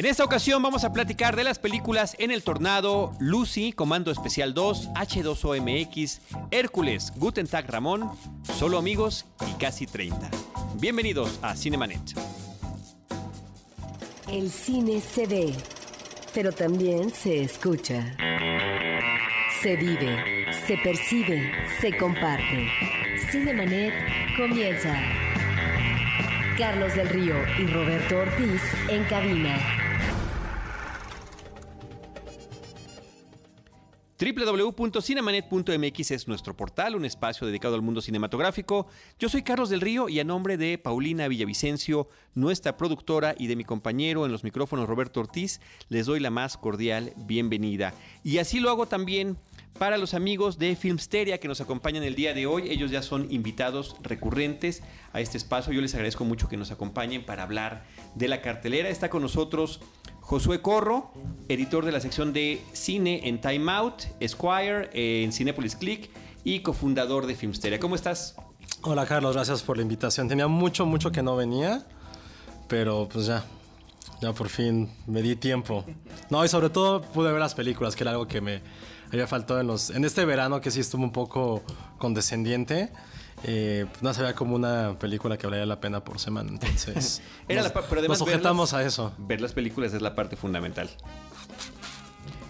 [0.00, 4.54] En esta ocasión vamos a platicar de las películas En el Tornado, Lucy, Comando Especial
[4.54, 6.20] 2, H2OMX,
[6.50, 8.10] Hércules, Guten Tag Ramón,
[8.42, 10.30] Solo Amigos y Casi 30.
[10.76, 12.00] Bienvenidos a Cinemanet.
[14.32, 15.54] El cine se ve,
[16.32, 18.16] pero también se escucha.
[19.60, 22.70] Se vive, se percibe, se comparte.
[23.30, 23.92] Cinemanet
[24.38, 24.98] comienza.
[26.56, 29.79] Carlos del Río y Roberto Ortiz en cabina.
[34.20, 38.86] www.cinemanet.mx es nuestro portal, un espacio dedicado al mundo cinematográfico.
[39.18, 43.56] Yo soy Carlos del Río y a nombre de Paulina Villavicencio, nuestra productora, y de
[43.56, 47.94] mi compañero en los micrófonos Roberto Ortiz, les doy la más cordial bienvenida.
[48.22, 49.38] Y así lo hago también
[49.78, 52.68] para los amigos de Filmsteria que nos acompañan el día de hoy.
[52.68, 54.82] Ellos ya son invitados recurrentes
[55.14, 55.72] a este espacio.
[55.72, 58.90] Yo les agradezco mucho que nos acompañen para hablar de la cartelera.
[58.90, 59.80] Está con nosotros
[60.20, 61.10] Josué Corro,
[61.48, 66.10] editor de la sección de cine en Time Out, Esquire, en Cinepolis Click
[66.44, 67.80] y cofundador de Filmsteria.
[67.80, 68.36] ¿Cómo estás?
[68.82, 70.28] Hola Carlos, gracias por la invitación.
[70.28, 71.84] Tenía mucho, mucho que no venía,
[72.68, 73.44] pero pues ya,
[74.22, 75.84] ya por fin me di tiempo.
[76.30, 78.62] No, y sobre todo pude ver las películas, que era algo que me
[79.12, 81.62] había faltado en, los, en este verano, que sí estuvo un poco
[81.98, 82.90] condescendiente.
[83.44, 86.50] Eh, pues no se veía como una película que valía la pena por semana.
[86.50, 89.12] Entonces, Era nos, la pero además nos sujetamos verlas- a eso.
[89.18, 90.90] Ver las películas es la parte fundamental.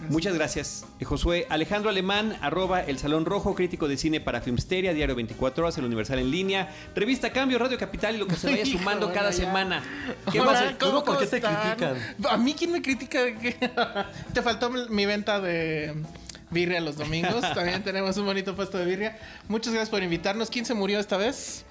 [0.09, 1.45] Muchas gracias, eh, Josué.
[1.49, 5.85] Alejandro Alemán, arroba El Salón Rojo, crítico de cine para Filmsteria, Diario 24 Horas, El
[5.85, 9.29] Universal en línea, Revista Cambio, Radio Capital y lo que se vaya Hijo, sumando cada
[9.29, 9.37] ya.
[9.45, 9.83] semana.
[10.31, 10.77] ¿Qué Hola, pasa?
[10.79, 11.97] ¿cómo, ¿Cómo, por qué te critican?
[12.29, 13.19] A mí, ¿quién me critica?
[14.33, 15.93] Te faltó mi venta de
[16.51, 17.41] birria los domingos.
[17.55, 19.17] También tenemos un bonito puesto de birria.
[19.47, 20.49] Muchas gracias por invitarnos.
[20.49, 21.65] ¿Quién se murió esta vez?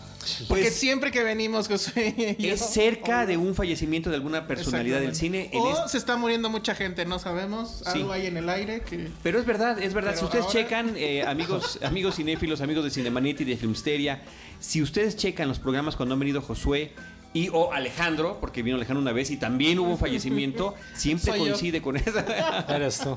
[0.49, 5.01] Porque Pues- siempre que venimos, y yo- Es cerca de un fallecimiento de alguna personalidad
[5.01, 5.51] del cine.
[5.55, 7.79] O este- se está muriendo mucha gente, no sabemos.
[7.85, 8.01] Sí.
[8.01, 9.09] Algo hay en el aire que...
[9.23, 10.11] Pero es verdad, es verdad.
[10.11, 14.21] Pero si ustedes ahora- checan, eh, amigos, amigos cinéfilos, amigos de Cinemanet y de Filmsteria,
[14.61, 16.93] si ustedes checan los programas cuando han venido Josué
[17.33, 21.39] y o Alejandro, porque vino Alejandro una vez y también hubo un fallecimiento, siempre Soy
[21.41, 21.45] yo.
[21.47, 22.19] coincide con eso.
[22.69, 23.17] Eres tú.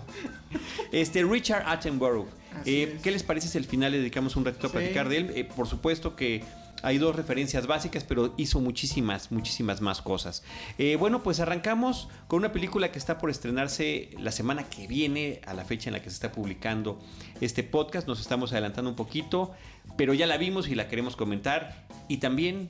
[0.91, 2.27] Este Richard Attenborough.
[2.65, 2.99] Eh.
[3.01, 4.77] ¿Qué les parece si al final le dedicamos un ratito a Sí.
[4.77, 5.31] platicar de él?
[5.35, 6.43] Eh, por supuesto que
[6.83, 10.43] hay dos referencias básicas, pero hizo muchísimas, muchísimas más cosas.
[10.77, 15.39] Eh, bueno, pues arrancamos con una película que está por estrenarse la semana que viene,
[15.47, 16.99] a la fecha en la que se está publicando
[17.41, 18.07] este podcast.
[18.07, 19.53] Nos estamos adelantando un poquito,
[19.97, 21.87] pero ya la vimos y la queremos comentar.
[22.09, 22.69] Y también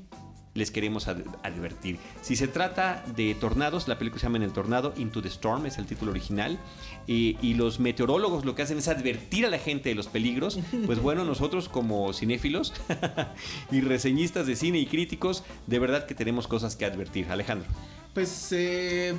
[0.54, 1.98] les queremos ad- advertir.
[2.22, 5.66] Si se trata de tornados, la película se llama En el Tornado, Into the Storm,
[5.66, 6.60] es el título original,
[7.08, 10.60] y, y los meteorólogos lo que hacen es advertir a la gente de los peligros,
[10.86, 12.72] pues bueno, nosotros como cinéfilos
[13.72, 17.28] y reseñistas de cine y críticos, de verdad que tenemos cosas que advertir.
[17.32, 17.68] Alejandro.
[18.14, 19.16] Pues, eh,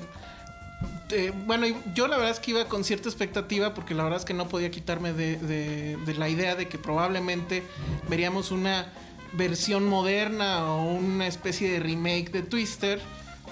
[1.10, 4.24] eh, bueno, yo la verdad es que iba con cierta expectativa porque la verdad es
[4.24, 7.62] que no podía quitarme de, de- de la idea de que probablemente
[8.08, 8.86] veríamos una
[9.36, 13.00] versión moderna o una especie de remake de Twister.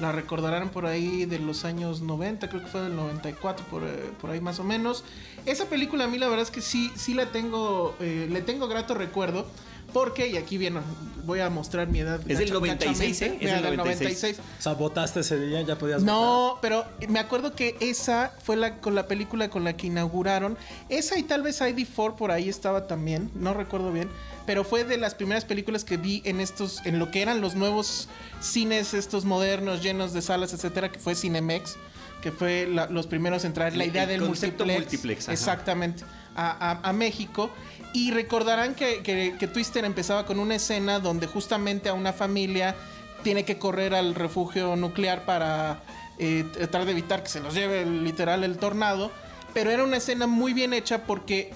[0.01, 4.11] La recordarán por ahí de los años 90, creo que fue del 94, por, eh,
[4.21, 5.05] por ahí más o menos.
[5.45, 8.69] Esa película a mí la verdad es que sí, sí la tengo, eh, le tengo
[8.69, 9.47] grato recuerdo.
[9.93, 10.81] Porque, y aquí viene,
[11.25, 12.21] voy a mostrar mi edad.
[12.27, 13.39] Es del gacha- 96, ¿eh?
[13.41, 14.37] Es del del 96.
[14.37, 14.39] 96.
[14.59, 16.15] O sea, votaste ese día, ya podías votar.
[16.15, 20.57] No, pero me acuerdo que esa fue la con la película con la que inauguraron.
[20.89, 24.09] Esa y tal vez ID4 por ahí estaba también, no recuerdo bien,
[24.47, 27.55] pero fue de las primeras películas que vi en estos en lo que eran los
[27.55, 28.09] nuevos
[28.41, 31.77] cines estos modernos llenos de salas, etcétera, que fue Cinemex,
[32.23, 36.05] que fue la- los primeros en traer la idea el del concepto multiplex, multiplex, exactamente,
[36.35, 37.51] a, a- a México.
[37.93, 42.75] Y recordarán que, que, Twister empezaba con una escena donde justamente a una familia
[43.23, 45.83] tiene que correr al refugio nuclear para
[46.19, 49.11] eh, tratar de evitar que se los lleve literal el tornado.
[49.55, 51.53] Pero era una escena muy bien hecha porque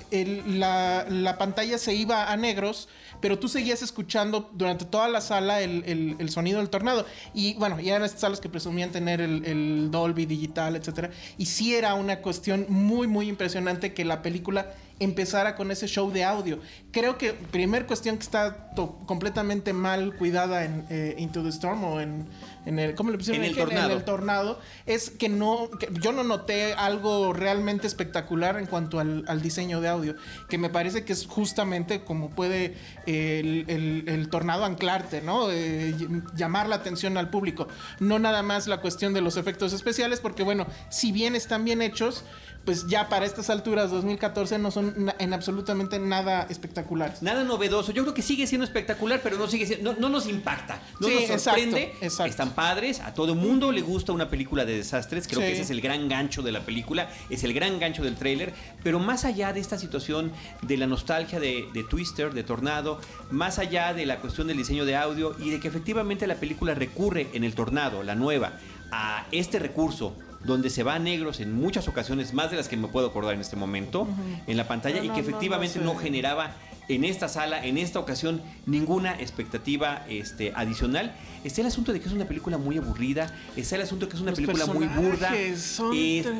[0.46, 2.91] la, la pantalla se iba a negros,
[3.22, 7.06] pero tú seguías escuchando durante toda la sala el, el- el sonido del tornado.
[7.32, 11.08] Y bueno, ya eran estas salas que presumían tener el, Dolby digital, etcétera.
[11.38, 16.10] Y sí era una cuestión muy, muy impresionante que la película empezara con ese show
[16.10, 16.58] de audio.
[16.90, 18.70] Creo que primer cuestión que está
[19.06, 22.26] completamente mal cuidada en eh, Into the Storm o en,
[22.66, 23.43] en el ¿cómo le pusieron?
[23.44, 23.93] En el tornado.
[23.93, 29.25] el tornado es que no que yo no noté algo realmente espectacular en cuanto al,
[29.28, 30.14] al diseño de audio
[30.48, 32.75] que me parece que es justamente como puede
[33.06, 37.69] eh, el, el- el tornado anclarte no Eh, ll- llamar la atención al público
[38.00, 41.81] no nada más la cuestión de los efectos especiales porque bueno si bien están bien
[41.82, 42.25] hechos
[42.64, 44.86] pues ya para estas alturas 2014 no son
[45.19, 47.23] en absolutamente nada espectaculares.
[47.23, 47.93] Nada novedoso.
[47.93, 50.81] Yo creo que sigue siendo espectacular, pero no sigue siendo, no, no nos impacta.
[51.00, 51.94] No Sí, nos exacto, sorprende.
[52.00, 52.31] exacto.
[52.31, 53.00] Están padres.
[53.00, 55.27] A todo mundo le gusta una película de desastres.
[55.27, 55.47] Creo Sí.
[55.47, 57.09] que ese es el gran gancho de la película.
[57.31, 58.53] Es el gran gancho del tráiler.
[58.83, 63.00] Pero más allá de esta situación de la nostalgia de, de Twister, de Tornado,
[63.31, 66.75] más allá de la cuestión del diseño de audio y de que efectivamente la película
[66.75, 68.53] recurre en el Tornado, la nueva,
[68.93, 72.77] a este recurso donde se va a negros en muchas ocasiones, más de las que
[72.77, 74.06] me puedo acordar en este momento,
[74.47, 76.55] en la pantalla, No, y que no, efectivamente no generaba
[76.88, 81.15] en esta sala, en esta ocasión, ninguna expectativa este, adicional.
[81.44, 84.17] Está el asunto de que es una película muy aburrida, está el asunto de que
[84.17, 85.81] es una Los película muy burda, es,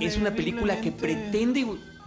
[0.01, 1.67] es una película que pretende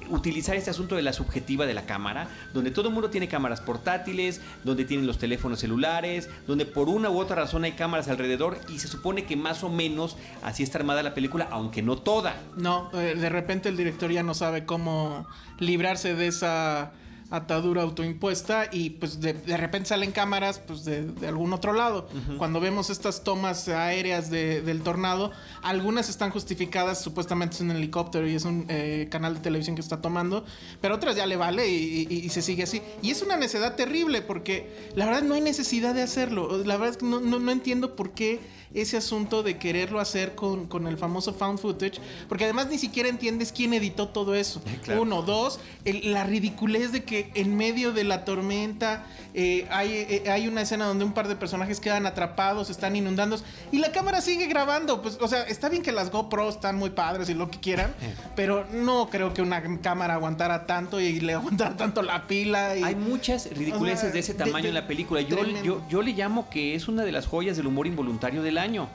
[0.10, 3.62] utilizar este asunto de la subjetiva de la cámara, donde todo el mundo tiene cámaras
[3.62, 8.58] portátiles, donde tienen los teléfonos celulares, donde por una u otra razón hay cámaras alrededor
[8.70, 12.36] y se supone que más o menos así está armada la película, aunque no toda.
[12.58, 15.28] No, eh, de repente el director ya no sabe cómo
[15.60, 16.92] librarse de esa
[17.32, 22.08] atadura autoimpuesta y pues de, de repente salen cámaras pues de, de algún otro lado.
[22.38, 25.32] Cuando vemos estas tomas aéreas de- del tornado,
[25.62, 29.82] algunas están justificadas, supuestamente es un helicóptero y es un eh, canal de televisión que
[29.82, 30.44] está tomando,
[30.82, 32.82] pero otras ya le vale y, y- y se sigue así.
[33.02, 36.58] Y es una necedad terrible porque la verdad no hay necesidad de hacerlo.
[36.66, 38.40] La verdad es que no, no- no entiendo por qué
[38.74, 43.10] ese asunto de quererlo hacer con, con el famoso found footage, porque además ni siquiera
[43.10, 44.62] entiendes quién editó todo eso.
[44.84, 45.02] claro.
[45.02, 50.24] Uno, dos, el- la ridiculez de que en medio de la tormenta eh, hay, eh,
[50.30, 53.38] hay una escena donde un par de personajes quedan atrapados, están inundando
[53.72, 55.02] y la cámara sigue grabando.
[55.02, 57.94] Pues, o sea, está bien que las GoPro están muy padres y lo que quieran,
[58.36, 62.76] pero no creo que una cámara aguantara tanto y le aguantara tanto la pila.
[62.76, 65.22] Y, Hay muchas ridiculeces O sea, de ese tamaño de- en la película.
[65.22, 68.58] Yo, yo, yo le llamo que es una de las joyas del humor involuntario del
[68.58, 68.88] año.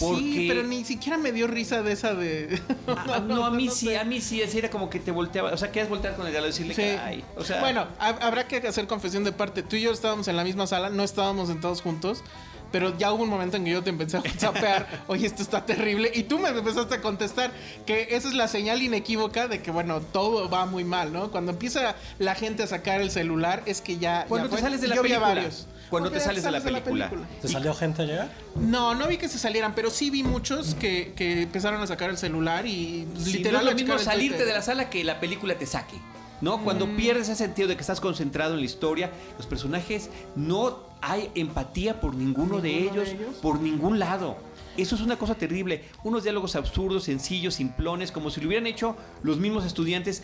[0.00, 2.60] Porque Sí, pero ni siquiera me dio risa de esa de...
[3.28, 3.98] No, a mí no sí, sé.
[3.98, 5.52] a mí sí, así era como que te volteaba.
[5.52, 6.82] O sea, querías voltear con el diálogo y decirle Sí.
[6.82, 7.24] que ay.
[7.36, 9.62] O sea, bueno, hab- habrá que hacer confesión de parte.
[9.62, 12.22] Tú y yo estábamos en la misma sala, no estábamos sentados juntos.
[12.76, 15.64] Pero ya hubo un momento en que yo te empecé a whatsappear, oye, esto está
[15.64, 16.12] terrible.
[16.14, 17.50] Y tú me empezaste a contestar
[17.86, 21.30] que esa es la señal inequívoca de que, bueno, todo va muy mal, ¿no?
[21.30, 24.26] Cuando empieza la gente a sacar el celular, es que ya.
[24.28, 24.62] cuando ya te fue.
[24.68, 25.34] sales de la Yo vi a película.
[25.36, 25.66] varios.
[25.88, 27.10] Cuando te sales de la película.
[27.40, 28.28] ¿Te salió gente a llegar?
[28.56, 32.10] No, no vi que se salieran, pero sí vi muchos que, que empezaron a sacar
[32.10, 35.02] el celular y Sí, literal no a es lo mismo salirte de la sala que
[35.02, 35.96] la película te saque.
[36.42, 36.62] ¿No?
[36.62, 36.96] Cuando Mm.
[36.96, 42.00] pierdes ese sentido de que estás concentrado en la historia, los personajes no hay empatía
[42.00, 43.34] por ninguno, de, ¿Ninguno de ellos, ellos?
[43.42, 44.36] por ningún lado.
[44.76, 45.84] Eso es una cosa terrible.
[46.04, 50.22] Unos diálogos absurdos, sencillos, simplones, como si lo hubieran hecho los mismos estudiantes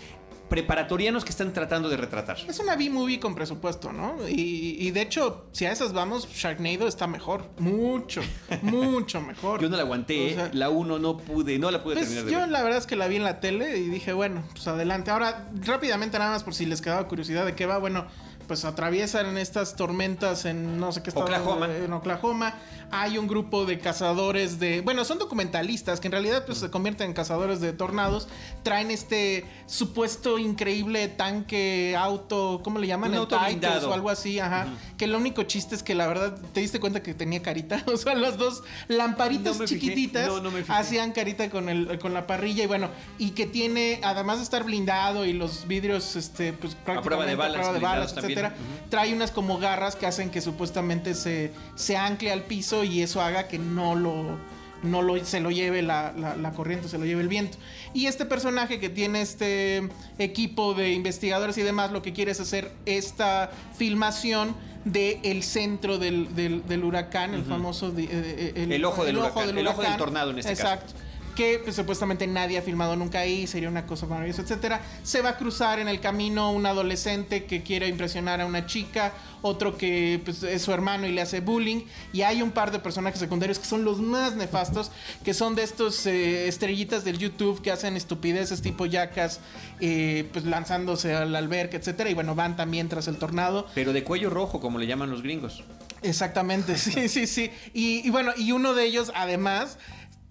[0.49, 2.37] preparatorianos que están tratando de retratar.
[2.47, 4.17] Es una B-movie con presupuesto, ¿no?
[4.29, 7.47] Y, y de hecho, si a esas vamos, Sharknado está mejor.
[7.59, 8.21] Mucho,
[8.61, 9.63] mucho mejor.
[9.63, 12.27] Yo no la aguanté, O sea, la 1 no pude, no la pude Pues terminar
[12.27, 12.49] de yo ver.
[12.51, 15.11] la verdad es que la vi en la tele y dije, bueno, pues adelante.
[15.11, 18.07] Ahora, rápidamente nada más por si les quedaba curiosidad de qué va, bueno,
[18.53, 21.25] pues atraviesan estas tormentas en no sé qué estado.
[21.25, 21.75] Oklahoma.
[21.75, 22.55] En Oklahoma.
[22.91, 24.83] Hay un grupo de cazadores de...
[24.83, 28.29] Bueno, son documentalistas que en realidad pues se convierten en cazadores de tornados.
[28.63, 33.09] Traen este supuesto increíble tanque, auto, ¿cómo le llaman?
[33.09, 33.89] Un El auto Titus blindado.
[33.89, 34.67] o algo así, ajá.
[35.03, 37.83] Que lo único chiste es que la verdad te diste cuenta que tenía carita.
[37.93, 42.29] O sea, las dos lamparitas No chiquititas No, no hacían carita con el con la
[42.29, 42.89] parrilla y bueno
[43.19, 47.35] y que tiene además de estar blindado y los vidrios este pues prácticamente prueba de
[47.35, 48.55] balas, a prueba de balas, etcétera
[48.91, 53.21] trae unas como garras que hacen que supuestamente se se ancle al piso y eso
[53.21, 54.39] haga que no lo
[54.85, 57.57] no lo, se lo lleve la, la- la corriente, se lo lleve el viento.
[57.95, 62.41] Y este personaje que tiene este equipo de investigadores y demás, lo que quiere es
[62.41, 67.91] hacer esta filmación de el centro del, del- del huracán, el famoso...
[67.91, 70.63] di- eh, eh, El ojo del huracán, el ojo del tornado en este caso.
[70.63, 70.93] Exacto.
[71.35, 74.83] Que pues, supuestamente nadie ha filmado nunca ahí, sería una cosa maravillosa, etcétera.
[75.03, 79.13] Se va a cruzar en el camino un adolescente que quiere impresionar a una chica,
[79.41, 82.79] otro que pues, es su hermano y le hace bullying, y hay un par de
[82.79, 84.91] personajes secundarios que son los más nefastos,
[85.25, 89.41] que son de estos eh, estrellitas del YouTube que hacen estupideces tipo yacas,
[89.81, 93.67] eh, pues lanzándose al alberca, etcétera, y bueno, van también tras el tornado.
[93.75, 95.65] Pero de cuello rojo, como le llaman los gringos.
[96.03, 97.51] Exactamente, sí, sí, sí.
[97.73, 99.79] Y, y bueno, y uno de ellos, además,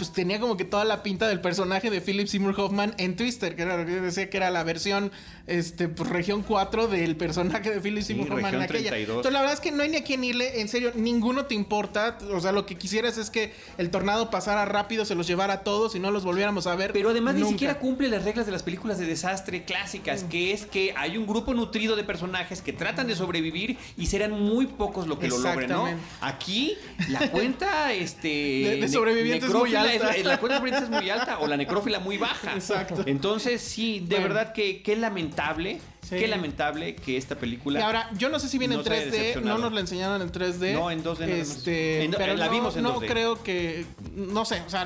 [0.01, 3.55] pues tenía como que toda la pinta del personaje de Philip Seymour Hoffman en Twister,
[3.55, 5.12] que era lo que yo decía que era la versión,
[5.46, 8.89] este, pues región 4 del personaje de Philip Seymour Hoffman en aquella.
[8.89, 9.17] 32.
[9.17, 11.53] Entonces, la verdad es que no hay ni a quién irle, en serio, ninguno te
[11.53, 12.17] importa.
[12.34, 15.63] O sea, lo que quisieras es que el tornado pasara rápido, se los llevara a
[15.63, 16.93] todos y no los volviéramos a ver.
[16.93, 20.65] Pero además ni siquiera cumple las reglas de las películas de desastre clásicas, que es
[20.65, 25.05] que hay un grupo nutrido de personajes que tratan de sobrevivir y serán muy pocos
[25.05, 25.88] lo que lo logren, ¿no?
[26.22, 26.75] Aquí
[27.10, 30.15] la cuenta este De- de sobrevivientes es muy necrófila alta.
[30.15, 32.53] es- la cuenta de sobrevivientes es muy alta o la necrófila muy baja.
[32.53, 33.03] Exacto.
[33.05, 34.33] Entonces, sí, de Bueno.
[34.36, 36.17] verdad que qué lamentable Sí.
[36.17, 37.79] Qué lamentable que esta película.
[37.79, 39.57] Y ahora, yo no sé si viene en haya 3D, decepcionado.
[39.60, 40.74] no nos la enseñaron en 3D.
[40.74, 41.48] No, en 2D nada más.
[41.50, 43.07] Este, En pero la no, vimos en no 2D.
[43.07, 44.86] creo que, no sé, o sea,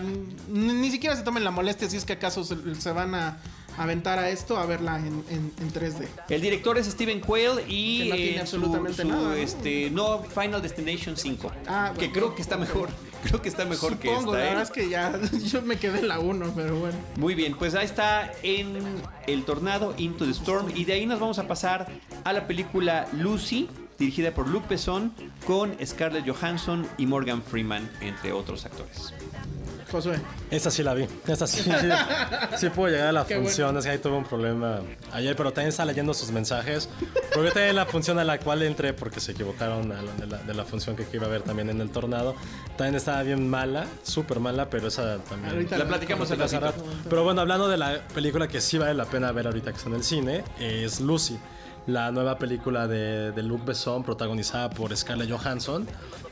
[0.49, 3.37] ni siquiera se tomen la molestia si es que acaso se, se van a
[3.77, 6.07] aventar a esto a verla en, en- en 3D.
[6.29, 9.33] El director es Steven Quayle y Que no tiene eh, absolutamente su, su, nada, ¿no?
[9.33, 12.13] este no Final Destination 5, Ah, que bueno.
[12.13, 12.89] creo que está mejor,
[13.23, 14.31] creo que está mejor Supongo, que la esta.
[14.31, 14.63] verdad ¿eh?
[14.63, 16.97] es que ya yo me quedé en la 1, pero bueno.
[17.17, 18.77] Muy bien, pues ahí está en
[19.27, 21.87] El Tornado Into the Storm y de ahí nos vamos a pasar
[22.23, 23.67] a la película Lucy,
[23.97, 25.13] dirigida por Luc Besson
[25.47, 29.13] con Scarlett Johansson y Morgan Freeman entre otros actores.
[29.91, 30.19] Josué.
[30.51, 31.07] Esta sí la vi.
[31.27, 31.63] Esta sí.
[32.57, 33.77] Sí, puedo llegar a la Qué función.
[33.77, 34.79] Es que ahí tuve un problema
[35.11, 36.89] ayer, pero también estaba leyendo sus mensajes.
[37.33, 40.37] Porque también la función a la cual entré, porque se equivocaron a la- de, la,
[40.37, 42.35] de la función que iba a ver también en el tornado,
[42.77, 45.51] también estaba bien mala, súper mala, pero esa también.
[45.53, 46.83] Ahorita La platicamos en rato.
[47.09, 49.89] Pero bueno, hablando de la película que sí vale la pena ver ahorita que está
[49.89, 51.37] en el cine, es Lucy,
[51.87, 55.87] la nueva película de, de Luc Besson, protagonizada por Scarlett Johansson,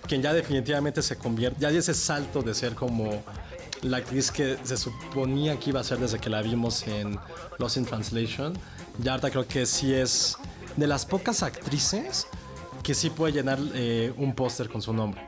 [0.07, 3.23] quien ya definitivamente se convierte, ya dio ese salto de ser como
[3.83, 7.19] la actriz que se suponía que iba a ser desde que la vimos en
[7.59, 8.53] Lost in Translation.
[8.99, 10.37] Ya ahorita creo que sí es
[10.77, 12.27] de las pocas actrices
[12.81, 15.27] que sí puede llenar eh, un póster con su nombre.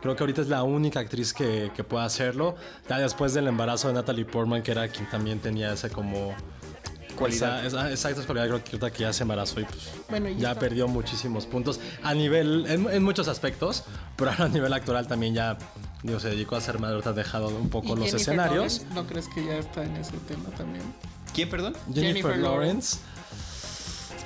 [0.00, 2.54] Creo que ahorita es la única actriz que, que puede hacerlo.
[2.88, 6.34] Ya después del embarazo de Natalie Portman, que era quien también tenía esa como...
[7.18, 7.66] Cualidad.
[7.66, 10.54] Esa, esa, esa cualidad creo que ahorita que ya se embarazó y pues Bueno, ya
[10.54, 13.84] perdió muchísimos puntos a nivel, en, en muchos aspectos,
[14.16, 15.58] pero a nivel actoral también ya,
[16.02, 18.78] digo, se dedicó a ser madre, ahorita ha dejado un poco ¿Y los Jennifer escenarios.
[18.78, 18.94] Lawrence?
[18.94, 20.84] ¿No crees que ya está en ese tema también?
[21.34, 21.74] ¿Quién, perdón?
[21.92, 22.96] Jennifer, Jennifer Lawrence.
[22.98, 23.17] Pregunta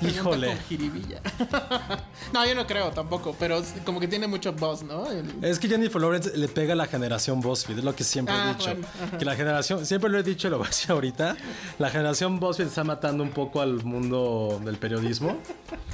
[0.09, 0.47] Híjole.
[0.47, 1.21] con jiribilla.
[2.33, 5.09] no, yo no creo tampoco, pero como que tiene mucho buzz, ¿no?
[5.09, 8.33] El- Es que Jennifer Lawrence le pega a la generación BuzzFeed, es lo que siempre
[8.35, 8.71] Ah, he dicho.
[8.75, 11.35] bueno, que la generación, siempre lo he dicho y lo voy a decir ahorita,
[11.79, 15.37] la generación BuzzFeed está matando un poco al mundo del periodismo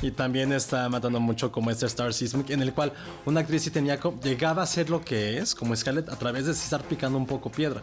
[0.01, 2.93] y también está matando mucho como este Star System, en el cual
[3.25, 6.51] una actriz sí tenía, llegaba a ser lo que es, como Scarlett, a través de
[6.51, 7.81] estar picando un poco piedra.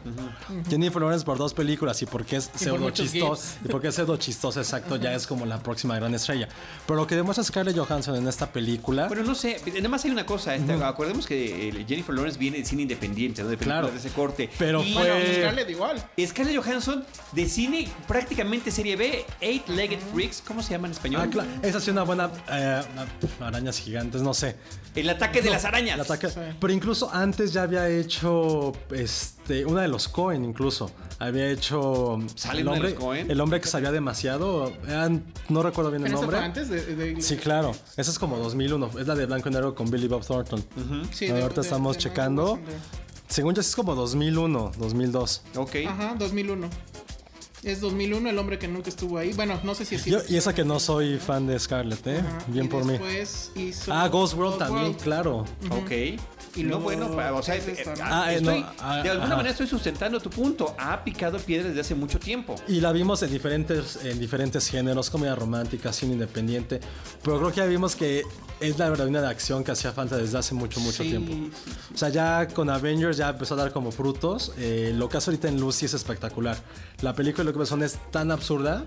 [0.68, 4.16] Jennifer Lawrence por dos películas y porque es pseudo muchos chistosa, y porque es pseudo
[4.16, 6.48] chistosa, exacto, ya es como la próxima gran estrella.
[6.86, 9.08] Pero lo que demuestra Scarlett Johansson en esta película...
[9.08, 12.58] Bueno, no sé, nada más hay una cosa, este, acordemos que eh, Jennifer Lawrence viene
[12.58, 13.48] de cine independiente, ¿no?
[13.48, 13.92] de películas Claro.
[13.92, 14.50] de ese corte.
[14.58, 16.04] Pero Y- fue- Bueno, Scarlett igual.
[16.26, 21.22] Scarlett Johansson de cine prácticamente serie B, Eight Legged Freaks, ¿cómo se llama en español?
[21.24, 21.48] Ah, claro.
[21.62, 22.30] Esa sí una buena.
[22.50, 22.82] eh,
[23.40, 24.56] arañas gigantes, no sé.
[24.94, 25.94] El ataque de las arañas.
[25.96, 26.40] El ataque- Sí.
[26.60, 28.72] Pero incluso antes ya había hecho.
[28.90, 29.35] Este.
[29.66, 30.90] Una de los Cohen, incluso.
[31.18, 32.18] Había hecho.
[32.34, 33.16] ¿Sale el de hombre, los?
[33.30, 34.72] El hombre que sabía demasiado.
[34.86, 36.62] eran- no recuerdo bien el Pero eso fue nombre.
[36.62, 37.72] antes de, de- Sí, claro.
[37.96, 38.90] Esa es como 2001.
[38.98, 40.62] Es la de blanco y negro con Billy Bob Thornton.
[41.18, 42.58] De- ahorita de- estamos de- checando.
[43.28, 45.42] Según yo, es como 2001, 2002.
[45.56, 45.76] Ok.
[45.88, 46.68] Ajá, 2001.
[47.62, 49.32] Es 2001 el hombre que nunca estuvo ahí.
[49.32, 52.18] Bueno, no sé si es Yo- y esa que no soy fan de Scarlett, ¿eh?
[52.20, 52.96] Ajá, Bien y por mí.
[53.56, 55.02] hizo Ah, Ghost World Ghost también, World.
[55.02, 55.38] claro.
[55.70, 56.20] Ok.
[56.56, 58.02] Y no, luego bueno, o sea, es esta, ¿no?
[58.04, 59.36] ah, Ah, eh, estoy- no, ah, de alguna ajá.
[59.36, 60.74] manera estoy sustentando tu punto.
[60.78, 62.54] Ha picado piedra desde hace mucho tiempo.
[62.66, 66.80] Y la vimos en diferentes, en diferentes géneros, comedia romántica, cine independiente.
[67.22, 68.22] Pero creo que ya vimos que
[68.60, 71.32] es la verdadera de acción que hacía falta desde hace mucho, mucho Sí, tiempo.
[71.32, 71.70] sí, sí.
[71.94, 74.52] O sea, ya con Avengers ya empezó a dar como frutos.
[74.56, 76.56] Eh, lo que hace ahorita en Lucy es espectacular.
[77.02, 78.84] La película de lo que son es tan absurda,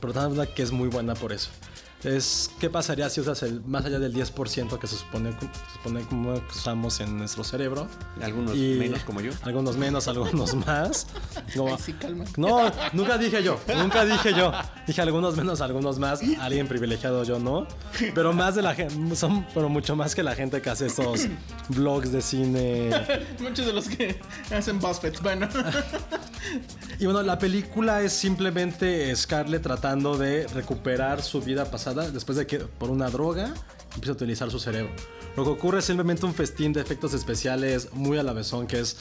[0.00, 1.48] pero tan absurda que es muy buena por eso.
[2.04, 6.02] Es, ¿qué pasaría si usas el más allá del 10% que se supone, se supone
[6.02, 7.88] como usamos en nuestro cerebro?
[8.22, 9.32] Algunos Y- menos como yo.
[9.42, 11.06] Algunos menos, algunos más.
[11.56, 12.24] Como- Ay, sí, calma.
[12.36, 14.52] no, nunca dije yo, nunca dije yo.
[14.86, 16.20] Dije algunos menos, algunos más.
[16.40, 17.66] Alguien privilegiado yo no.
[18.14, 21.26] Pero más de la gente, son pero mucho más que la gente que hace estos
[21.70, 22.90] vlogs de cine.
[23.40, 24.20] Muchos de los que
[24.54, 25.14] hacen BuzzFeed.
[25.22, 25.48] Bueno,
[27.00, 32.46] Y bueno, la película es simplemente Scarlett tratando de recuperar su vida pasada después de
[32.46, 33.54] que por una droga
[33.94, 34.92] empieza a utilizar su cerebro.
[35.36, 38.80] Lo que ocurre es simplemente un festín de efectos especiales muy a la besón, que
[38.80, 38.96] es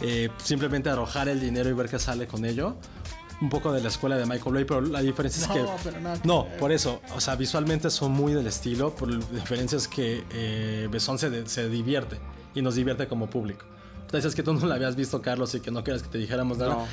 [0.00, 2.76] eh, simplemente arrojar el dinero y ver qué sale con ello.
[3.40, 5.78] Un poco de la escuela de Michael Bay, pero la diferencia No, es que...
[5.84, 6.56] pero nada que no, ver.
[6.58, 7.00] por eso.
[7.14, 11.46] O sea, visualmente son muy del estilo, pero la diferencia es que eh, Besón se,
[11.46, 12.18] se divierte
[12.54, 13.64] y nos divierte como público.
[14.00, 16.18] Entonces es que tú no la habías visto, Carlos, y que no quieras que te
[16.18, 16.74] dijéramos nada.
[16.74, 16.86] No.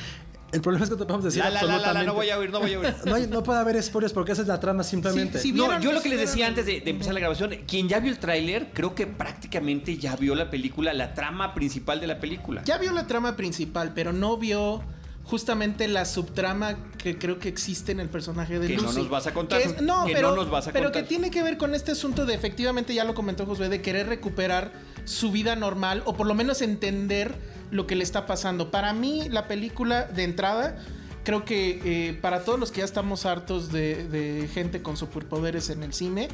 [0.55, 2.07] El problema es que te podemos decir La, la, la, la, la, absolutamente...
[2.07, 2.95] no voy a oír, no voy a oír.
[3.05, 5.37] No, no puede haber spoilers porque esa es la trama simplemente.
[5.39, 7.19] Sí, sí, No, ¿Vieron yo lo que que les decía antes de, de empezar la
[7.19, 11.53] grabación, quien ya vio el tráiler, creo que prácticamente ya vio la película, la trama
[11.53, 12.63] principal de la película.
[12.63, 14.81] ya vio la trama principal, pero no vio
[15.23, 18.97] justamente la subtrama que creo que existe en el personaje de Que no Lucy.
[18.99, 19.59] nos vas a contar.
[19.61, 21.01] Que es- no, Que pero, no nos vas a pero contar.
[21.03, 24.07] que tiene que ver con este asunto de efectivamente, ya lo comentó Josué, de querer
[24.07, 24.71] recuperar
[25.05, 27.35] su vida normal o por lo menos entender
[27.71, 28.69] lo que le está pasando.
[28.71, 30.77] Para mí, la película de entrada
[31.23, 35.71] Creo que eh, para todos los que ya estamos hartos de, de gente con superpoderes
[35.71, 36.27] en el cine,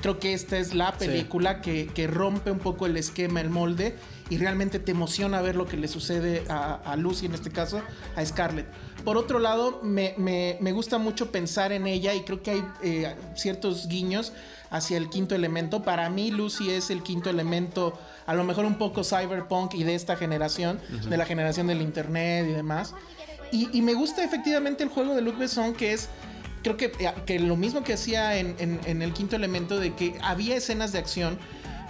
[0.00, 3.94] creo que esta es la película que, que rompe un poco el esquema, el molde,
[4.30, 7.82] y realmente te emociona ver lo que le sucede a, a Lucy, en este caso,
[8.16, 8.66] a Scarlett.
[9.04, 12.64] Por otro lado, me, me- me gusta mucho pensar en ella y creo que hay
[12.82, 14.32] eh, ciertos guiños
[14.70, 15.82] hacia el quinto elemento.
[15.82, 19.94] Para mí, Lucy es el quinto elemento, a lo mejor un poco cyberpunk y de
[19.94, 20.78] esta generación,
[21.10, 22.94] de la generación del internet y demás.
[23.50, 26.08] Y, y me gusta efectivamente el juego de Luc Besson, que es
[26.62, 29.94] creo que, eh, que lo mismo que hacía en, en- en el quinto elemento, de
[29.94, 31.38] que había escenas de acción,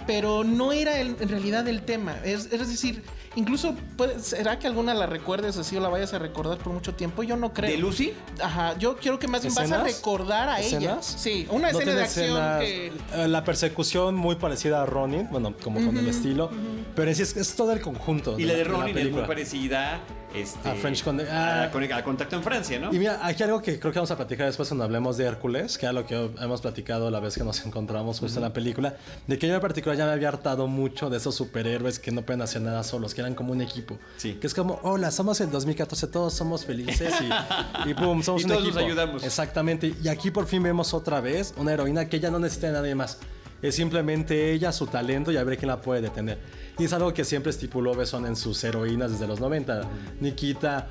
[0.07, 2.15] pero no era el- en realidad el tema.
[2.23, 3.03] Es, es decir,
[3.35, 6.93] incluso puede- será que alguna la recuerdes así o la vayas a recordar por mucho
[6.95, 7.23] tiempo.
[7.23, 7.69] Yo no creo.
[7.71, 8.13] ¿De Lucy?
[8.41, 10.97] Ajá, yo quiero que más bien vas a recordar a ella.
[11.01, 12.87] Sí, una No escena de acción escenas- que.
[13.23, 16.49] eh, La persecución muy parecida a Ronin, bueno, como con el estilo,
[16.95, 18.39] pero en sí es, es todo el conjunto.
[18.39, 19.27] Y la de Ronin es muy película.
[19.27, 19.99] parecida
[20.33, 21.71] este, A French a, ah.
[21.71, 22.93] Conne- a Contacto en Francia, ¿no?
[22.93, 25.77] Y mira, aquí algo que creo que vamos a platicar después cuando hablemos de Hércules,
[25.77, 28.95] que es lo que hemos platicado la vez que nos encontramos justo en la película,
[29.27, 32.21] de que yo en particular ya me había hartado mucho de esos superhéroes que no
[32.23, 33.97] pueden hacer nada solos, que eran como un equipo.
[34.17, 34.33] Sí.
[34.35, 38.45] Que es como, hola, somos el 2014, todos somos felices y, y boom, somos Y
[38.45, 38.85] un todos nos equipo.
[38.85, 39.23] ayudamos.
[39.23, 39.93] Exactamente.
[40.03, 42.95] Y aquí por fin vemos otra vez una heroína que ya no necesita de nadie
[42.95, 43.17] más.
[43.61, 46.37] Es simplemente ella, su talento y a ver quién la puede detener.
[46.77, 49.81] Y es algo que siempre estipuló Besson en sus heroínas desde los 90.
[50.21, 50.87] Nikita,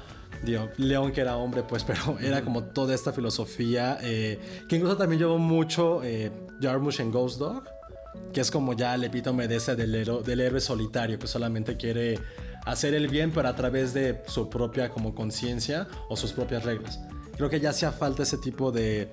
[0.77, 5.19] León que era hombre, pues, pero era como toda esta filosofía eh, que incluso también
[5.21, 7.65] llevó mucho eh, Jarmusch en Ghost Dog,
[8.33, 11.77] que es como ya el epítome de ese del, hero- del héroe solitario que solamente
[11.77, 12.19] quiere
[12.67, 17.01] hacer el bien, pero a través de su propia como conciencia o sus propias reglas.
[17.39, 19.09] Creo que ya hacía falta ese tipo de,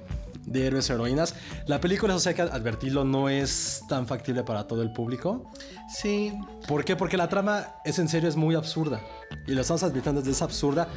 [0.45, 1.35] de héroes heroínas.
[1.67, 5.51] La película, eso hay que advertirlo, no es tan factible para todo el público.
[5.87, 6.33] Sí,
[6.67, 6.95] ¿Por qué?
[6.95, 9.01] Porque la trama es en serio, es muy absurda.
[9.47, 10.87] Y lo estamos advirtiendo desde esa absurda.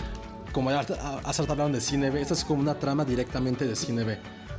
[0.52, 3.76] Como ya hace rato hablaron de cine B, esta es como una trama directamente de
[3.76, 4.18] cine B.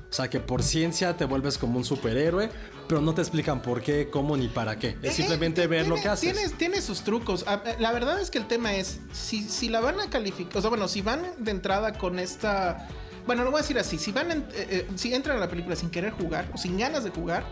[0.09, 2.49] O sea que por ciencia te vuelves como un superhéroe,
[2.87, 4.97] pero no te explican por qué, cómo ni para qué.
[5.03, 6.33] Es simplemente eh, ver lo que haces.
[6.33, 7.43] Tiene, tiene sus trucos.
[7.47, 10.57] Ah, eh, La verdad es que el tema es, si, si la van a calificar,
[10.57, 12.87] o sea, bueno, si van de entrada con esta...
[13.27, 15.47] Bueno, lo voy a decir así, si van, en- eh, eh, si entran a la
[15.49, 17.43] película sin querer jugar o sin ganas de jugar,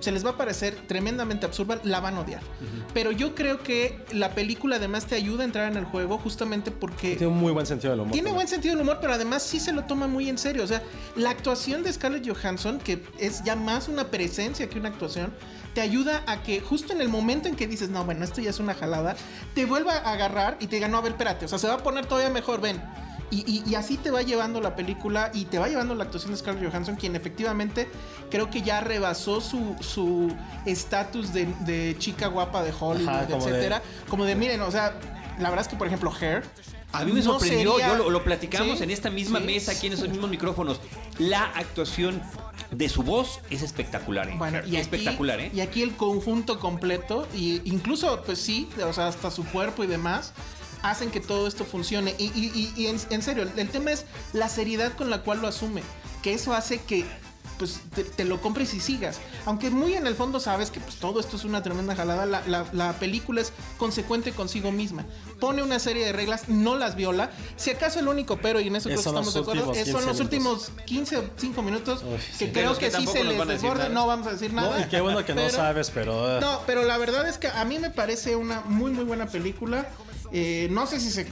[0.00, 2.42] se les va a parecer tremendamente absurda, la van a odiar.
[2.94, 6.70] Pero yo creo que la película además te ayuda a entrar en el juego justamente
[6.70, 7.16] porque...
[7.16, 8.12] Tiene un muy buen sentido del humor.
[8.12, 8.34] Tiene también.
[8.36, 10.64] buen sentido del humor, pero además sí se lo toma muy en serio.
[10.64, 10.82] O sea,
[11.16, 15.32] la actuación de Scarlett Johansson, que es ya más una presencia que una actuación,
[15.74, 18.50] te ayuda a que justo en el momento en que dices, no, bueno, esto ya
[18.50, 19.14] es una jalada,
[19.54, 21.74] te vuelva a agarrar y te diga, no, a ver, espérate, o sea, se va
[21.74, 22.82] a poner todavía mejor, ven.
[23.30, 26.30] Y, y- y así te va llevando la película y te va llevando la actuación
[26.32, 27.88] de Scarlett Johansson, quien efectivamente
[28.30, 30.32] creo que ya rebasó su su
[30.64, 33.82] estatus de, de chica guapa de Hollywood, Ajá, como de- etcétera.
[34.08, 34.98] Como de, miren, o sea,
[35.38, 36.44] la verdad es que, por ejemplo, Hair.
[36.92, 39.44] A mí me no sorprendió, sería- yo lo, lo platicamos Sí, en esta misma sí.
[39.46, 40.80] mesa, aquí en esos mismos micrófonos.
[41.18, 42.22] La actuación
[42.70, 44.34] de su voz es espectacular, ¿eh?
[44.38, 45.50] Bueno, y aquí, espectacular, ¿eh?
[45.52, 49.88] Y aquí el conjunto completo, y incluso, pues sí, o sea, hasta su cuerpo y
[49.88, 50.32] demás,
[50.82, 52.14] hacen que todo esto funcione.
[52.18, 55.40] Y, y- y- y en, en serio, el, tema es la seriedad con la cual
[55.40, 55.82] lo asume.
[56.22, 57.04] Que eso hace que
[57.58, 59.18] pues te, te lo compres y sigas.
[59.46, 62.42] Aunque muy en el fondo sabes que pues, todo esto es una tremenda jalada, la,
[62.46, 65.06] la- la película es consecuente consigo misma.
[65.40, 67.30] Pone una serie de reglas, no las viola.
[67.56, 69.92] Si acaso el único pero, y en eso creo que estamos de acuerdo, son 15
[70.06, 72.50] los últimos 15 o 5 minutos Uy, que sí.
[72.52, 73.88] Creo que que, sí se les desborda.
[73.88, 74.76] No vamos a decir nada.
[74.78, 76.36] No, y qué bueno que no sabes, pero...
[76.36, 79.28] eh, No, pero la verdad es que a mí me parece una muy, muy buena
[79.28, 79.88] película.
[80.32, 81.26] Eh, no sé si se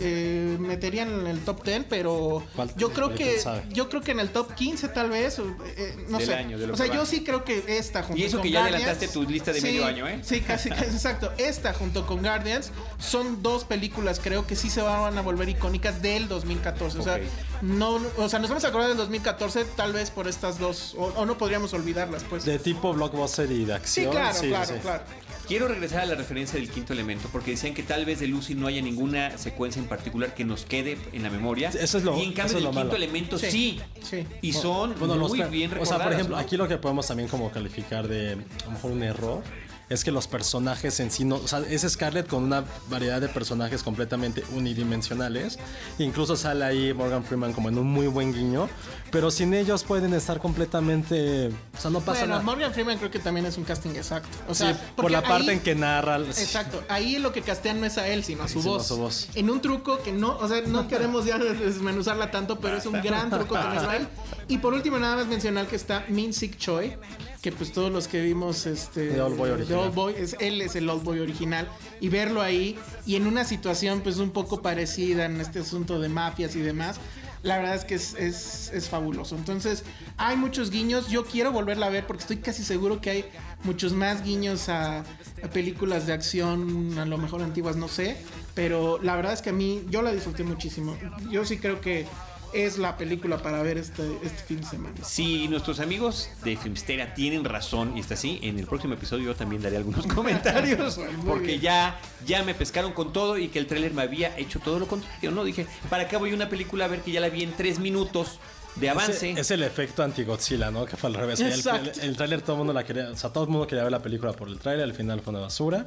[0.00, 4.20] eh, meterían en el top 10, pero ¿Cuál yo creo que yo creo que en
[4.20, 6.34] el top 15 tal vez, eh, no Del sé.
[6.36, 7.06] año, de lo o sea, yo va.
[7.06, 9.60] sí creo que esta junto Y eso con que ya Guardians- adelantaste tu lista de
[9.60, 10.20] Sí, medio año, ¿eh?
[10.22, 11.32] Sí, casi, casi, exacto.
[11.36, 16.00] Esta junto con Guardians son dos películas creo que sí se van a volver icónicas
[16.00, 16.98] del 2014.
[16.98, 17.18] O sea,
[17.60, 21.06] no, o sea, nos vamos a acordar del 2014 tal vez por estas dos o,
[21.16, 22.44] o no podríamos olvidarlas, pues.
[22.44, 24.10] De tipo blockbuster y de sí, acción.
[24.12, 24.80] claro, claro, sí.
[24.80, 25.02] claro.
[25.48, 28.54] Quiero regresar a la referencia del quinto elemento, porque decían que tal vez de Lucy
[28.54, 31.70] no haya ninguna secuencia en particular que nos quede en la memoria.
[31.70, 32.94] Eso es lo- y en cambio del quinto malo.
[32.96, 33.50] elemento sí.
[33.50, 34.26] Sí, sí.
[34.42, 35.88] Y son Bueno, muy bien O recordadas.
[35.88, 36.42] sea, por ejemplo, ¿no?
[36.42, 39.42] aquí lo que podemos también como calificar de a lo mejor un error
[39.88, 43.28] es que los personajes en sí no, o sea, es Scarlett con una variedad de
[43.28, 45.58] personajes completamente unidimensionales.
[45.98, 48.68] Incluso sale ahí Morgan Freeman como en un muy buen guiño,
[49.10, 52.42] pero sin ellos pueden estar completamente, o sea, no pasa Bueno, nada.
[52.44, 54.28] Morgan Freeman creo que también es un casting exacto.
[54.48, 56.18] O Sí, sea, por porque la parte ahí- en que narra.
[56.18, 58.86] Exacto, ahí lo que castean no es a él, sino a su, Sino a voz.
[58.86, 59.28] su voz.
[59.34, 63.00] En un truco que no, o sea, no queremos ya desmenuzarla tanto, pero es un
[63.02, 64.06] gran truco que nos trae.
[64.48, 66.96] Y por último, nada más mencionar que está Min Sik Choi,
[67.42, 69.78] que pues todos los que vimos este The Old Boy original.
[69.80, 71.68] Old Boy, es, él es el Old Boy original
[72.00, 76.08] y verlo ahí y en una situación pues un poco parecida en este asunto de
[76.08, 76.96] mafias y demás.
[77.44, 79.36] La verdad es que es, es- es fabuloso.
[79.36, 79.84] Entonces,
[80.16, 81.06] hay muchos guiños.
[81.08, 83.24] Yo quiero volverla a ver porque estoy casi seguro que hay
[83.62, 84.98] muchos más guiños a,
[85.44, 88.16] a películas de acción, a lo mejor antiguas, no sé.
[88.56, 90.98] Pero la verdad es que a mí, yo la disfruté muchísimo.
[91.30, 92.06] Yo sí creo que
[92.52, 94.96] es la película para ver este, este fin de semana.
[95.04, 99.34] Si nuestros amigos de Filmstera tienen razón y está así, en el próximo episodio yo
[99.34, 101.60] también daré algunos comentarios porque bien.
[101.60, 104.86] ya ya me pescaron con todo y que el tráiler me había hecho todo lo
[104.86, 105.44] contrario, ¿no?
[105.44, 107.78] Dije, ¿para qué voy a una película a ver que ya la vi en tres
[107.78, 108.38] minutos
[108.76, 109.32] de avance?
[109.32, 110.84] Es el efecto anti-Godzilla, ¿no?
[110.84, 111.40] Que fue al revés.
[111.40, 111.90] El, Exacto.
[112.00, 113.92] el, el tráiler todo el mundo la quería, o sea, todo el mundo quería ver
[113.92, 115.86] la película por el tráiler, al final fue una basura.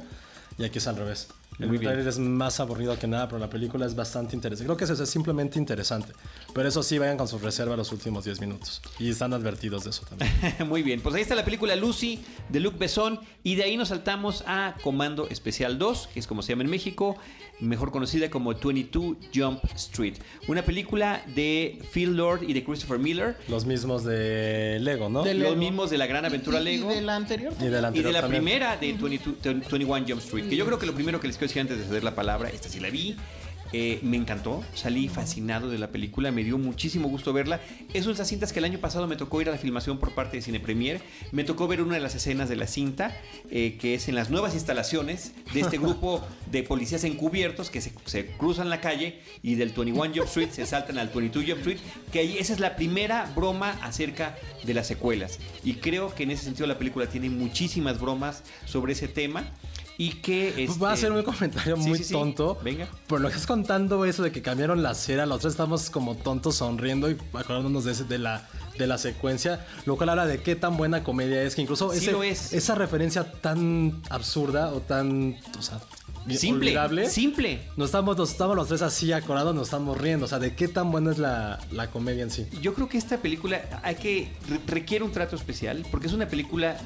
[0.58, 1.28] Y aquí es al revés.
[1.58, 1.92] El Muy bien.
[1.92, 4.64] tráiler es más aburrido que nada, pero la película es bastante interesante.
[4.66, 6.12] Creo que es, eso, es simplemente interesante.
[6.54, 8.80] Pero eso sí, vayan con su reserva los últimos 10 minutos.
[8.98, 10.30] Y están advertidos de eso también.
[10.68, 13.88] Muy bien, pues ahí está la película Lucy de Luc Besson y de ahí nos
[13.88, 17.16] saltamos a Comando Especial 2, que es como se llama en México,
[17.60, 20.14] mejor conocida como 22 Jump Street.
[20.48, 25.22] Una película de Phil Lord y de Christopher Miller, Los mismos de Lego, ¿no?
[25.22, 25.56] De los Lego.
[25.56, 26.90] mismos de la gran aventura ¿Y- y- Lego.
[26.90, 27.52] ¿Y de la anterior?
[27.60, 29.10] Y de la, Y de anterior la primera de 22
[29.70, 31.84] 21 Jump Street, que yo creo que lo primero que les quiero decir antes de
[31.84, 33.16] ceder la palabra, esta sí la vi,
[33.72, 37.60] eh, me encantó, salí fascinado de la película, me dio muchísimo gusto verla.
[37.94, 39.98] Es una de esas cintas que el año pasado me tocó ir a la filmación
[39.98, 41.00] por parte de Cine Premier,
[41.32, 43.16] me tocó ver una de las escenas de la cinta,
[43.50, 47.92] eh, que es en las nuevas instalaciones de este grupo de policías encubiertos que se,
[48.04, 51.78] se cruzan la calle y del 21 Jump Street se saltan al 22 Jump Street,
[52.12, 55.38] que ahí esa es la primera broma acerca de las secuelas.
[55.64, 59.50] Y creo que en ese sentido la película tiene muchísimas bromas sobre ese tema.
[59.98, 62.12] Y que Pues voy a este, hacer un comentario sí, muy sí, sí.
[62.14, 62.58] tonto.
[62.64, 62.88] Venga.
[63.06, 66.16] Por lo que estás contando eso de que cambiaron la cera, los tres estamos como
[66.16, 70.40] tontos sonriendo y acordándonos de, ese- de, la, de la secuencia, lo cual habla de
[70.42, 72.52] qué tan buena comedia es, que incluso ese- es.
[72.52, 75.78] esa referencia tan absurda o tan, o sea,
[76.28, 77.60] Simple, olvidable, simple.
[77.76, 80.68] Nos estamos, nos estamos los tres así acordados, nos estamos riendo, o sea, de qué
[80.68, 82.46] tan buena es la, la comedia en sí.
[82.60, 86.28] Yo creo que esta película hay que re- requiere un trato especial porque es una
[86.28, 86.76] película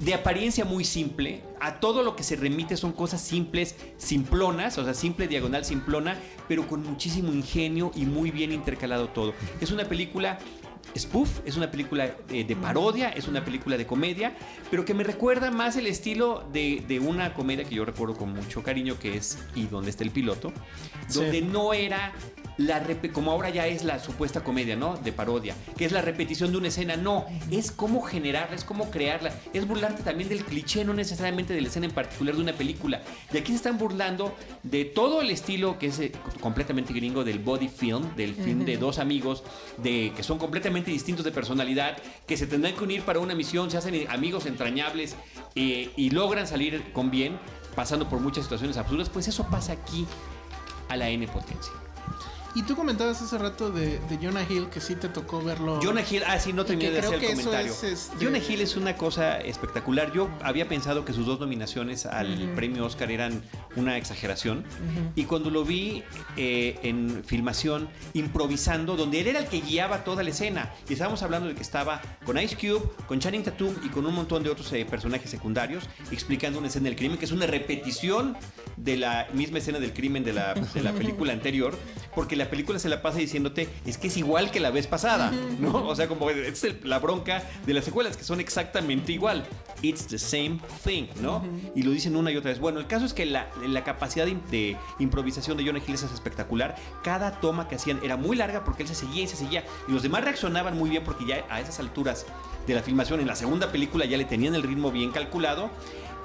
[0.00, 1.42] de apariencia muy simple.
[1.60, 6.16] A todo lo que se remite son cosas simples, simplonas, o sea, simple, diagonal, simplona,
[6.48, 9.34] pero con muchísimo ingenio y muy bien intercalado todo.
[9.60, 10.38] Es una película
[10.96, 14.34] spoof, es una película eh, de parodia, es una película de comedia,
[14.70, 18.32] pero que me recuerda más el estilo de, de una comedia que yo recuerdo con
[18.32, 20.52] mucho cariño, que es ¿Y dónde está el piloto?
[21.08, 21.20] Sí.
[21.20, 22.12] Donde no era
[22.56, 22.80] la
[23.12, 24.96] como ahora ya es la supuesta comedia, ¿no?
[24.96, 26.96] De parodia, que es la repetición de una escena.
[26.96, 31.60] No, es cómo generarla, es cómo crearla, es burlarte también del cliché, no necesariamente de
[31.60, 33.00] la escena en particular de una película.
[33.32, 37.38] Y aquí se están burlando de todo el estilo que es eh, completamente gringo del
[37.38, 39.42] body film, del film de dos amigos
[39.78, 43.70] de que son completamente distintos de personalidad, que se tendrán que unir para una misión,
[43.70, 45.16] se hacen amigos entrañables
[45.54, 47.38] eh, y logran salir con bien,
[47.74, 49.08] pasando por muchas situaciones absurdas.
[49.08, 50.06] Pues eso pasa aquí
[50.88, 51.72] a la N potencia.
[52.54, 55.78] Y tú comentabas hace rato de, de Jonah Hill que sí te tocó verlo.
[55.82, 57.72] Jonah Hill, ah, sí, no terminé de hacer el comentario.
[57.72, 60.12] es, este- Jonah Hill es una cosa espectacular.
[60.12, 62.54] Yo había pensado que sus dos nominaciones al Ujú.
[62.56, 63.40] premio Oscar eran
[63.76, 64.64] una exageración.
[65.14, 66.02] Y cuando lo vi
[66.36, 71.22] eh, en filmación, improvisando, donde él era el que guiaba toda la escena, y estábamos
[71.22, 74.50] hablando de que estaba con Ice Cube, con Channing Tatum y con un montón de
[74.50, 78.36] otros eh, personajes secundarios, explicando una escena del crimen, que es una repetición
[78.76, 81.76] de la misma escena del crimen de la, de la película anterior,
[82.14, 85.30] porque la película se la pasa diciéndote, es que es igual que la vez pasada,
[85.58, 85.86] ¿no?
[85.86, 89.44] O sea, como es la bronca de las secuelas, que son exactamente igual.
[89.82, 91.44] It's the same thing, ¿no?
[91.74, 92.58] Y lo dicen una y otra vez.
[92.60, 96.02] Bueno, el caso es que la, la capacidad de, de improvisación de Jonah Hill es
[96.02, 96.76] espectacular.
[97.02, 99.64] Cada toma que hacían era muy larga porque él se seguía y se seguía.
[99.88, 102.26] Y los demás reaccionaban muy bien porque ya a esas alturas
[102.66, 105.70] de la filmación, en la segunda película ya le tenían el ritmo bien calculado.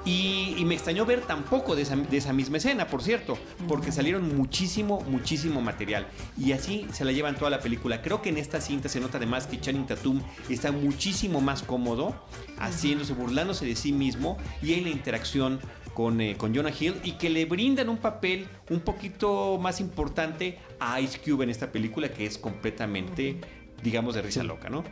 [0.06, 3.36] Y, y me extrañó ver tampoco de esa, de esa misma escena, por cierto,
[3.68, 6.06] porque salieron muchísimo, muchísimo material.
[6.38, 8.00] Y así se la llevan toda la película.
[8.00, 12.14] Creo que en esta cinta se nota además que Channing Tatum está muchísimo más cómodo,
[12.58, 15.60] haciéndose, burlándose de sí mismo y en la interacción
[15.92, 20.58] con, eh, con Jonah Hill y que le brindan un papel un poquito más importante
[20.78, 23.40] a Ice Cube en esta película que es completamente,
[23.82, 24.84] digamos, de risa loca, ¿no?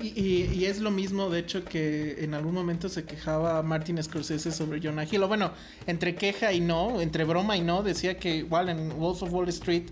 [0.00, 4.02] Y, y- y es lo mismo, de hecho, que en algún momento se quejaba Martin
[4.02, 5.24] Scorsese sobre Jonah Hill.
[5.26, 5.52] Bueno,
[5.86, 9.48] entre queja y no, entre broma y no, decía que igual en Wolves of Wall
[9.50, 9.84] Street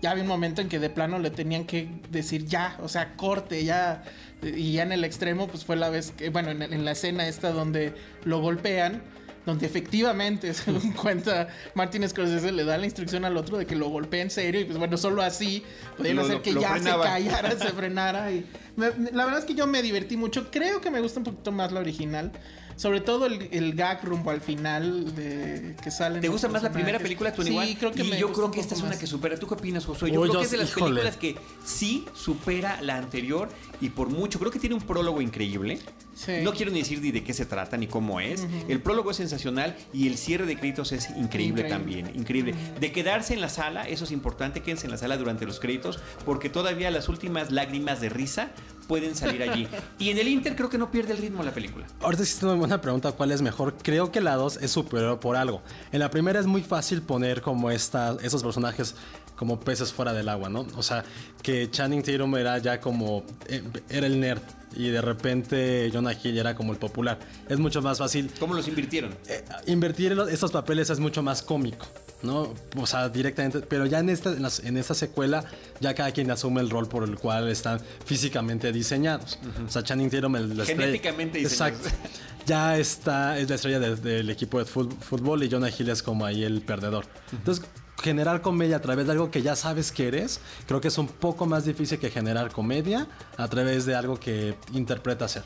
[0.00, 3.16] ya había un momento en que de plano le tenían que decir ya, o sea,
[3.16, 4.04] corte, ya.
[4.42, 7.26] Y ya en el extremo, pues fue la vez que, bueno, en, en la escena
[7.26, 7.94] esta donde
[8.24, 9.02] lo golpean.
[9.48, 13.88] Donde efectivamente, según cuenta Martin Scorsese, le da la instrucción al otro de que lo
[13.88, 15.64] golpee en serio y pues bueno, solo así
[15.96, 17.04] podían Lo- hacer lo- que lo ya frenaba.
[17.04, 18.30] se callara, se frenara.
[18.30, 20.50] Y me- la verdad es que yo me divertí mucho.
[20.50, 22.30] Creo que me gusta un poquito más la original.
[22.78, 26.20] Sobre todo el, el gag rumbo al final de que salen.
[26.20, 28.60] ¿Te gusta más la primera película, Tony Sí, creo que y me yo creo que
[28.60, 28.98] esta es una más.
[28.98, 29.36] que supera.
[29.36, 30.12] ¿Tú qué opinas, Josué?
[30.12, 31.02] Yo Uy, creo yo- que es de las híjole.
[31.02, 33.48] películas que sí supera la anterior
[33.80, 34.38] y por mucho.
[34.38, 35.80] Creo que tiene un prólogo increíble.
[36.14, 36.32] Sí.
[36.42, 38.46] No quiero ni decir ni de qué se trata ni cómo es.
[38.68, 41.68] El prólogo es sensacional y el cierre de créditos es increíble, Increíble.
[41.68, 42.10] también.
[42.14, 42.54] Increíble.
[42.80, 45.98] De quedarse en la sala, eso es importante, quédense en la sala durante los créditos
[46.24, 48.50] porque todavía las últimas lágrimas de risa
[48.88, 49.68] pueden salir allí.
[50.00, 51.86] y en el Inter creo que no pierde el ritmo la película.
[52.00, 53.76] Ahorita hiciste una buena pregunta, ¿cuál es mejor?
[53.80, 55.62] Creo que la 2 es superior por algo.
[55.92, 58.96] En la primera es muy fácil poner como esta, esos personajes
[59.36, 60.66] como peces fuera del agua, ¿no?
[60.76, 61.04] O sea,
[61.42, 64.40] que Channing Tatum era ya como, eh, era el nerd
[64.74, 67.20] y de repente Jonah Hill era como el popular.
[67.48, 69.14] Es mucho más fácil ¿Cómo los invirtieron?
[69.28, 71.86] eh, invertir en estos papeles es mucho más cómico,
[72.22, 72.54] ¿no?
[72.76, 73.60] O sea, directamente.
[73.60, 75.44] Pero ya en esta, en, las- en esta secuela,
[75.80, 79.38] ya cada quien asume el rol por el cual están físicamente diseñados.
[79.66, 81.80] O sea, Channing Tatum, el, la estrella- Genéticamente diseñados.
[81.86, 81.98] Exacto.
[82.46, 86.24] Ya está, es la estrella de- del equipo de fútbol y Jonah Hill es como
[86.24, 87.04] ahí el perdedor.
[87.32, 87.64] Entonces,
[88.02, 91.08] generar comedia a través de algo que ya sabes que eres, creo que es un
[91.08, 95.42] poco más difícil que generar comedia a través de algo que interpreta ser.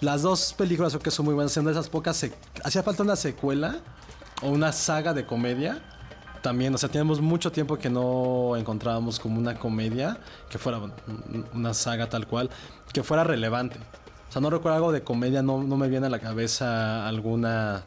[0.00, 2.24] Las dos películas creo que son muy buenas, son de esas pocas...
[2.64, 3.80] Hacía falta una secuela
[4.42, 5.82] o una saga de comedia.
[6.42, 10.80] También, o sea, tenemos mucho tiempo que no encontrábamos como una comedia que fuera
[11.52, 12.48] una saga tal cual,
[12.92, 13.76] que fuera relevante.
[14.28, 17.82] O sea, no recuerdo algo de comedia, no, no me viene a la cabeza alguna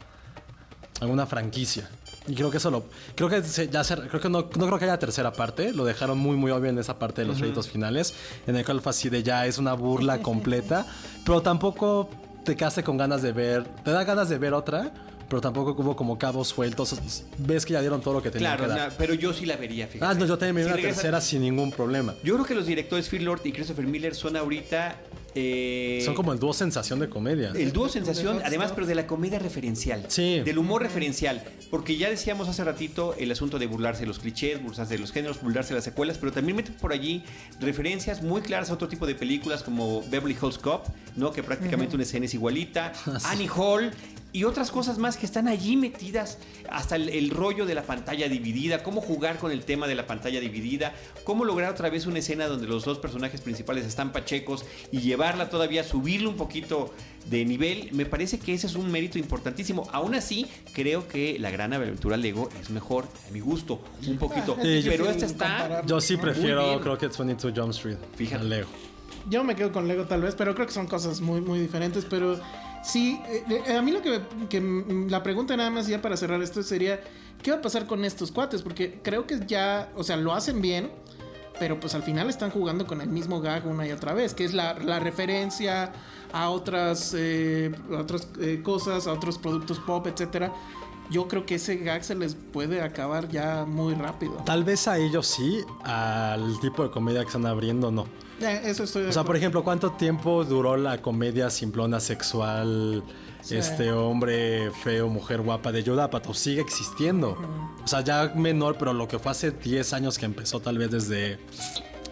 [1.00, 1.88] alguna franquicia.
[2.28, 2.84] Y creo que eso lo.
[3.16, 5.72] Creo que se- ya se, creo que no, no creo que haya tercera parte.
[5.72, 8.14] Lo dejaron muy, muy obvio en esa parte de los créditos finales.
[8.46, 10.86] En el cual fue así de ya es una burla completa.
[11.24, 12.08] Pero tampoco
[12.44, 13.64] te quedaste con ganas de ver.
[13.84, 14.92] Te da ganas de ver otra.
[15.32, 16.94] Pero tampoco hubo como cabos sueltos.
[17.38, 18.90] Ves que ya dieron todo lo que tenían Claro, que dar.
[18.90, 20.04] na- pero yo sí la vería, fíjate.
[20.04, 22.14] Ah, no, yo también me vi Si una regresa- tercera sin ningún problema.
[22.22, 24.94] Yo creo que los directores Phil Lord y Christopher Miller son ahorita.
[25.34, 27.52] eh, Son como el dúo sensación de comedia.
[27.54, 30.04] El dúo sensación, además, pero de la comedia referencial.
[30.08, 30.40] Sí.
[30.40, 31.42] Del humor referencial.
[31.70, 35.10] Porque ya decíamos hace ratito el asunto de burlarse de los clichés, burlarse de los
[35.10, 37.24] géneros, burlarse de las secuelas, pero también meten por allí
[37.60, 40.84] referencias muy claras a otro tipo de películas como Beverly Hills Cop,
[41.16, 41.32] ¿no?
[41.32, 42.92] Que prácticamente una escena es igualita.
[43.24, 43.90] Annie Hall.
[44.32, 46.38] Y otras cosas más que están allí metidas,
[46.70, 50.06] hasta el, el rollo de la pantalla dividida, cómo jugar con el tema de la
[50.06, 54.64] pantalla dividida, cómo lograr otra vez una escena donde los dos personajes principales están pachecos
[54.90, 56.92] y llevarla todavía, subirle un poquito
[57.26, 59.88] de nivel, me parece que ese es un mérito importantísimo.
[59.92, 64.56] Aún así, creo que la gran aventura Lego es mejor, a mi gusto, un poquito.
[64.62, 65.84] Sí, pero esta está...
[65.86, 67.98] Yo sí prefiero, creo que 22 Jump Street.
[68.16, 68.44] Fíjate.
[68.44, 68.68] Lego.
[69.30, 72.04] Yo me quedo con Lego tal vez, pero creo que son cosas muy, muy diferentes.
[72.04, 72.40] Pero
[72.82, 76.16] sí, eh, eh, a mí lo que, que, mm, la pregunta nada más ya para
[76.16, 77.00] cerrar esto sería,
[77.42, 78.62] ¿qué va a pasar con estos cuates?
[78.62, 80.90] Porque creo que ya, o sea, lo hacen bien,
[81.58, 84.44] pero pues al final están jugando con el mismo gag una y otra vez, que
[84.44, 85.92] es la, la referencia
[86.32, 90.52] a otras, eh, a otras eh, cosas, a otros productos pop, etcétera.
[91.10, 94.32] Yo creo que ese gag se les puede acabar ya muy rápido.
[94.46, 98.06] Tal vez a ellos sí, al tipo de comedia que están abriendo no.
[98.40, 103.04] Eh, eso estoy O sea, por ejemplo, ¿cuánto tiempo duró la comedia simplona sexual?
[103.42, 103.56] Sí.
[103.56, 107.36] Este hombre feo, mujer guapa de Yoda Pato sigue existiendo.
[107.84, 110.90] O sea, ya menor, pero lo que fue hace 10 años que empezó, tal vez
[110.90, 111.38] desde.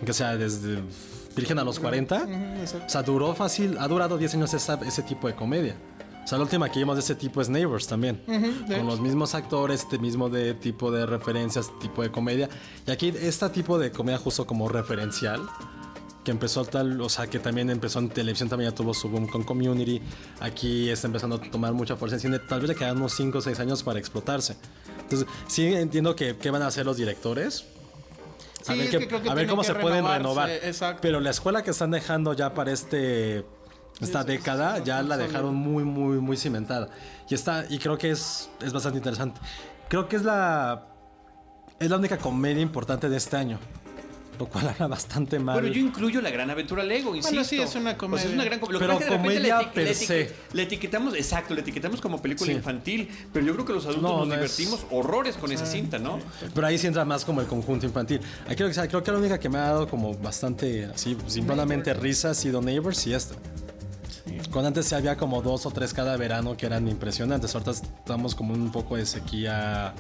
[0.05, 0.83] Que sea, desde
[1.37, 2.25] Virgen a los 40.
[2.25, 2.87] Ujú, exacto.
[2.87, 5.77] O sea, duró fácil, ha durado 10 años esa- ese tipo de comedia.
[6.25, 8.23] O sea, la última que vimos de ese tipo es Neighbors también.
[8.27, 8.83] Ujú, de Con hecho.
[8.85, 12.49] los mismos actores, este mismo de tipo de referencias, tipo de comedia.
[12.87, 15.41] Y aquí este tipo de comedia justo como referencial,
[16.25, 19.27] que empezó tal, o sea, que también empezó en televisión, también ya tuvo su boom
[19.27, 20.01] con Community.
[20.41, 22.39] Aquí está empezando a tomar mucha fuerza en cine.
[22.39, 24.57] Tal vez le quedan unos 5 o 6 años para explotarse.
[25.01, 27.65] Entonces, sí entiendo que qué van a hacer los directores.
[28.69, 30.51] A Sí, ver, es qué- que que a ver cómo se pueden renovarse, renovar.
[30.51, 30.99] exacto.
[31.01, 33.43] Pero la escuela que están dejando ya para este
[34.01, 36.89] esta Es- década es ya la dejaron muy muy muy cimentada.
[37.29, 39.41] Y está y creo que es es bastante interesante.
[39.89, 40.87] Creo que es la
[41.79, 43.59] es la única comedia importante de este año.
[44.39, 45.61] Lo cual habla bastante mal.
[45.61, 47.45] Bueno, yo incluyo la gran aventura Lego, insisto.
[47.45, 48.25] sí, es una O sea, comedia.
[48.25, 50.33] es una gran com- lo que Pero es comedia eti- per se.
[50.55, 52.57] La etiquetamos, exacto, la etiquetamos como película Sí.
[52.57, 55.67] infantil, pero yo creo que los adultos No, nos no es- divertimos horrores con esa
[55.67, 56.19] cinta, ¿no?
[56.55, 58.23] Pero ahí sí entra más como el conjunto infantil.
[58.47, 61.93] Aquí creo, que, creo que la única que me ha dado como bastante así, simplemente
[61.93, 63.35] risa ha sido Neighbors y esta.
[64.51, 67.55] Con antes sí había como dos o tres cada verano que eran impresionantes.
[67.55, 69.95] Ahorita estamos como un poco de sequía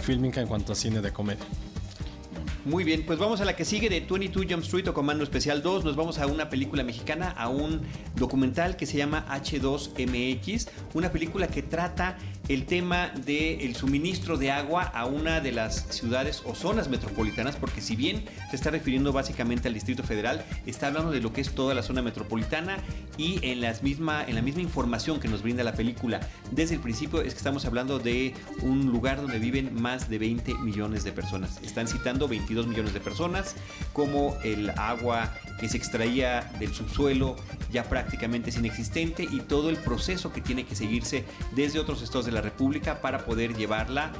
[0.00, 1.44] fílmica en cuanto a cine de comedia.
[2.64, 5.62] Muy bien, pues vamos a la que sigue de 22 Jump Street o Comando Especial
[5.62, 5.84] 2.
[5.84, 7.82] Nos vamos a una película mexicana, a un
[8.14, 12.16] documental que se llama H2MX, una película que trata
[12.48, 17.80] el tema del suministro de agua a una de las ciudades o zonas metropolitanas, porque
[17.80, 21.54] si bien se está refiriendo básicamente al Distrito Federal, está hablando de lo que es
[21.54, 22.78] toda la zona metropolitana
[23.16, 26.80] y en, las misma, en la misma información que nos brinda la película desde el
[26.80, 31.12] principio es que estamos hablando de un lugar donde viven más de 20 millones de
[31.12, 31.60] personas.
[31.62, 33.54] Están citando 22 millones de personas,
[33.92, 37.36] como el agua que se extraía del subsuelo
[37.70, 41.24] ya prácticamente es inexistente y todo el proceso que tiene que seguirse
[41.54, 44.12] desde otros estados de la República para poder llevarla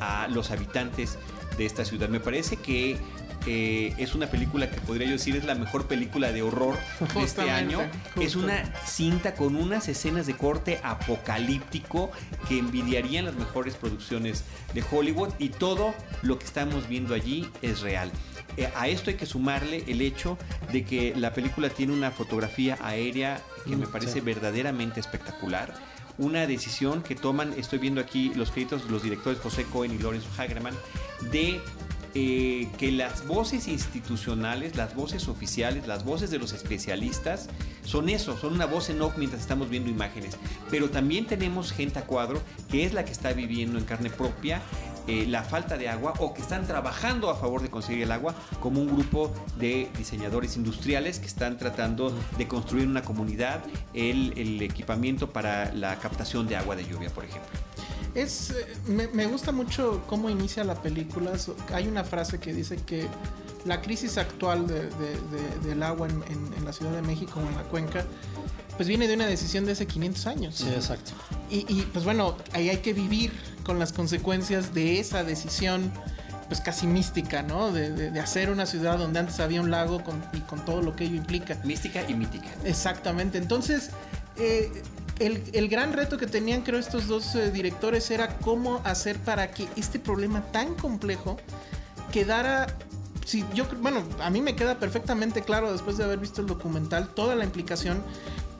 [0.00, 1.18] a los habitantes
[1.56, 2.08] de esta ciudad.
[2.08, 2.98] Me parece que
[3.46, 6.76] eh, es una película que podría yo decir es la mejor película de horror
[7.14, 7.80] de este año.
[8.20, 12.10] Es una cinta con unas escenas de corte apocalíptico
[12.48, 17.80] que envidiarían las mejores producciones de Hollywood y todo lo que estamos viendo allí es
[17.80, 18.10] real.
[18.56, 20.36] Eh, a esto hay que sumarle el hecho
[20.72, 25.74] de que la película tiene una fotografía aérea que me mm, parece verdaderamente espectacular
[26.18, 29.98] una decisión que toman, estoy viendo aquí los créditos de los directores José Cohen y
[29.98, 30.74] Lorenzo Hagerman,
[31.30, 31.60] de
[32.14, 37.48] eh, que las voces institucionales, las voces oficiales, las voces de los especialistas,
[37.84, 40.36] son eso, son una voz en off mientras estamos viendo imágenes.
[40.70, 44.62] Pero también tenemos gente a cuadro que es la que está viviendo en carne propia
[45.08, 48.34] eh, la falta de agua o que están trabajando a favor de conseguir el agua
[48.60, 55.30] como un grupo de diseñadores industriales que están tratando de construir una comunidad el, equipamiento
[55.30, 57.50] para la captación de agua de lluvia, por ejemplo.
[58.14, 61.32] Es, eh, me, gusta mucho cómo inicia la película.
[61.72, 63.06] Hay una frase que dice que
[63.64, 66.22] la crisis actual del agua en,
[66.56, 68.04] en, la Ciudad de México o en la cuenca
[68.78, 70.54] pues viene de una decisión de hace 500 años.
[70.54, 71.10] Sí, exacto.
[71.50, 73.32] Y, pues bueno, ahí hay que vivir
[73.64, 75.92] con las consecuencias de esa decisión
[76.46, 77.72] pues casi mística, ¿no?
[77.72, 80.00] De, hacer una ciudad donde antes había un lago
[80.32, 81.56] y con todo lo que ello implica.
[81.64, 82.46] Mística y mítica.
[82.64, 83.38] Exactamente.
[83.38, 83.90] Entonces,
[84.36, 84.70] eh,
[85.18, 89.68] el, gran reto que tenían, creo, estos dos eh, directores era cómo hacer para que
[89.76, 91.36] este problema tan complejo
[92.12, 92.66] quedara
[93.24, 97.08] si yo, bueno, a mí me queda perfectamente claro después de haber visto el documental
[97.08, 98.02] toda la implicación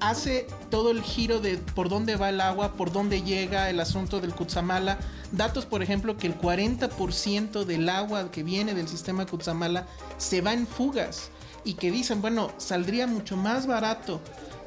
[0.01, 4.21] hace todo el giro de por dónde va el agua, por dónde llega el asunto
[4.21, 4.99] del Kutsamala.
[5.33, 9.87] Datos, por ejemplo, que el 40% del agua que viene del sistema Kutsamala
[10.18, 11.31] se va en fugas
[11.64, 14.21] y que dicen, bueno, saldría mucho más barato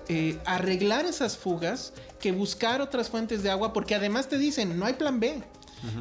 [0.07, 4.85] eh, arreglar esas fugas que buscar otras fuentes de agua, porque además te dicen, no
[4.85, 5.43] hay plan B.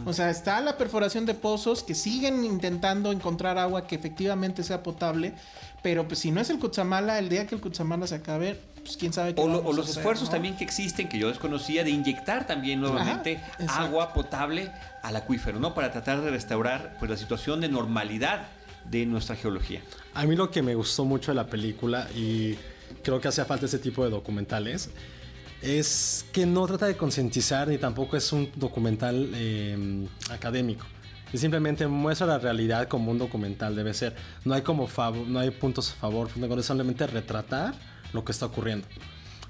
[0.05, 4.83] O sea, está la perforación de pozos que siguen intentando encontrar agua que efectivamente sea
[4.83, 5.33] potable,
[5.83, 8.99] pero pues si no es el Kutsamala, el día que el Kutsamala se acabe, pues
[8.99, 12.81] quién sabe qué O, los esfuerzos también que existen, que yo desconocía, de inyectar también
[12.81, 14.71] nuevamente agua potable
[15.03, 15.73] al acuífero, ¿no?
[15.73, 18.49] Para tratar de restaurar pues, la situación de normalidad
[18.85, 19.81] de nuestra geología.
[20.15, 22.57] A mí lo que me gustó mucho de la película y
[23.03, 24.91] creo que hacía falta ese tipo de documentales
[25.63, 30.87] es que no trata de concientizar ni tampoco es un documental em, académico.
[31.33, 34.17] Y simplemente muestra la realidad como un documental debe ser.
[34.45, 34.89] No hay como
[35.29, 36.29] no hay puntos a favor,
[36.63, 37.75] solamente retratar
[38.13, 38.89] lo que está ocurriendo.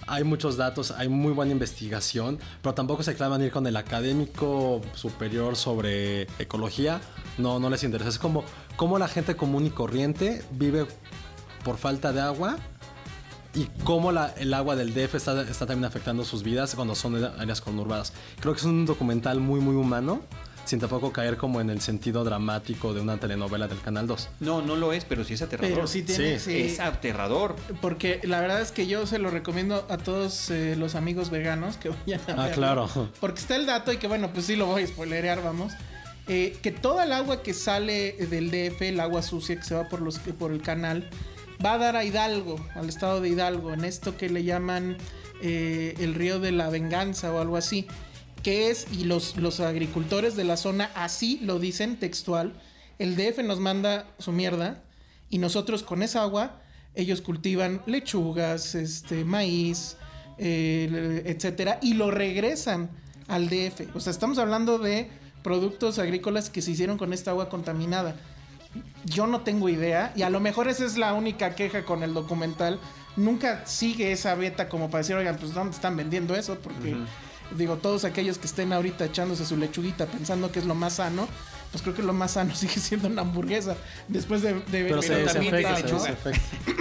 [0.06, 4.80] Hay muchos datos, hay muy buena investigación, pero tampoco se clavan ir con el académico
[4.94, 7.00] superior sobre ecología.
[7.38, 8.10] No, no les interesa.
[8.10, 8.44] Es como,
[8.76, 10.86] como la gente común y corriente vive
[11.64, 12.58] por falta de agua
[13.54, 17.22] y cómo la, el agua del DF está, está, también afectando sus vidas cuando son
[17.24, 18.12] áreas conurbadas.
[18.40, 20.22] Creo que es un documental muy, muy humano
[20.64, 24.28] sin tampoco caer como en el sentido dramático de una telenovela del Canal 2.
[24.38, 25.74] No, no lo es, pero sí es aterrador.
[25.74, 27.56] Pero sí tiene, Es aterrador.
[27.80, 31.76] Porque la verdad es que yo se lo recomiendo a todos eh, los amigos veganos
[31.76, 32.88] que vayan a Ah, claro.
[33.20, 35.72] Porque está el dato y que bueno, pues sí lo voy a spoilerear, vamos.
[36.28, 39.88] Eh, que toda el agua que sale del DF, el agua sucia que se va
[39.88, 41.10] por, los, por el canal,
[41.64, 44.96] va a dar a Hidalgo, al estado de Hidalgo, en esto que le llaman
[45.42, 47.86] eh, el río de la venganza o algo así
[48.42, 52.54] que es, y los, los agricultores de la zona así lo dicen textual,
[52.98, 54.82] el DF nos manda su mierda
[55.28, 56.60] y nosotros con esa agua,
[56.94, 59.96] ellos cultivan lechugas, este, maíz,
[60.38, 62.90] eh, etcétera, y lo regresan
[63.28, 63.94] al DF.
[63.94, 65.08] O sea, estamos hablando de
[65.42, 68.16] productos agrícolas que se hicieron con esta agua contaminada.
[69.04, 72.14] Yo no tengo idea, y a lo mejor esa es la única queja con el
[72.14, 72.78] documental.
[73.16, 76.58] Nunca sigue esa beta como para decir, oigan, pues ¿dónde están vendiendo eso?
[76.58, 76.96] Porque
[77.56, 81.26] digo, todos aquellos que estén ahorita echándose su lechuguita pensando que es lo más sano,
[81.70, 83.76] pues creo que lo más sano sigue siendo una hamburguesa
[84.08, 86.40] después de, de Pero Pero desinfecta, se desinfecta.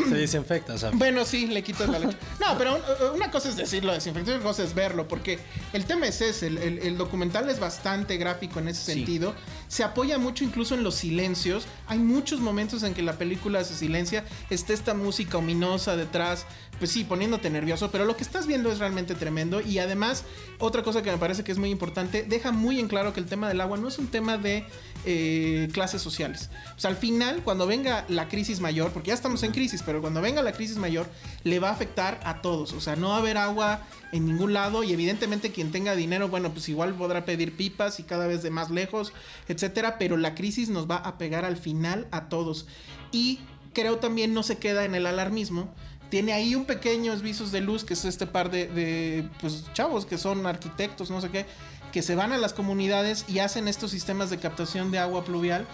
[0.09, 0.89] Se desinfecta, o sea.
[0.91, 2.17] Bueno, sí, le quitas la leche.
[2.39, 5.39] No, pero un- una cosa es decirlo, desinfección, otra cosa es verlo, porque
[5.73, 8.93] el tema es ese, el, el- el documental es bastante gráfico en ese Sí.
[8.93, 9.35] sentido,
[9.67, 13.75] se apoya mucho incluso en los silencios, hay muchos momentos en que la película se
[13.75, 16.45] silencia, está esta música ominosa detrás,
[16.79, 20.23] pues sí, poniéndote nervioso, pero lo que estás viendo es realmente tremendo y además,
[20.57, 23.25] otra cosa que me parece que es muy importante, deja muy en claro que el
[23.27, 24.65] tema del agua no es un tema de
[25.05, 26.49] eh, clases sociales.
[26.75, 30.01] O sea, al final, cuando venga la crisis mayor, porque ya estamos en crisis, pero
[30.01, 31.07] cuando venga la crisis mayor,
[31.43, 32.73] le va a afectar a todos.
[32.73, 36.29] O sea, no va a haber agua en ningún lado y evidentemente quien tenga dinero,
[36.29, 39.13] bueno, pues igual podrá pedir pipas y cada vez de más lejos,
[39.47, 42.65] etcétera, pero la crisis nos va a pegar al final a todos.
[43.11, 43.39] Y
[43.73, 45.73] creo también no se queda en el alarmismo.
[46.09, 50.17] Tiene ahí un pequeños visos de luz, que es este par de, pues, chavos que
[50.17, 51.45] son arquitectos, no sé qué,
[51.91, 55.67] que se van a las comunidades y hacen estos sistemas de captación de agua pluvial.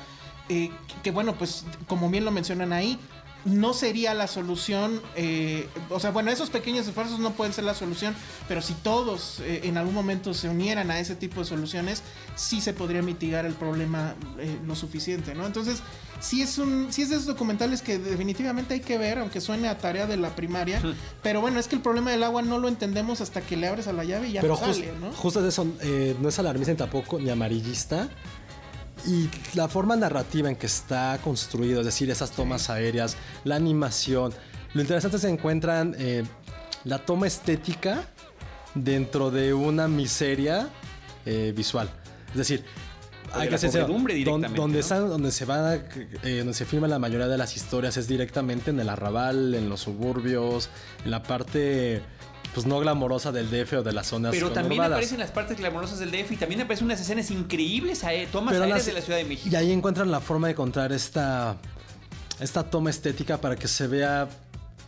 [0.50, 0.70] eh,
[1.04, 3.00] que, bueno, pues como bien lo mencionan ahí,
[3.46, 5.02] no sería la solución.
[5.16, 8.16] eh, o sea, bueno, esos pequeños esfuerzos no pueden ser la solución,
[8.48, 12.04] pero si todos eh, en algún momento se unieran a ese tipo de soluciones,
[12.36, 15.46] sí se podría mitigar el problema eh, lo suficiente, ¿no?
[15.46, 15.82] Entonces,
[16.20, 19.68] sí es un, sí es de esos documentales que definitivamente hay que ver, aunque suene
[19.68, 20.82] a tarea de la primaria.
[21.22, 23.88] pero bueno, es que el problema del agua no lo entendemos hasta que le abres
[23.88, 25.12] a la llave y ya Pero no sale, ¿no?
[25.12, 28.10] justo de eso, eh, no es alarmista tampoco ni amarillista.
[29.08, 34.34] Y la forma narrativa en que está construido, es decir, esas tomas aéreas, la animación.
[34.74, 36.24] Lo interesante es que se encuentran eh,
[36.86, 38.08] la toma estética
[38.74, 40.70] dentro de una miseria
[41.26, 41.90] eh, visual.
[42.32, 42.64] Es decir,
[43.34, 44.80] O de la ser podredumbre don- directamente, donde, ¿no?
[44.82, 48.72] están- donde se va, eh, donde se filma la mayoría de las historias es directamente
[48.72, 50.70] en el arrabal, en los suburbios,
[51.04, 52.02] en la parte
[52.56, 56.00] pues no glamorosa del DF o de las zonas Pero también aparecen las partes glamorosas
[56.00, 59.02] del DF y también aparecen unas escenas increíbles, aé- tomas Pero aéreas las- de la
[59.02, 59.50] Ciudad de México.
[59.52, 61.58] Y ahí encuentran la forma de encontrar esta,
[62.40, 64.28] esta toma estética para que se vea.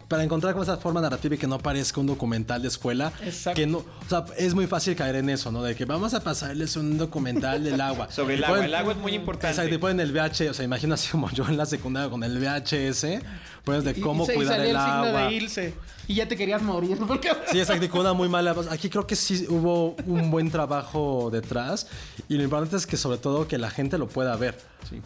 [0.08, 3.12] Para encontrar como esa forma narrativa y que no parezca un documental de escuela.
[3.24, 3.60] Exacto.
[3.60, 5.62] Que no, o sea, es muy fácil caer en eso, ¿no?
[5.64, 8.10] De que vamos a pasarles un documental del agua.
[8.12, 9.50] Sobre el Y agua, ponen- el agua es muy importante.
[9.58, 12.24] Exacto, y ponen el VH, o sea, imagina así como yo en la secundaria con
[12.24, 13.22] el VHS,
[13.66, 15.22] pues de Y- cómo y cuidar el signo agua.
[15.28, 15.74] de Ilse.
[16.08, 16.98] Y ya te querías morir.
[17.06, 17.30] Porque...
[17.52, 18.68] Sí, exacto, con una muy mala voz.
[18.72, 21.88] Aquí creo que sí hubo un buen trabajo detrás.
[22.30, 24.58] Y lo importante es que sobre todo que la gente lo pueda ver.
[24.90, 25.02] Sí.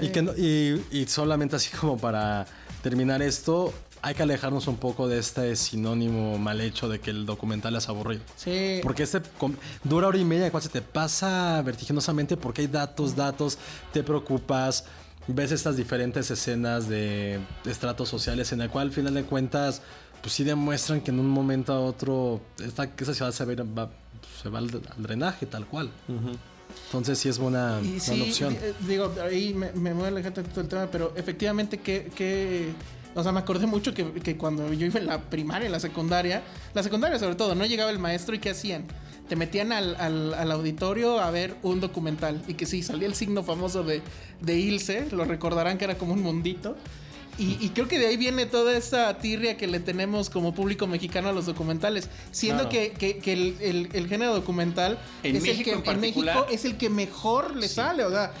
[0.00, 2.46] Y, que no- y, y solamente así como para
[2.82, 7.26] terminar esto, hay que alejarnos un poco de este sinónimo mal hecho de que el
[7.26, 8.22] documental es aburrido.
[8.36, 8.80] Sí.
[8.82, 9.20] Porque este
[9.84, 13.58] dura hora y media, cual se te pasa vertiginosamente porque hay datos, datos,
[13.92, 14.84] te preocupas,
[15.26, 19.82] ves estas diferentes escenas de estratos sociales en el cual al final de cuentas,
[20.22, 23.90] pues sí demuestran que en un momento a otro esta, esa ciudad se va,
[24.42, 24.64] se va al,
[24.96, 25.90] al drenaje tal cual.
[26.86, 28.52] Entonces sí es buena, Y buena sí, opción.
[28.60, 32.70] eh, digo, ahí me, me voy a alejar tantito del tema, pero efectivamente que, que
[33.16, 35.80] o sea, me acordé mucho que, que cuando yo iba en la primaria, en la
[35.80, 36.42] secundaria,
[36.74, 38.84] la secundaria sobre todo, no llegaba el maestro y ¿qué hacían?
[39.28, 43.14] Te metían al, al- al auditorio a ver un documental y que sí, salía el
[43.14, 44.02] signo famoso de,
[44.40, 46.76] de Ilse, lo recordarán que era como un mundito.
[47.38, 50.86] Y, y creo que de ahí viene toda esa tirria que le tenemos como público
[50.86, 52.08] mexicano a los documentales.
[52.30, 55.96] Siendo que, que- que el, el- el género documental En es México el que en
[55.96, 58.32] particular- México es el que mejor le sale, o sea.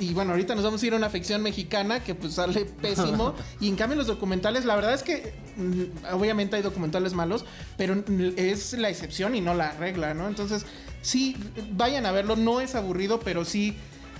[0.00, 3.34] Y bueno, ahorita nos vamos a ir a una ficción mexicana que pues sale pésimo.
[3.60, 7.44] y en cambio los documentales, la verdad es que mm, obviamente hay documentales malos,
[7.76, 8.02] pero
[8.36, 10.26] es la excepción y no la regla, ¿no?
[10.26, 10.64] Entonces,
[11.02, 11.36] sí,
[11.72, 13.76] vayan a verlo, no es aburrido, pero sí,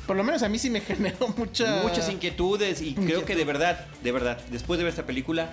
[0.06, 1.82] por lo menos a mí sí me generó mucha...
[1.82, 5.50] Muchas inquietudes y creo que de verdad, de verdad, después de ver esta película,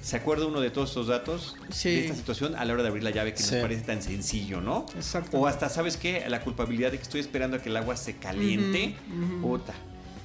[0.00, 1.90] se acuerda uno de todos estos datos Sí.
[1.90, 3.54] de esta situación a la hora de abrir la llave que Sí.
[3.54, 4.86] nos parece tan sencillo, ¿no?
[4.96, 5.38] Exacto.
[5.38, 6.24] O hasta, ¿sabes qué?
[6.28, 8.94] La culpabilidad de que estoy esperando a que el agua se caliente.
[9.42, 9.74] Puta,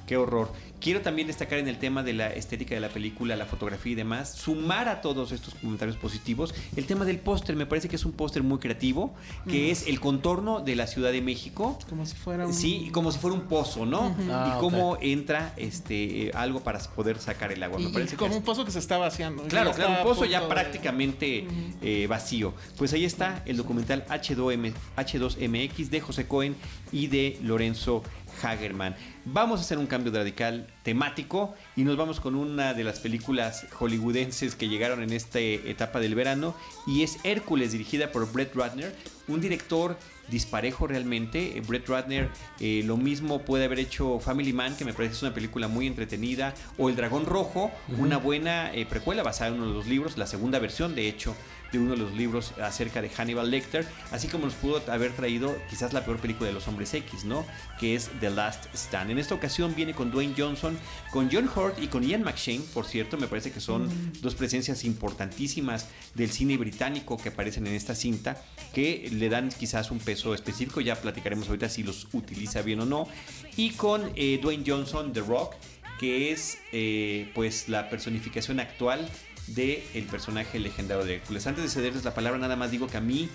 [0.06, 0.50] qué horror.
[0.80, 3.94] Quiero también destacar en el tema de la estética de la película, la fotografía y
[3.94, 7.56] demás, sumar a todos estos comentarios positivos el tema del póster.
[7.56, 9.14] Me parece que es un póster muy creativo,
[9.48, 11.78] que es el contorno de la Ciudad de México.
[11.88, 12.52] Como si fuera un...
[12.54, 14.14] Sí, como si fuera un pozo, ¿no?
[14.30, 17.78] Ah, y cómo entra este eh, algo para poder sacar el agua.
[17.78, 19.44] Me y parece como un pozo que se está vaciando.
[19.44, 21.46] Claro, claro, un pozo ya de- prácticamente
[21.82, 22.54] eh, vacío.
[22.76, 26.56] Pues ahí está el documental H2M, H2MX de José Cohen
[26.92, 28.02] y de Lorenzo
[28.42, 28.96] Hagerman.
[29.24, 33.66] Vamos a hacer un cambio radical temático y nos vamos con una de las películas
[33.72, 36.54] hollywoodenses que llegaron en esta etapa del verano
[36.86, 38.94] y es Hércules dirigida por Brett Ratner
[39.28, 39.96] un director
[40.28, 41.60] disparejo realmente.
[41.66, 42.30] Brett Ratner
[42.60, 45.68] eh, lo mismo puede haber hecho Family Man, que me parece que es una película
[45.68, 49.86] muy entretenida, o El Dragón Rojo, una buena eh, precuela basada en uno de los
[49.86, 51.36] libros, la segunda versión de hecho
[51.76, 55.56] de uno de los libros acerca de Hannibal Lecter, así como nos pudo haber traído
[55.68, 57.46] quizás la peor película de los hombres X, ¿no?
[57.78, 59.10] Que es The Last Stand.
[59.10, 60.78] En esta ocasión viene con Dwayne Johnson,
[61.10, 63.88] con John Hurt y con Ian McShane, por cierto, me parece que son
[64.20, 69.90] dos presencias importantísimas del cine británico que aparecen en esta cinta, que le dan quizás
[69.90, 73.08] un peso específico, ya platicaremos ahorita si los utiliza bien o no,
[73.56, 75.54] y con eh, Dwayne Johnson, The Rock,
[75.98, 79.08] que es eh, pues la personificación actual
[79.48, 81.46] del el personaje legendario de Hércules.
[81.46, 83.28] Antes de cederles la palabra, nada más digo que a mí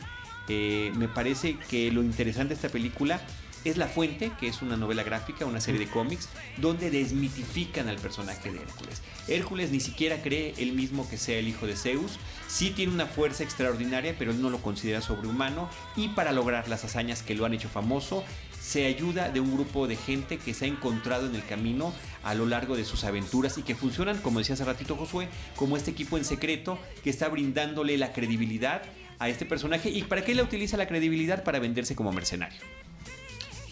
[0.47, 3.21] eh, me parece que lo interesante de esta película
[3.63, 7.97] es La Fuente, que es una novela gráfica, una serie de cómics, donde desmitifican al
[7.97, 9.01] personaje de Hércules.
[9.27, 13.05] Hércules ni siquiera cree él mismo que sea el hijo de Zeus, sí tiene una
[13.05, 17.45] fuerza extraordinaria, pero él no lo considera sobrehumano, y para lograr las hazañas que lo
[17.45, 18.23] han hecho famoso,
[18.61, 21.93] se ayuda de un grupo de gente que se ha encontrado en el camino
[22.23, 25.77] a lo largo de sus aventuras y que funcionan, como decía hace ratito Josué, como
[25.77, 28.83] este equipo en secreto que está brindándole la credibilidad
[29.19, 29.89] a este personaje.
[29.89, 31.43] ¿Y para qué le utiliza la credibilidad?
[31.43, 32.59] Para venderse como mercenario.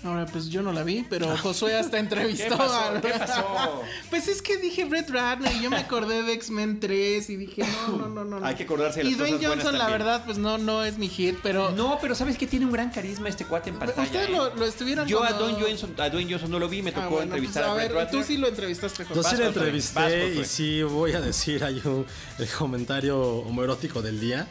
[0.03, 2.79] Ahora, pues yo no la vi, pero Josué hasta entrevistó ¿Qué pasó?
[2.79, 3.01] a...
[3.01, 3.83] ¿Qué pasó?
[4.09, 7.63] Pues es que dije Brett Ratner y yo me acordé de X-Men 3 y dije,
[7.87, 8.39] no, no, no, no.
[8.39, 8.45] no.
[8.45, 9.99] Hay que acordarse de las Y Dwayne cosas Johnson, la también.
[9.99, 11.71] verdad, pues no, no es mi hit, pero...
[11.71, 14.01] No, pero ¿sabes que Tiene un gran carisma este cuate en pantalla.
[14.03, 14.31] Ustedes ¿eh?
[14.31, 16.89] lo, lo estuvieron Yo a cuando- Dwayne, Johnson, a Dwayne Johnson no lo vi, me
[16.91, 18.21] Ah, tocó bueno, entrevistar pues, a Brett ver, Ratner.
[18.21, 19.21] tú sí lo entrevistaste, Yo José.
[19.21, 20.45] sí Josué, entrevisté vas, y Josué.
[20.45, 22.05] sí voy a decir, hay un
[22.39, 24.47] el comentario homoerótico del día.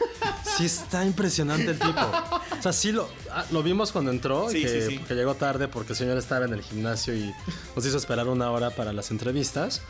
[0.57, 2.01] Sí está impresionante el tipo.
[2.59, 4.99] O sea, sí lo, ah, lo vimos cuando entró, Sí, y que, sí, sí.
[4.99, 7.33] que llegó tarde porque el señor estaba en el gimnasio y
[7.75, 9.81] nos hizo esperar una hora para las entrevistas.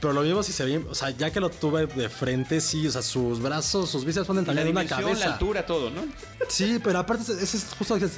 [0.00, 2.86] Pero lo vimos y se ve, o sea, ya que lo tuve de frente, sí,
[2.86, 5.26] o sea, sus brazos, sus bíceps ponen la también una cabeza.
[5.28, 6.02] la altura, todo, ¿no?
[6.48, 8.10] Sí, pero aparte, ese es justo el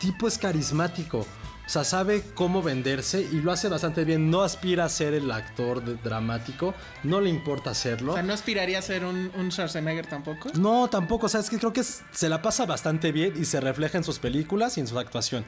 [0.00, 1.18] tipo es carismático.
[1.20, 4.28] O sea, sabe cómo venderse y lo hace bastante bien.
[4.28, 6.74] No aspira a ser el actor de- dramático,
[7.04, 8.10] no le importa hacerlo.
[8.12, 10.48] O sea, ¿no aspiraría a ser un, un Schwarzenegger tampoco?
[10.54, 11.26] No, tampoco.
[11.26, 13.98] O sea, es que creo que es- se la pasa bastante bien y se refleja
[13.98, 15.44] en sus películas y en su actuación.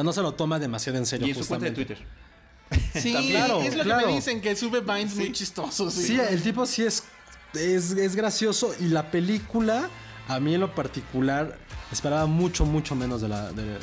[0.00, 1.26] Sea, no se lo toma demasiado en serio.
[1.26, 1.72] Y en su cuenta de.
[1.72, 1.98] Twitter.
[2.94, 4.00] Sí, Claro, es lo claro.
[4.02, 5.92] que me dicen, que sube Vines muy chistosos.
[5.92, 7.02] Sí, el tipo sí es,
[7.54, 9.88] es, es gracioso y la película,
[10.28, 11.58] a mí en lo particular,
[11.90, 13.50] esperaba mucho, mucho menos de la...
[13.50, 13.78] de-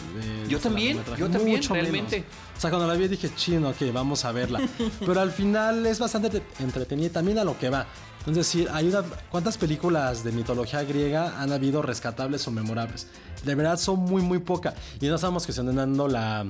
[0.48, 2.20] Yo también, yo también, Mucho realmente.
[2.22, 2.32] menos.
[2.58, 4.62] O sea, cuando la vi dije, chino, ok, vamos a verla.
[5.06, 7.86] Pero al final es bastante entre- entretenida y también a lo que va.
[8.28, 13.08] Es decir, ayuda, ¿cuántas películas de mitología griega han habido rescatables o memorables?
[13.46, 14.74] De verdad son muy, muy pocas.
[15.00, 16.46] Y no estamos cuestionando la,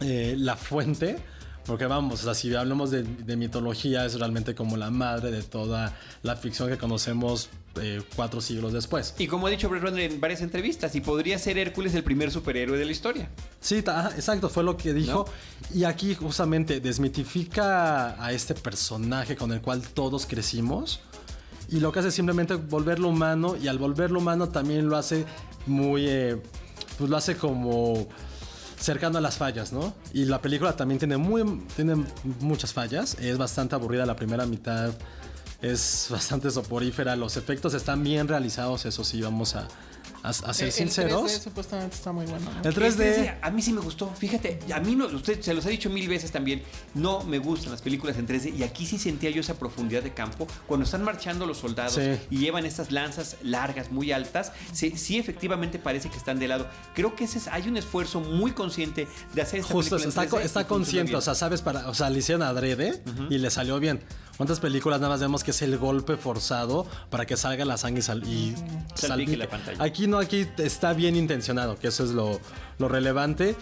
[0.00, 1.16] eh, la fuente.
[1.66, 5.42] Porque vamos, o sea, si hablamos de, de mitología, es realmente como la madre de
[5.42, 7.50] toda la ficción que conocemos
[7.80, 9.14] eh, cuatro siglos después.
[9.18, 12.32] Y como ha dicho Brett Ratner en varias entrevistas, y podría ser Hércules el primer
[12.32, 13.28] superhéroe de la historia.
[13.60, 15.24] Sí, ta- exacto, fue lo que dijo.
[15.72, 21.00] Y aquí justamente desmitifica a este personaje con el cual todos crecimos.
[21.70, 23.56] Y lo que hace es simplemente volverlo humano.
[23.56, 25.24] Y al volverlo humano también lo hace
[25.66, 26.06] muy...
[26.08, 26.42] eh,
[26.98, 28.06] pues lo hace como
[28.82, 29.94] cercano a las fallas, ¿no?
[30.12, 32.04] Y la película también tiene, muy, tiene
[32.40, 33.16] muchas fallas.
[33.20, 34.92] Es bastante aburrida la primera mitad.
[35.60, 37.16] Es bastante soporífera.
[37.16, 39.68] Los efectos están bien realizados, eso sí, vamos a,
[40.22, 41.22] a, a ser El- el sinceros.
[41.24, 42.50] 3D supuestamente está muy bueno.
[42.50, 42.60] ¿no?
[42.60, 43.38] El El 3D...
[43.42, 44.08] a mí sí me gustó.
[44.14, 46.62] Fíjate, a mí no, usted se los ha dicho mil veces también.
[46.94, 48.56] No me gustan las películas en 3D.
[48.56, 50.46] Y aquí sí sentía yo esa profundidad de campo.
[50.66, 52.18] Cuando están marchando los soldados Sí.
[52.30, 56.68] y llevan estas lanzas largas, muy altas, sí, sí efectivamente parece que están de lado.
[56.94, 60.08] Creo que ese es, hay un esfuerzo muy consciente de hacer esta Justo, película en
[60.08, 61.16] está, 3D co- y está funciona consciente, bien.
[61.18, 64.00] o sea, sabes, para, o sea, le hicieron adrede y le salió bien.
[64.36, 68.00] ¿Cuántas películas nada más vemos que es el golpe forzado para que salga la sangre
[68.00, 69.36] y, sal- y Salpique salpique?
[69.36, 69.82] la pantalla.
[69.84, 72.40] Aquí no, aquí está bien intencionado, que eso es lo,
[72.78, 73.54] lo relevante.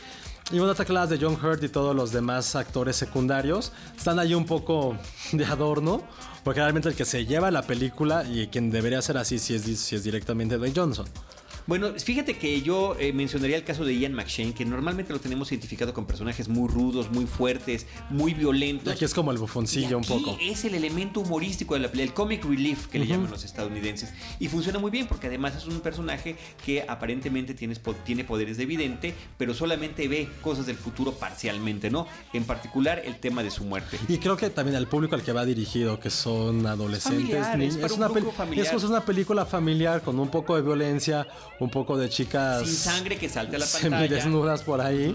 [0.52, 4.34] Y bueno, te clase de John Hurt y todos los demás actores secundarios están ahí
[4.34, 4.96] un poco
[5.32, 6.02] de adorno,
[6.44, 9.62] porque realmente el que se lleva la película y quien debería ser así si es,
[9.80, 11.06] si es directamente Dwayne Johnson.
[11.70, 15.52] Bueno, fíjate que yo eh, mencionaría el caso de Ian McShane, que normalmente lo tenemos
[15.52, 18.92] identificado con personajes muy rudos, muy fuertes, muy violentos.
[18.92, 20.36] aquí es como el bufoncillo un poco.
[20.40, 24.12] es el elemento humorístico de la película, el comic relief que le llaman los estadounidenses.
[24.40, 26.34] Y funciona muy bien porque además es un personaje
[26.66, 32.08] que aparentemente tiene, tiene poderes de vidente, pero solamente ve cosas del futuro parcialmente, ¿no?
[32.32, 33.96] En particular el tema de su muerte.
[34.08, 37.76] Y creo que también al público al que va dirigido, que son adolescentes, familiar, niños,
[37.76, 38.74] es un una familiar.
[38.74, 41.28] es, una película familiar con un poco de violencia,
[41.60, 43.98] un poco de chicas Sin sangre que salte a la pantalla.
[43.98, 45.14] semidesnudas por ahí.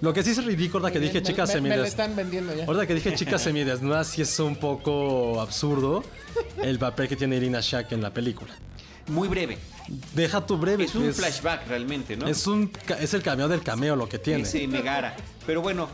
[0.00, 1.88] Lo que sí es ridículo, que Muy dije chicas me, me semidesnudas.
[1.88, 2.64] están vendiendo ya.
[2.64, 6.02] Ahorita que dije chicas semidesnudas, sí es un poco absurdo
[6.62, 8.52] el papel que tiene Irina Shayk en la película.
[9.08, 9.58] muy breve.
[10.14, 10.84] Deja tu breve.
[10.84, 12.28] Es un flashback realmente, ¿no?
[12.28, 12.70] Es, un,
[13.00, 14.42] es el cameo del cameo lo que tiene.
[14.44, 15.16] Ese Megara.
[15.46, 15.88] Pero bueno,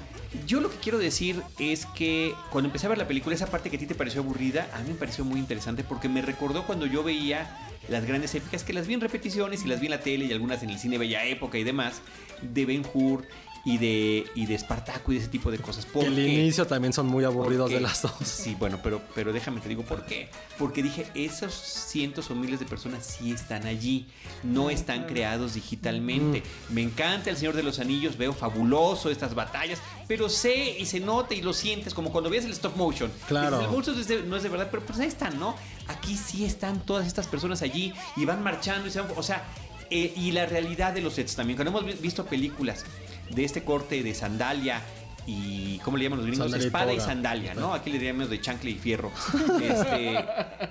[0.47, 3.71] yo lo que quiero decir es que cuando empecé a ver la película, esa parte
[3.71, 6.65] que a ti te pareció aburrida, a mí me pareció muy interesante porque me recordó
[6.67, 7.49] cuando yo veía
[7.89, 10.33] las grandes épicas, que las vi en repeticiones y las vi en la tele y
[10.33, 12.01] algunas en el cine Bella Época y demás,
[12.43, 13.27] de Ben Hur
[13.67, 15.85] y de, y de Espartaco y de ese tipo de cosas.
[15.85, 18.13] Que ¿Por el inicio también son muy aburridos de las dos.
[18.23, 20.31] Sí, bueno, pero, pero déjame te digo por qué.
[20.57, 24.07] Porque dije, esos cientos o miles de personas sí están allí,
[24.45, 26.45] no están creados digitalmente.
[26.71, 31.01] Me encanta El Señor de los Anillos, veo fabuloso estas batallas, pero sé y se
[31.01, 33.11] nota y lo sientes, como cuando ves el stop motion.
[33.27, 33.61] Claro.
[33.61, 35.57] El motion es de- no es de verdad, pero pues ahí están, ¿no?
[35.89, 39.45] Aquí sí están todas estas personas allí y van marchando y se van, o sea,
[39.91, 41.57] eh, y la realidad de los sets también.
[41.57, 42.85] Cuando hemos vi- visto películas
[43.31, 44.83] de este corte de sandalia
[45.27, 46.51] y ¿cómo le llaman los gringos?
[46.51, 47.75] Sandalia Espada y sandalia, ¿no?
[47.75, 49.11] Aquí le diríamos de chancle y fierro.
[49.67, 50.25] Este,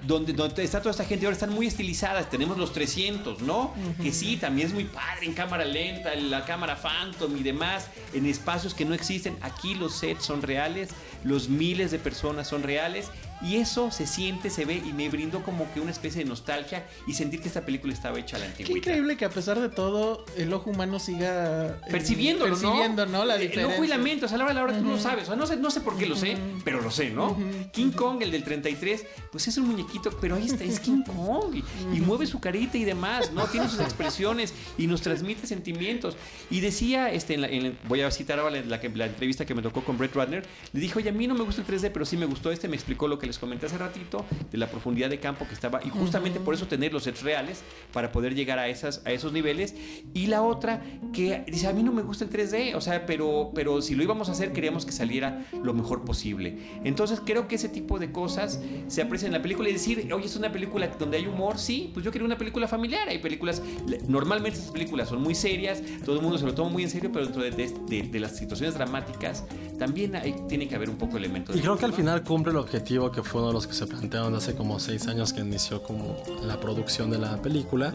[0.03, 2.30] donde, donde está toda esta gente, ahora están muy estilizadas.
[2.30, 3.74] Tenemos los 300, ¿no?
[4.01, 7.88] Que sí, también es muy padre en cámara lenta, en la cámara Phantom y demás,
[8.14, 9.38] en espacios que no existen.
[9.41, 10.91] Aquí los sets son reales,
[11.24, 13.10] los miles de personas son reales
[13.42, 16.86] y eso se siente, se ve y me brindó como que una especie de nostalgia
[17.08, 18.78] y sentir que esta película estaba hecha a la Qué antigüedad.
[18.78, 22.62] increíble que a pesar de todo, el ojo humano siga eh, Percibiéndolo, ¿no?
[22.62, 23.26] percibiendo, ¿no?
[23.26, 23.76] La El diferencia.
[23.76, 25.24] ojo y la mente, o sea, a la hora de la hora tú lo sabes.
[25.24, 27.38] O sea, no sé, no sé por qué lo sé, pero lo sé, ¿no?
[27.72, 31.56] King Kong, el del 33, pues es un muñequito, pero ahí está, es King Kong.
[31.56, 33.46] Y, y mueve su carita y demás, ¿no?
[33.48, 36.16] Tiene sus expresiones y nos transmite sentimientos.
[36.50, 39.62] Y decía, este, en la- en voy a citar ahora la, la entrevista que me
[39.62, 42.06] tocó con Brett Ratner, le dijo, oye, a mí no me gusta el 3D, pero
[42.06, 45.10] sí me gustó este, me explicó lo que les comenté hace ratito, de la profundidad
[45.10, 47.64] de campo que estaba, y justamente por eso tener los sets reales,
[47.94, 49.76] para poder llegar a, esas, a esos niveles.
[50.14, 50.82] Y la otra,
[51.14, 54.04] que dice, a mí no me gusta el 3D, o sea, pero, pero si lo
[54.04, 56.58] íbamos a hacer, queríamos que saliera lo mejor posible.
[56.84, 60.26] Entonces creo que ese tipo de cosas se aprecian en la película y decir, oye,
[60.26, 63.62] es una película donde hay humor, sí, pues yo quería una película familiar, hay películas,
[64.08, 67.12] normalmente esas películas son muy serias, todo el mundo se lo toma muy en serio,
[67.12, 69.44] pero dentro de, de- de- de las situaciones dramáticas
[69.78, 72.24] también hay- tiene que haber un poco de elemento de Y creo que al final
[72.24, 75.34] cumple el objetivo que fue uno de los que se plantearon hace como seis años
[75.34, 77.93] que inició como la producción de la película.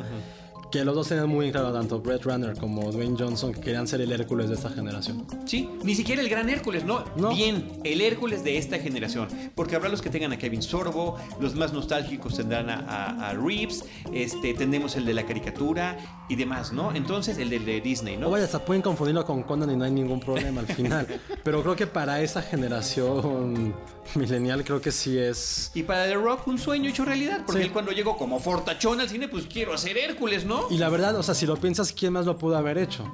[0.71, 4.01] Que los dos tenían muy claro, tanto Brett Runner como Dwayne Johnson, que querían ser
[4.03, 5.27] el Hércules de esta generación.
[5.45, 7.31] Sí, ni siquiera el gran Hércules, no, No.
[7.35, 9.27] bien, el Hércules de esta generación.
[9.57, 13.33] Porque habrá los que tengan a Kevin Sorbo, los más nostálgicos tendrán a, a- a
[13.35, 15.99] Reeves, este, tendremos el de la caricatura
[16.29, 16.95] y demás, ¿no?
[16.95, 18.31] Entonces, el del de Disney, O ¿no?
[18.31, 21.05] vaya, hasta pueden confundirlo con Conan y no hay ningún problema al final.
[21.43, 23.75] Pero creo que para esa generación
[24.15, 25.71] milenial creo que sí es...
[25.75, 27.43] Y para The Rock, un sueño hecho realidad.
[27.45, 27.67] Porque Sí.
[27.67, 30.60] él cuando llegó como fortachón al cine, pues quiero hacer Hércules, ¿no?
[30.69, 33.05] Y la verdad, o sea, si lo piensas, ¿quién más lo pudo haber hecho?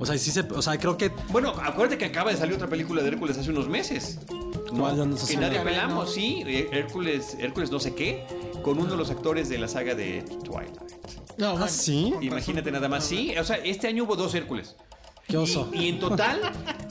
[0.00, 2.68] O sea, sí se, o sea, creo que Bueno, acuérdate que acaba de salir otra
[2.68, 4.18] película de Hércules hace unos meses.
[4.72, 4.92] ¿no?
[4.94, 6.12] No sé que si nadie pelamos, ¿no?
[6.12, 6.42] sí.
[6.46, 8.26] Hércules, Hércules no sé qué,
[8.62, 10.76] con uno de los actores de la saga de Twilight.
[11.36, 11.56] No.
[11.56, 12.14] ¿Ah, sí?
[12.20, 13.34] Imagínate nada más, sí.
[13.38, 14.76] O sea, este año hubo dos Hércules.
[15.28, 15.68] Qué oso.
[15.74, 16.40] Y, y en total,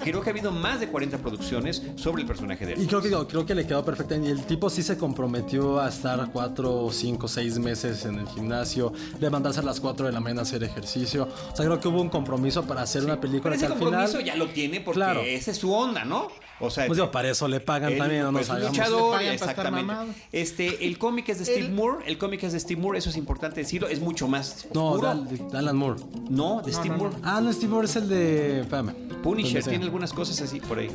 [0.03, 2.87] creo que ha habido más de 40 producciones sobre el personaje de Y Hércules.
[3.09, 4.15] creo que, creo que le quedó perfecta.
[4.15, 8.93] Y el tipo sí se comprometió a estar cuatro, cinco, seis meses en el gimnasio,
[9.19, 11.27] levantarse a las 4 de la mañana a hacer ejercicio.
[11.51, 13.79] O sea, creo que hubo un compromiso para hacer una Pero película ese que al
[13.79, 14.25] compromiso final...
[14.25, 15.21] ya lo tiene porque Claro.
[15.21, 16.27] esa es su onda, ¿no?
[16.59, 19.93] O sea, Pues digo, para eso le pagan también, no pues, luchador, exactamente.
[20.31, 23.09] Este, el cómic es de Steve El- Moore, el cómic es de Steve Moore, eso
[23.11, 26.01] es importante decirlo, es mucho más No, de, de Alan Moore.
[26.29, 27.15] No, de Steve no, Moore.
[27.21, 28.61] Ah, no, Steve Moore es el de...
[28.61, 28.93] Espérame.
[29.21, 30.89] Punisher tiene algunas cosas así por ahí.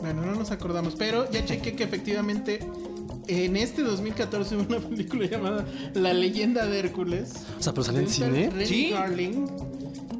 [0.00, 2.60] Bueno, no nos acordamos, pero ya chequé que efectivamente
[3.26, 7.32] en este 2014 hubo una película llamada La leyenda de Hércules.
[7.58, 8.50] O sea, pero salió en cine.
[8.50, 8.90] Renny Sí.
[8.90, 9.46] Garling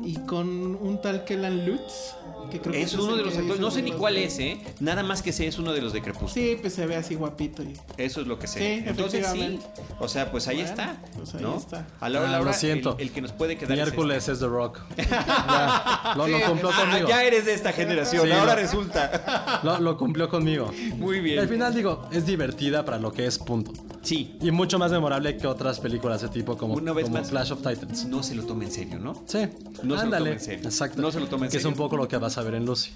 [0.05, 2.16] y con un tal Kellan Lutz.
[2.51, 4.59] Que creo que Es uno de los actores, no sé ni cuál es, ¿eh?
[4.80, 6.32] Nada más que sé, es uno de los de Crepúsculo.
[6.32, 7.62] Sí, pues se ve así guapito.
[7.62, 7.74] Y...
[7.97, 8.59] Eso es lo que sé.
[8.59, 9.59] Sí, Entonces sí.
[9.99, 10.97] O sea, pues ahí Bueno, está.
[11.16, 11.57] pues ahí ¿no?
[11.57, 11.86] está.
[12.01, 12.97] A la hora, Ah, la lo siento.
[12.99, 14.80] El, el que nos puede quedar Hércules es The Rock.
[14.97, 16.80] Ya, lo, cumplió este.
[16.80, 17.09] Ah, conmigo.
[17.09, 19.61] ya eres de esta generación, Sí, ahora resulta.
[19.62, 20.72] Lo, lo cumplió conmigo.
[20.97, 21.38] Muy Y bien.
[21.40, 23.72] al final digo, es divertida para lo que es, punto.
[24.05, 27.28] Sí, Y mucho más memorable que otras películas de tipo como, Una vez como más.
[27.30, 28.05] Clash of Titans.
[28.07, 29.14] no se lo tome en serio, ¿no?
[29.26, 30.24] Sí, No se lo ándale.
[30.26, 30.64] tome en serio.
[30.68, 31.00] Exacto.
[31.02, 31.74] No se lo tome en Que es serio.
[31.74, 32.90] un poco lo que vas a ver en Lucy.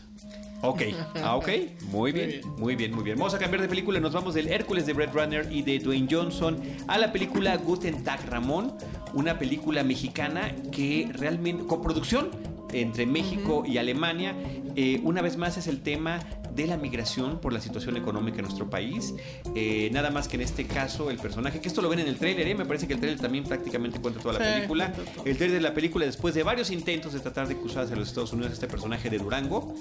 [0.61, 0.83] Ok,
[1.23, 1.49] ah, ok.
[1.93, 3.17] Muy bien, muy bien, muy bien.
[3.17, 4.01] Vamos a cambiar de película.
[4.01, 8.03] Nos vamos del Hércules de Brett Runner y de Dwayne Johnson a la película Guten
[8.03, 8.75] Tag Ramón,
[9.15, 12.31] una película mexicana que realmente, con producción
[12.73, 14.35] entre México y Alemania,
[14.77, 16.21] eh, una vez más es el tema
[16.55, 19.15] de la migración por la situación económica en nuestro país.
[19.55, 22.17] Eh, nada más que en este caso el personaje, que esto lo ven en el
[22.17, 22.55] tráiler, ¿eh?
[22.55, 24.93] me parece que el tráiler también prácticamente cuenta toda la Sí, película.
[25.25, 28.09] El trailer de la película, después de varios intentos de tratar de cruzar hacia los
[28.09, 29.75] Estados Unidos este personaje de Durango,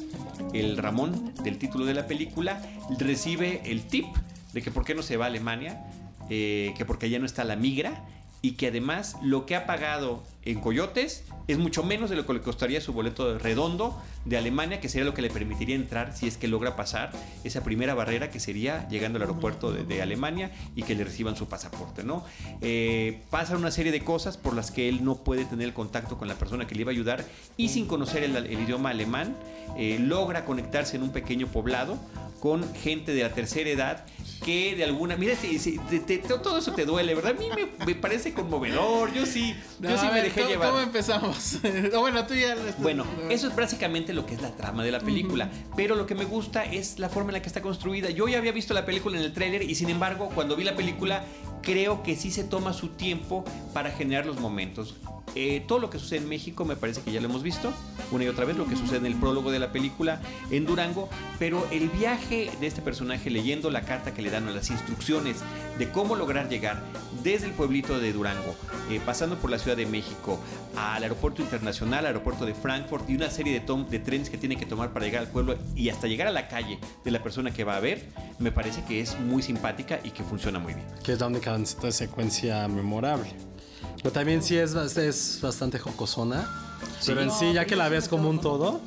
[0.54, 2.62] el Ramón del título de la película,
[3.00, 4.06] recibe el tip
[4.54, 5.84] de que por qué no se va a Alemania,
[6.30, 8.04] eh, que porque allá no está la migra.
[8.42, 12.34] Y que además lo que ha pagado en Coyotes es mucho menos de lo que
[12.34, 16.28] le costaría su boleto redondo de Alemania, que sería lo que le permitiría entrar si
[16.28, 17.12] es que logra pasar
[17.44, 21.36] esa primera barrera que sería llegando al aeropuerto de, de Alemania y que le reciban
[21.36, 22.26] su pasaporte, ¿no?
[22.62, 26.18] Eh, pasan una serie de cosas por las que él no puede tener el contacto
[26.18, 27.26] con la persona que le iba a ayudar
[27.56, 29.36] y sin conocer el, el idioma alemán
[29.78, 31.98] eh, logra conectarse en un pequeño poblado
[32.40, 34.06] con gente de la tercera edad
[34.44, 37.50] que de alguna mira si, si, te, te, todo eso te duele verdad a mí
[37.56, 41.60] me, me parece conmovedor yo sí No, yo sí me dejé ¿cómo, llevar ¿Cómo empezamos?
[41.98, 42.54] Bueno, tú ya...
[42.54, 45.50] estás- bueno, eso es básicamente lo que es la trama de la película.
[45.76, 48.10] Pero lo que me gusta es la forma en la que está construida.
[48.10, 50.76] Yo ya había visto la película en el tráiler y sin embargo, cuando vi la
[50.76, 51.24] película,
[51.62, 53.44] creo que sí se toma su tiempo
[53.74, 54.96] para generar los momentos.
[55.36, 57.72] Eh, todo lo que sucede en México me parece que ya lo hemos visto
[58.12, 61.10] una y otra vez, lo que sucede en el prólogo de la película en Durango,
[61.38, 65.38] pero el viaje de este personaje leyendo la carta que le dan o las instrucciones
[65.78, 66.82] de cómo lograr llegar
[67.24, 68.56] desde el pueblito de Durango,
[68.90, 70.40] eh, pasando por la Ciudad de México,
[70.78, 74.38] al aeropuerto internacional, al aeropuerto de Frankfurt y una serie de, tom- de trenes que
[74.38, 77.22] tiene que tomar para llegar al pueblo y hasta llegar a la calle de la
[77.22, 78.06] persona que va a ver,
[78.40, 80.86] me parece que es muy simpática y que funciona muy bien.
[81.04, 83.32] que es la única secuencia memorable.
[83.98, 86.48] Pero también sí es, es bastante jocosona.
[87.06, 88.80] Pero en No, sí, ya que la ves como un todo.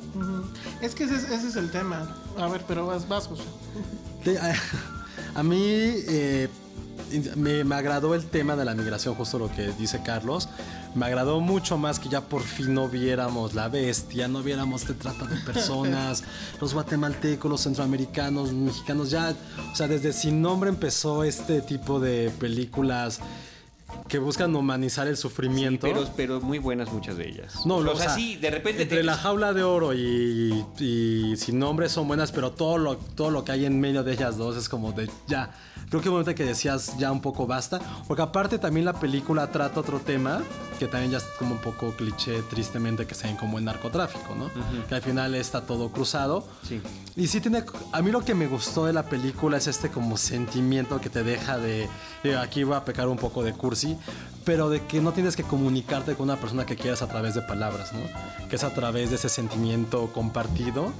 [0.81, 2.15] Es que ese, es- ese es el tema.
[2.37, 3.43] A ver, pero vas, vas, José.
[5.35, 6.47] a mí eh,
[7.35, 10.49] me, me agradó el tema de la migración, justo lo que dice Carlos.
[10.93, 14.93] Me agradó mucho más que ya por fin no viéramos la bestia, no viéramos de
[14.93, 16.23] trata de personas,
[16.61, 19.33] los guatemaltecos, los centroamericanos, los mexicanos, ya,
[19.71, 23.19] o sea, desde Sin Nombre empezó este tipo de películas
[24.07, 25.87] que buscan humanizar el sufrimiento.
[25.87, 27.65] Pero, pero muy buenas muchas de ellas.
[27.65, 29.93] No, o, no, sea, o sea, sí, de repente entre te- la jaula de oro
[29.93, 34.03] y, y sin nombre son buenas, pero todo lo, todo lo que hay en medio
[34.03, 35.51] de ellas dos es como de ya.
[35.89, 39.51] Creo que un momento que decías ya un poco basta, porque aparte también la película
[39.51, 40.41] trata otro tema
[40.79, 44.49] que también ya es como un poco cliché, tristemente, que sean como el narcotráfico, ¿no?
[44.87, 46.47] Que al final está todo cruzado.
[46.67, 46.81] Sí.
[47.15, 50.17] Y sí tiene, a mí lo que me gustó de la película es este como
[50.17, 51.87] sentimiento que te deja de,
[52.23, 53.53] de aquí voy a pecar un poco de
[53.87, 53.97] cursi,
[54.45, 57.41] pero de que no tienes que comunicarte con una persona que quieras a través de
[57.41, 57.99] palabras, ¿no?
[58.49, 60.91] Que es a través de ese sentimiento compartido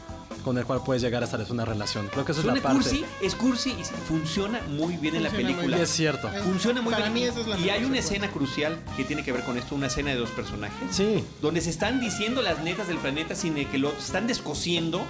[0.44, 2.08] con el cual puedes llegar a establecer una relación.
[2.12, 2.74] Creo que eso es la parte.
[2.74, 5.78] cursi, es cursi y funciona muy bien en la Funciona película.
[5.78, 6.30] Es cierto.
[6.44, 7.14] Funciona muy Para bien.
[7.14, 9.76] mí esa es la y hay una escena crucial que tiene que ver con esto,
[9.76, 10.88] una escena de dos personajes.
[10.90, 11.24] Sí.
[11.42, 15.04] Donde se están diciendo las netas del planeta sin que el otro, se están descosiendo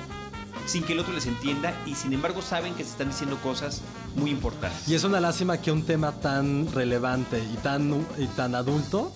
[0.71, 3.81] sin que el otro les entienda y sin embargo saben que se están diciendo cosas
[4.15, 4.87] muy importantes.
[4.87, 9.11] Y es una lástima que un tema tan relevante y tan, y tan adulto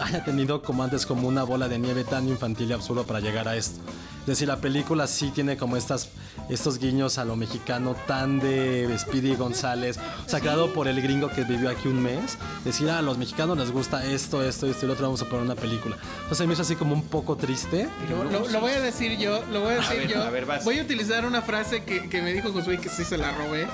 [0.00, 3.46] haya tenido como antes como una bola de nieve tan infantil y absurdo para llegar
[3.46, 3.80] a esto.
[4.20, 6.10] Es decir, la película sí tiene como estas,
[6.48, 11.70] estos guiños a lo mexicano tan de Speedy González, sacado por el gringo que vivió
[11.70, 12.36] aquí un mes.
[12.64, 15.44] Decir, a los mexicanos les gusta esto, esto, esto y lo otro, vamos a poner
[15.44, 15.96] una película.
[16.22, 17.88] Entonces me hizo así como un poco triste.
[18.10, 20.22] Lo, lo- lo voy a decir yo, lo voy a decir ver, yo.
[20.22, 20.64] a ver, vas.
[20.64, 23.66] Voy a utilizar una frase que, que me dijo Josué que sí se la robé.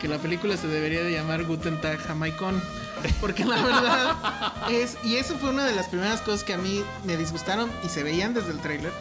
[0.00, 2.62] Que la película se debería de llamar Guten Tag Jamaicón.
[3.20, 4.16] Porque la verdad
[4.70, 7.88] es, y eso fue una de las primeras cosas que a mí me disgustaron y
[7.88, 8.92] se veían desde el tráiler.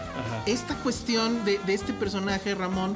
[0.45, 2.95] Esta cuestión de, de este personaje, Ramón,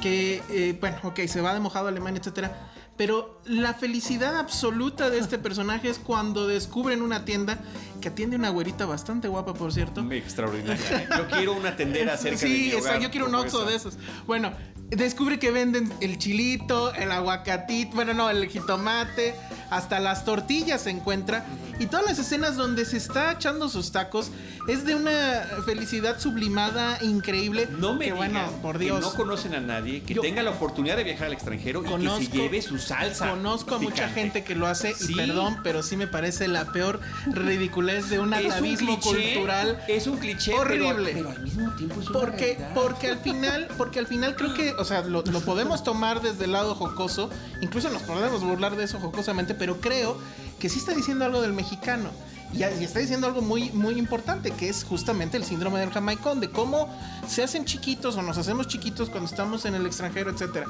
[0.00, 2.70] que, eh, bueno, ok, se va de mojado a Alemania, etcétera.
[2.96, 7.58] Pero la felicidad absoluta de este personaje es cuando descubren una tienda
[8.00, 10.00] que atiende una güerita bastante guapa, por cierto.
[10.12, 10.84] Extraordinaria.
[10.92, 11.08] ¿eh?
[11.16, 13.02] Yo quiero una tendera cerca de mi Sí, hogar, exacto.
[13.02, 13.64] Yo quiero un esa.
[13.64, 13.98] de esos.
[14.26, 14.52] Bueno,
[14.90, 19.34] descubre que venden el chilito, el aguacatito, bueno, no, el jitomate,
[19.70, 21.44] hasta las tortillas se encuentra.
[21.80, 24.30] Y todas las escenas donde se está echando sus tacos
[24.68, 27.68] es de una felicidad sublimada increíble.
[27.78, 29.00] No me que, digan bueno, por que Dios.
[29.00, 32.26] no conocen a nadie, que Yo- tenga la oportunidad de viajar al extranjero y que
[32.26, 33.30] se lleve su salsa.
[33.30, 35.12] Conozco a mucha gente que lo hace Sí.
[35.12, 37.00] y perdón, pero sí me parece la peor
[37.32, 39.82] ridiculez de un atavismo cultural.
[39.88, 41.12] Es un cliché horrible.
[41.12, 42.74] Pero, pero al mismo tiempo es una Porque, realidad.
[42.74, 46.44] porque al final, porque al final creo que, o sea, lo, lo podemos tomar desde
[46.44, 50.16] el lado jocoso, incluso nos podemos burlar de eso jocosamente, pero creo
[50.58, 52.10] que sí está diciendo algo del mexicano.
[52.52, 56.38] Y, y está diciendo algo muy, muy importante, que es justamente el síndrome del jamaicón,
[56.38, 56.88] de cómo
[57.26, 60.66] se hacen chiquitos o nos hacemos chiquitos cuando estamos en el extranjero, etcétera.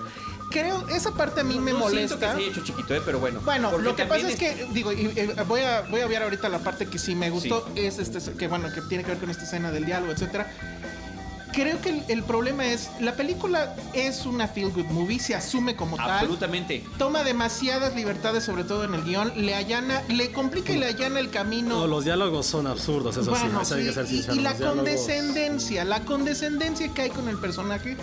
[0.50, 2.16] Creo, esa parte a mí me No molesta.
[2.16, 3.02] siento que se haya hecho chiquito, ¿eh?
[3.04, 3.40] pero bueno.
[3.44, 6.22] Bueno, lo que pasa también es que, digo, y- y voy, a, voy a obviar
[6.22, 7.80] ahorita la parte que sí me gustó, Sí.
[7.84, 10.50] es este, que bueno, que tiene que ver con esta escena del diálogo, etcétera.
[11.54, 15.76] Creo que el, el problema es, la película es una feel good movie, se asume
[15.76, 16.10] como tal.
[16.10, 16.84] Absolutamente.
[16.98, 21.20] Toma demasiadas libertades, sobre todo en el guion, le allana, le complica y le allana
[21.20, 21.76] el camino.
[21.80, 24.34] No, los diálogos son absurdos, eso sí, Bueno, eso hay que sí, ser y- sincero.
[24.34, 27.96] y, la diálogos- condescendencia, la condescendencia que hay con el personaje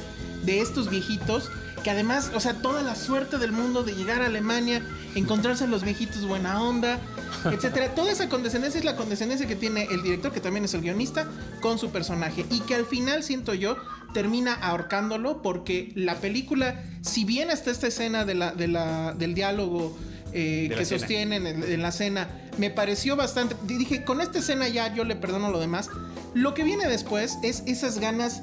[0.43, 1.49] de estos viejitos
[1.84, 4.82] que además, o sea, toda la suerte del mundo de llegar a Alemania,
[5.16, 7.00] encontrarse a los viejitos buena onda,
[7.46, 7.94] etcétera.
[7.96, 11.28] Toda esa condescendencia es la condescendencia que tiene el director, que también es el guionista,
[11.62, 12.46] con su personaje.
[12.50, 13.78] Y que al final, siento yo,
[14.14, 19.34] termina ahorcándolo porque la película, si bien hasta esta escena de la, de la, del
[19.34, 19.98] diálogo
[20.34, 23.56] eh, De que sostienen en, en la cena, me pareció bastante.
[23.64, 25.90] Dije, con esta escena ya yo le perdono lo demás.
[26.34, 28.42] Lo que viene después es esas ganas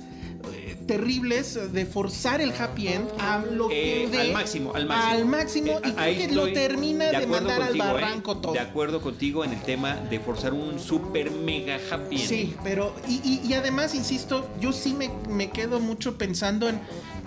[0.88, 5.12] terribles de forzar el happy end a lo que Eh, dé- al máximo, al máximo.
[5.12, 7.92] al máximo, Eh, y creo que lo termina de, acuerdo mandar contigo, al ¿eh?
[7.92, 8.52] barranco todo.
[8.54, 12.18] De acuerdo contigo en el tema de forzar un super mega happy.
[12.18, 16.80] Sí, pero y, y- y además, insisto, yo sí me, me quedo mucho pensando en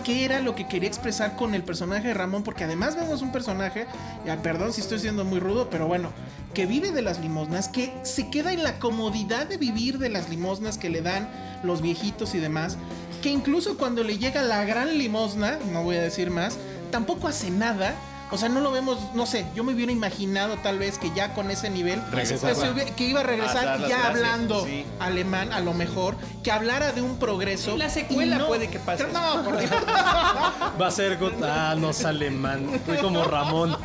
[0.04, 3.30] qué era lo que quería expresar con el personaje de Ramón, porque además vemos un
[3.30, 3.86] personaje,
[4.26, 6.10] ya, perdón si estoy siendo muy rudo, pero bueno,
[6.52, 10.28] que vive de las limosnas, que se queda en la comodidad de vivir de las
[10.28, 11.30] limosnas que le dan
[11.62, 12.76] los viejitos y demás,
[13.22, 16.58] que incluso cuando le llega la gran limosna, no voy a decir más,
[16.90, 17.94] tampoco hace nada.
[18.30, 21.34] O sea, no lo vemos, no sé, yo me hubiera imaginado tal vez que ya
[21.34, 22.54] con ese nivel, Regresaba.
[22.54, 24.86] se hubiera- que iba a regresar ya gracias, hablando sí.
[25.00, 27.76] alemán a lo mejor, que hablara de un progreso.
[27.76, 29.70] La secuela no- puede que pase No, por Dios.
[30.80, 32.80] Va a ser ah, no es alemán.
[32.86, 33.76] Fue como Ramón.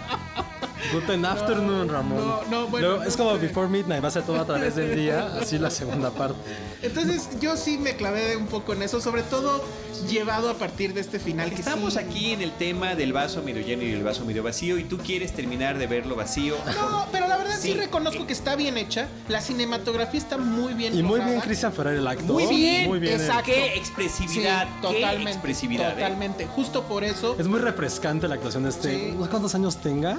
[0.94, 2.18] Guten afternoon, Ramón.
[2.18, 3.40] no, no, bueno, Luego, es como sé.
[3.40, 6.38] Before Midnight, va a ser todo a través del día, así la segunda parte.
[6.82, 9.64] Entonces yo sí me clavé un poco en eso, sobre todo
[10.08, 11.50] llevado a partir de este final.
[11.50, 14.44] que Estamos sí- aquí en el tema del vaso medio lleno y el vaso medio
[14.44, 16.56] vacío y tú quieres terminar de verlo vacío.
[16.76, 17.74] No, pero la verdad sí, Sí.
[17.74, 19.08] reconozco que está bien hecha.
[19.28, 21.30] La cinematografía está muy bien Y muy lograda.
[21.32, 22.28] bien Cristian Ferrer, el actor.
[22.28, 23.20] Muy bien, muy bien.
[23.20, 23.46] exacto.
[23.46, 25.32] Qué expresividad, Sí, qué totalmente.
[25.32, 25.90] expresividad.
[25.92, 25.94] ¿eh?
[25.96, 26.46] Totalmente.
[26.46, 29.16] Justo por eso Es muy refrescante la actuación de este.
[29.18, 30.18] Cuántos años tenga.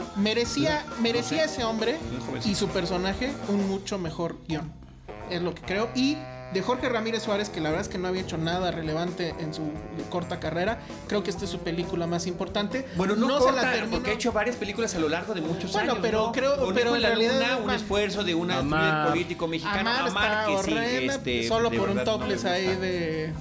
[0.48, 1.96] Merecía, merecía ese hombre
[2.44, 4.72] y su personaje un mucho mejor guion.
[5.30, 5.90] Es lo que creo.
[5.94, 6.16] Y
[6.54, 9.52] de Jorge Ramírez Suárez, que la verdad es que no había hecho nada relevante en
[9.52, 9.70] su
[10.08, 12.86] corta carrera, creo que esta es su película más importante.
[12.96, 13.96] Bueno, no, se corta, la terminó.
[13.96, 16.02] porque ha hecho varias películas a lo largo de muchos Bueno, años.
[16.02, 16.32] pero ¿no?
[16.32, 19.08] creo- Con pero en la realidad Luna, un esfuerzo de un Amar.
[19.10, 19.90] político mexicano.
[19.90, 23.32] Amar está que sí, horrenda, este, solo por un no topless ahí de...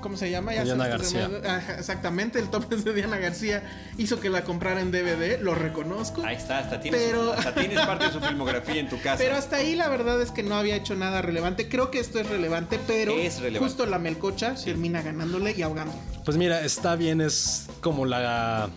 [0.00, 0.54] ¿Cómo se llama?
[0.54, 1.28] Ya Diana García.
[1.44, 3.62] Ajá, exactamente, el topless de Diana García
[3.98, 6.22] hizo que la comprara en DVD, lo reconozco.
[6.24, 9.18] Ahí está, hasta tienes, Pero- hasta tienes parte de su filmografía en tu casa.
[9.18, 11.68] Pero hasta ahí la verdad es que no había hecho nada relevante.
[11.68, 13.58] Creo que esto es relevante, pero Es relevante.
[13.68, 15.94] justo la melcocha termina ganándole y ahogando.
[16.24, 18.68] Pues mira, está bien, es como la.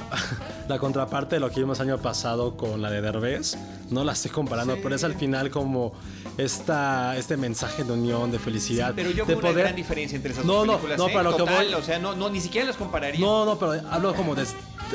[0.68, 3.56] La contraparte de lo que vimos el año pasado con la de Derbez.
[3.90, 4.80] No la estoy comparando, Sí.
[4.82, 5.92] pero es al final como
[6.38, 8.92] esta, este mensaje de unión, de felicidad.
[8.94, 10.98] Pero yo de veo una gran diferencia entre esas No, dos no, películas.
[10.98, 11.12] no, ¿eh?
[11.12, 13.20] para lo que voy- O sea, no, no, ni siquiera las compararía.
[13.20, 14.46] No, no, pero hablo como de.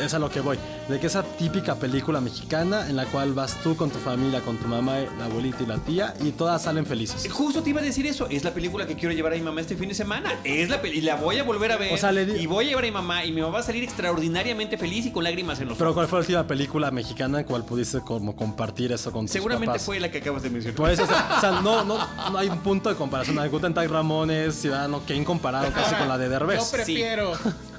[0.02, 0.58] Es a lo que voy.
[0.88, 4.58] De que esa típica película mexicana en la cual vas tú con tu familia, con
[4.58, 7.28] tu mamá, la abuelita y la tía, y todas salen felices.
[7.32, 8.28] Justo te iba a decir eso.
[8.30, 10.34] Es la película que quiero llevar a mi mamá este fin de semana.
[10.44, 11.94] Es la peli- y la voy a volver a ver.
[11.94, 13.26] O sea, le di- Y voy a llevar a mi mamá.
[13.26, 15.96] Y mi mamá va a salir extraordinariamente feliz y con lágrimas en los Pero ojos.
[15.96, 19.68] ¿cuál fue la última película mexicana en cual pudiste como compartir eso con tus Seguramente
[19.68, 19.84] papás?
[19.86, 20.76] fue la que acabas de mencionar.
[20.78, 21.98] Por eso, o sea, o sea, no, no,
[22.32, 23.38] no hay un punto de comparación.
[23.50, 26.64] Guten Tag Ramones, Ciudadano Kane comparado casi con la de Yo Derbez.
[26.72, 27.34] prefiero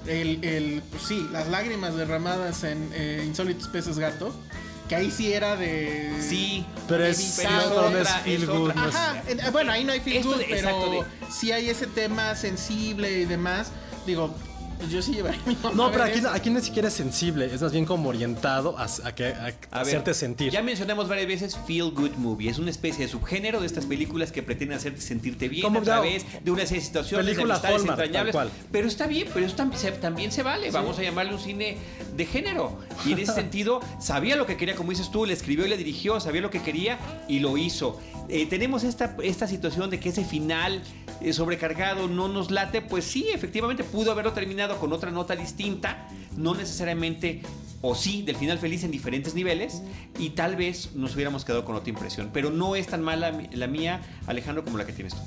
[0.09, 4.34] el, el- pues sí, las lágrimas derramadas en eh, Insólitos Peces Gato,
[4.88, 6.11] que ahí sí era de...
[6.20, 6.64] Sí.
[6.88, 10.16] Pero es, pero no es feel es good, Ajá, en- bueno, ahí no hay feel
[10.18, 13.70] Esto good, de- pero exacto, de- sí hay ese tema sensible y demás.
[14.06, 14.34] Digo,
[14.91, 17.72] yo sí llevaría mi mamá No, pero aquí, aquí ni siquiera es sensible, es más
[17.72, 20.51] bien como orientado a, a que, a A ver, hacerte sentir.
[20.53, 22.49] Ya mencionamos varias veces Feel Good Movie.
[22.51, 25.83] Es una especie de subgénero de estas películas que pretenden hacerte sentirte bien Como a
[25.83, 28.33] ya- través de una serie de situaciones, amistades Hallmark, entrañables.
[28.35, 28.66] tal cual.
[28.72, 30.70] Pero está bien, pero eso se- también se vale.
[30.70, 31.76] Vamos a llamarle un cine
[32.16, 32.79] de género.
[33.05, 35.76] Y en ese sentido, sabía lo que quería, como dices tú, le escribió y le
[35.76, 36.99] dirigió, sabía lo que quería
[37.29, 38.01] y lo hizo.
[38.29, 40.83] Eh, tenemos esta, esta situación de que ese final
[41.22, 46.07] eh, sobrecargado no nos late, pues sí, efectivamente pudo haberlo terminado con otra nota distinta,
[46.37, 47.41] no necesariamente,
[47.81, 49.83] o sí, del final feliz en diferentes niveles,
[50.18, 52.29] y tal vez nos hubiéramos quedado con otra impresión.
[52.33, 55.20] Pero no es tan mala la mía, Alejandro, como la que tienes tú.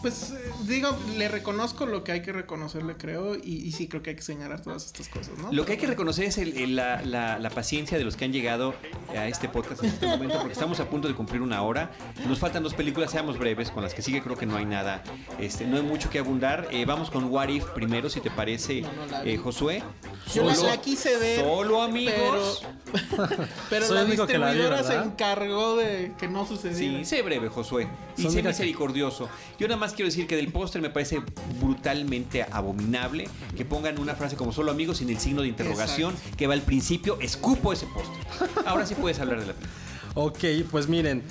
[0.00, 4.02] Pues eh, digo, le reconozco lo que hay que reconocerle, creo, y, y sí creo
[4.02, 5.52] que hay que señalar todas estas cosas, ¿no?
[5.52, 8.24] Lo que hay que reconocer es el- el- la, la- la paciencia de los que
[8.24, 8.74] han llegado
[9.16, 11.90] a este podcast en este momento, porque estamos a punto de cumplir una hora.
[12.26, 15.02] Nos faltan dos películas, seamos breves, con las que sigue creo que no hay nada,
[15.38, 16.68] este, no hay mucho que abundar.
[16.70, 19.82] Eh, vamos con What If primero, si te parece, No, no eh, Josué.
[20.34, 21.40] Yo la, Solo- la quise ver.
[21.40, 22.64] Solo amigos.
[23.68, 26.98] Pero, pero la que la vi, distribuidora se encargó de que no sucediera.
[26.98, 27.88] Sí, sé breve, Josué.
[28.16, 29.28] Y sé misericordioso.
[29.58, 31.22] Yo nada más quiero decir que del póster me parece
[31.60, 36.46] brutalmente abominable que pongan una frase como solo amigos sin el signo de interrogación que
[36.46, 37.18] va al principio.
[37.20, 38.64] Escupo ese póster.
[38.66, 39.80] Ahora sí puedes hablar de la película.
[40.14, 41.22] Ok, pues miren,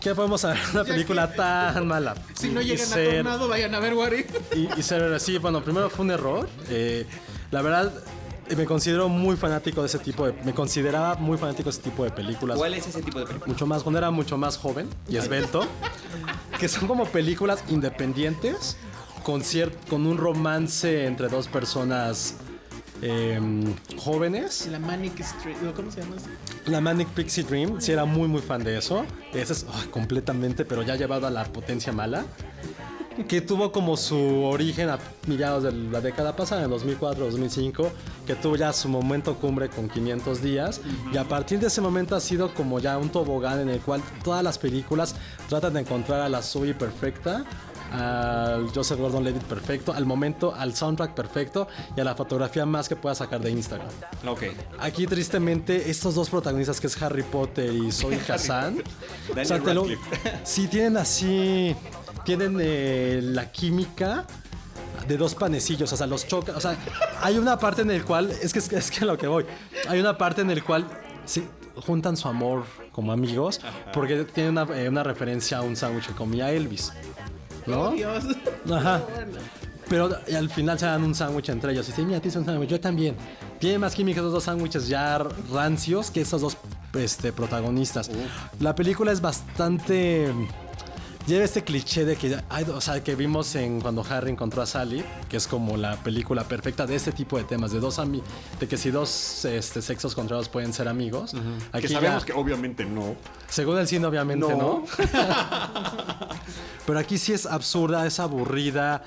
[0.00, 2.14] ¿qué podemos saber de una Ya película tan mala?
[2.34, 4.54] Si no llegan a ser- Tornado, vayan a ver If.
[4.56, 6.48] Y, y ser así, bueno, primero fue un error.
[6.68, 7.06] eh,
[7.50, 7.92] La verdad,
[8.54, 10.32] me considero muy fanático de ese tipo de...
[10.44, 12.56] Me consideraba muy fanático de ese tipo de películas.
[12.58, 13.52] ¿Cuál es ese tipo de película?
[13.52, 15.66] Mucho más, cuando era mucho más joven y esbelto.
[16.60, 18.76] que son como películas independientes
[19.24, 22.34] con, cier- con un romance entre dos personas
[23.02, 24.68] em, jóvenes.
[24.70, 26.16] La Manic Street, ¿cómo se llama?
[26.16, 26.26] eso?
[26.66, 29.04] La Manic Pixie Dream, sí era muy muy fan de eso.
[29.34, 32.24] Ese es completamente, pero ya llevado a la potencia mala.
[33.28, 37.88] Que tuvo como su origen a mediados de la década pasada, en 2004-2005,
[38.26, 40.80] que tuvo ya su momento cumbre con 500 días.
[41.12, 44.02] Y a partir de ese momento ha sido como ya un tobogán en el cual
[44.22, 45.14] todas las películas
[45.48, 47.44] tratan de encontrar a la Zoe perfecta,
[47.90, 52.96] al Joseph Gordon-Levitt perfecto, al momento, al soundtrack perfecto y a la fotografía más que
[52.96, 53.88] pueda sacar de Instagram.
[54.26, 54.42] Ok.
[54.78, 59.44] Aquí tristemente estos dos protagonistas que es Harry Potter y Zoe lo-
[59.84, 60.00] Radcliffe.
[60.44, 61.74] sí tienen así,
[62.24, 64.24] tienen eh, la química
[65.06, 66.76] de dos panecillos, o sea, los choca, o sea,
[67.22, 69.26] hay una parte en el cual, es que es, que- es que a lo que
[69.28, 69.44] voy,
[69.88, 70.86] hay una parte en el cual
[71.24, 71.46] sí,
[71.76, 73.60] juntan su amor como amigos
[73.92, 76.92] porque tienen una, eh, una referencia a un sándwich que comía Elvis,
[77.66, 77.82] ¿no?
[77.82, 78.24] Oh, Dios.
[78.70, 79.02] Ajá.
[79.88, 81.86] Pero al final se dan un sándwich entre ellos.
[81.86, 83.14] Y dicen, mira, tienes un sándwich, yo también.
[83.60, 85.18] Tiene más química esos dos sándwiches ya
[85.52, 86.56] rancios que esos dos
[86.94, 88.10] este, protagonistas.
[88.58, 90.32] La película es bastante...
[91.26, 94.66] Lleva este cliché de que, hay- o sea, que vimos en cuando Harry encontró a
[94.66, 98.22] Sally, que es como la película perfecta de este tipo de temas, de dos ami
[98.60, 101.34] de que si dos este, sexos contrarios pueden ser amigos.
[101.72, 103.16] Aquí que ya- sabemos que obviamente no.
[103.48, 104.56] según el cine, obviamente no.
[104.56, 104.84] No.
[106.86, 109.02] Pero aquí sí es absurda, es aburrida.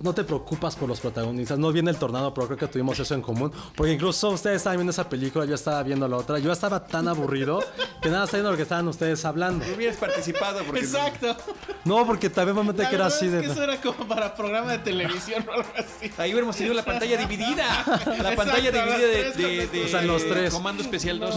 [0.00, 1.58] No te preocupas por los protagonistas.
[1.58, 3.52] No viene el tornado, pero creo que tuvimos eso en común.
[3.76, 6.38] Porque incluso ustedes estaban viendo esa película, yo estaba viendo la otra.
[6.38, 7.62] Yo estaba tan aburrido
[8.00, 9.66] que nada, estaba viendo lo que estaban ustedes hablando.
[9.66, 10.80] No hubieras participado porque...
[10.80, 11.36] Exacto.
[11.84, 13.40] No, porque también me metí La que era así es de.
[13.40, 16.10] que eso era como para programa de televisión o algo así.
[16.18, 17.84] Ahí hubiéramos tenido la pantalla dividida.
[18.22, 20.52] La pantalla dividida de, O sea, los tres.
[20.52, 21.34] Comando Especial 2.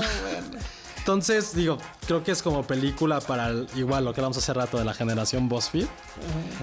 [0.98, 4.78] Entonces, digo, creo que es como película para el- igual lo que hablamos hace rato
[4.78, 5.88] de la generación BuzzFeed.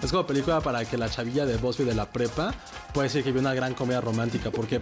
[0.01, 2.55] Es como película para que la chavilla de BuzzFeed de la prepa
[2.95, 4.53] puede decir que vio una gran comedia romántica.
[4.53, 4.81] Porque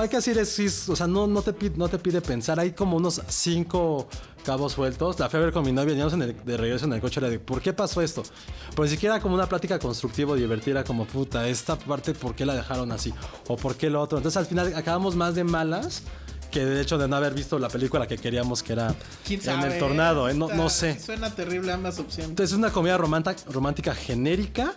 [0.00, 2.60] hay que decir, es, es- o sea, no, no, te pide, no te pide pensar.
[2.60, 4.08] Hay como unos cinco
[4.42, 5.18] cabos sueltos.
[5.18, 7.20] La fui a ver con mi novia, en de regreso en el coche.
[7.20, 8.22] Era de, ¿por qué pasó esto?
[8.70, 12.54] Pero ni siquiera como una plática constructiva, divertida, como puta, esta parte, ¿por qué la
[12.54, 13.12] dejaron así?
[13.48, 14.18] O ¿por qué lo otro?
[14.18, 16.02] Entonces al final acabamos más de malas.
[16.50, 18.94] Que de hecho de no haber visto la película que queríamos que era
[19.26, 19.72] ¿Quién en sabe?
[19.72, 20.34] el tornado, ¿eh?
[20.34, 21.00] no, Está- no sé.
[21.00, 22.28] Suena terrible ambas opciones.
[22.28, 24.74] Entonces es una comedia romántica, romántica genérica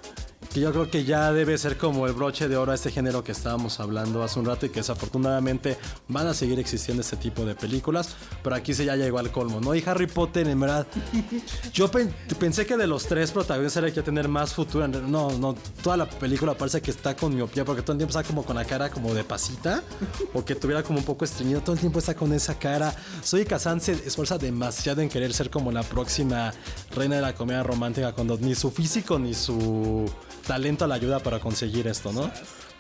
[0.56, 3.26] que yo creo que ya debe ser como el broche de oro a este género
[3.26, 5.76] que estábamos hablando hace un rato y que desafortunadamente
[6.08, 9.60] van a seguir existiendo este tipo de películas, pero aquí se ya llegó al colmo,
[9.60, 9.76] ¿no?
[9.76, 10.88] Y Harry Potter, en verdad,
[11.74, 14.54] yo pen- pensé que de los tres protagonistas era el que iba a tener más
[14.54, 14.88] futuro.
[14.88, 18.24] No, no, toda la película parece que está con miopía porque todo el tiempo está
[18.26, 19.84] como con la cara como de pasita
[20.34, 22.96] o que tuviera como un poco estreñido, todo el tiempo está con esa cara.
[23.22, 26.54] Soy Kazan se esfuerza demasiado en querer ser como la próxima
[26.96, 30.10] reina de la comedia romántica cuando ni su físico ni su
[30.46, 32.30] talento la ayuda para conseguir esto, ¿no?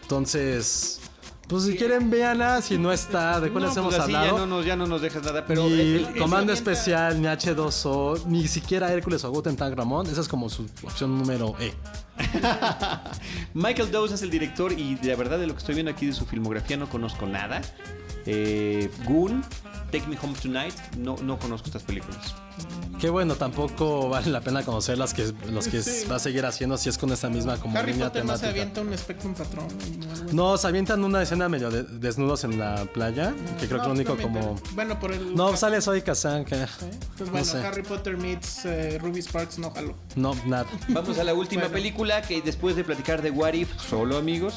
[0.02, 1.00] Entonces,
[1.48, 4.26] pues si quieren véanla, si no está, ¿de cuáles No, hemos pues hablado?
[4.26, 5.64] ya no, nos, ya no nos dejas nada, pero...
[5.66, 10.08] ni el- el- Comando Especial, ni H2O, ni siquiera Hércules o Guten Tag Ramón.
[10.08, 11.74] Esa es como su opción número E.
[13.54, 16.06] Michael Dawes es el director y de la verdad de lo que estoy viendo aquí
[16.08, 17.62] de su filmografía no conozco nada.
[18.26, 19.44] Eh, Goon,
[19.96, 22.36] Take Me Home Tonight, no, no conozco estas películas.
[23.00, 26.06] Qué bueno, tampoco vale la pena conocer las que, los que Sí.
[26.10, 28.40] va a seguir haciendo si es con esta misma como Harry línea Potter no se
[28.48, 28.50] temática.
[28.62, 29.66] avienta un Spectrum Patrón.
[29.68, 30.36] o algo así.
[30.36, 33.88] No, se avientan una escena medio de- desnudos en la playa, que creo No, que
[33.90, 34.56] lo único como...
[34.56, 35.34] pero- Bueno, por el.
[35.36, 36.56] No, sale Soy Kazan, que...
[36.58, 37.58] No bueno, sé.
[37.66, 39.96] Harry Potter meets eh, Ruby Sparks, no jalo.
[40.16, 40.66] No, nada.
[40.90, 41.74] Vamos a la última Bueno.
[41.76, 44.56] película que después de platicar de What If, solo amigos,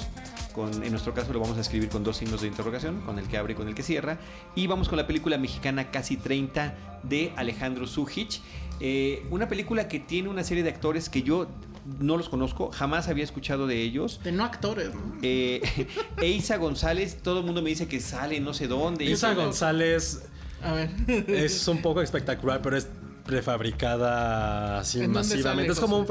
[0.53, 3.29] con, en nuestro caso lo vamos a escribir con dos signos de interrogación, con el
[3.29, 4.19] que abre y con el que cierra.
[4.55, 8.41] Y vamos con la película mexicana Casi 30 de Alejandro Zújich.
[8.81, 11.49] Eh, una película que tiene una serie de actores que yo
[12.01, 14.21] no los conozco, jamás había escuchado de ellos.
[14.23, 15.17] De no actores, ¿no?
[15.23, 15.63] Eh,
[16.19, 19.05] Eisa González, todo el mundo me dice que sale no sé dónde.
[19.05, 20.23] Isa González
[20.63, 20.91] A ver.
[21.29, 22.89] es un poco espectacular, pero es
[23.29, 25.65] prefabricada así ¿En dónde masivamente.
[25.65, 26.07] sale, es como un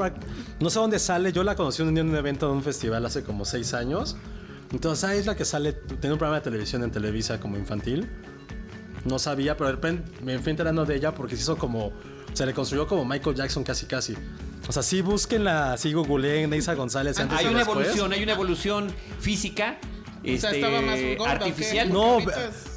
[0.60, 1.32] no sé dónde sale.
[1.32, 4.16] Yo la conocí un día en un evento de un festival hace como seis años.
[4.72, 8.08] Entonces, ah, es la que sale, tiene un programa de televisión en Televisa como infantil.
[9.04, 11.92] No sabía, pero de repente me fui enterando de ella porque se hizo como,
[12.34, 14.14] se le construyó como Michael Jackson casi casi.
[14.68, 17.78] O sea, sí búsquenla, sí googleen Neisa González antes Hay y una después.
[17.78, 18.88] evolución, hay una evolución
[19.18, 19.78] física
[20.24, 21.92] este, estaba más gorda, artificial.
[21.92, 22.18] No,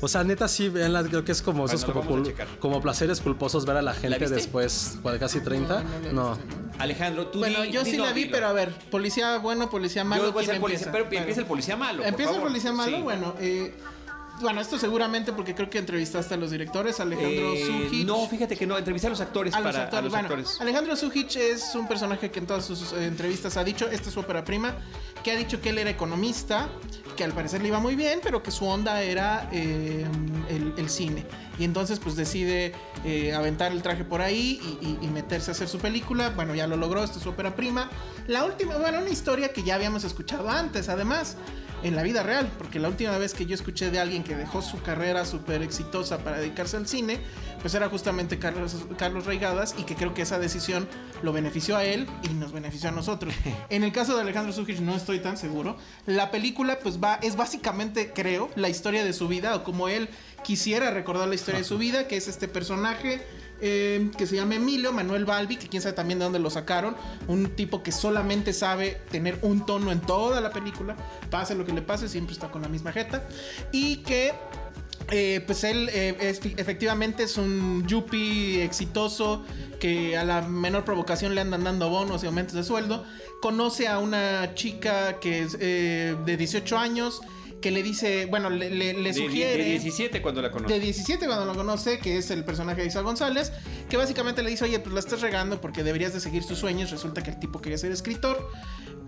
[0.02, 2.24] o sea, neta sí, veanla, creo que es como esos Bueno,
[2.60, 4.36] como, placeres culposos ver a la gente viste?
[4.36, 5.84] después, ¿cuál, casi 30.
[5.84, 6.30] No, no la he No.
[6.36, 6.62] visto, ¿no?
[6.80, 8.34] Alejandro, tú Bueno, di- yo sí la vi, dilo.
[8.36, 10.24] pero a ver, policía bueno, policía malo.
[10.26, 10.92] Yo voy a ¿quién ser policía, empieza?
[11.10, 11.98] pero empieza el policía malo.
[12.00, 13.04] por Empieza el policía malo, Sí.
[13.04, 13.74] bueno, eh,
[14.42, 18.04] bueno, esto seguramente porque creo que entrevistaste a los directores, Alejandro Eh.
[18.06, 20.00] No, fíjate que no, entrevisté a los actores a los para actores.
[20.00, 20.60] a los bueno, actores.
[20.62, 24.14] Alejandro Sujic es un personaje que en todas sus eh, entrevistas ha dicho, esta es
[24.16, 24.74] su ópera prima,
[25.24, 26.70] que ha dicho que él era economista,
[27.22, 30.08] que al parecer le iba muy bien, pero que su onda era eh,
[30.50, 31.24] el, cine.
[31.60, 32.74] Y entonces pues decide
[33.06, 36.32] eh, aventar el traje por ahí y, y- meterse a hacer su película.
[36.32, 37.92] Bueno, ya lo logró, esta es su ópera prima.
[38.26, 41.38] La última, bueno, una historia que ya habíamos escuchado antes, además,
[41.84, 44.64] en la vida real, porque la última vez que yo escuché de alguien que dejó
[44.64, 47.20] su carrera súper exitosa para dedicarse al cine,
[47.62, 50.88] pues era justamente Carlos, Carlos Reigadas y que creo que esa decisión
[51.22, 53.34] lo benefició a él y nos benefició a nosotros.
[53.70, 55.78] En el caso de Alejandro Sujic no estoy tan seguro.
[56.06, 60.10] La película pues va, es básicamente, creo, la historia de su vida o como él
[60.44, 63.22] quisiera recordar la historia de su vida, que es este personaje
[63.64, 66.96] eh, que se llama Emilio Manuel Balbi, que quién sabe también de dónde lo sacaron,
[67.28, 70.96] un tipo que solamente sabe tener un tono en toda la película,
[71.30, 73.28] pase lo que le pase, siempre está con la misma jeta,
[73.72, 74.34] y que
[75.12, 79.44] eh, pues él eh, es- efectivamente es un yuppie exitoso
[79.80, 83.04] que a la menor provocación le andan dando bonos y aumentos de sueldo.
[83.42, 87.22] Conoce a una chica que es eh, de 18 años
[87.62, 89.64] que le dice, bueno, le, le- le De- sugiere...
[89.64, 90.74] De, 17 cuando la conocí.
[90.74, 93.52] De 17 cuando lo conoce, que es el personaje de Isa González,
[93.90, 96.92] que básicamente le dice, oye, pues la estás regando porque deberías de seguir tus sueños.
[96.92, 98.50] Resulta que el tipo quería ser escritor.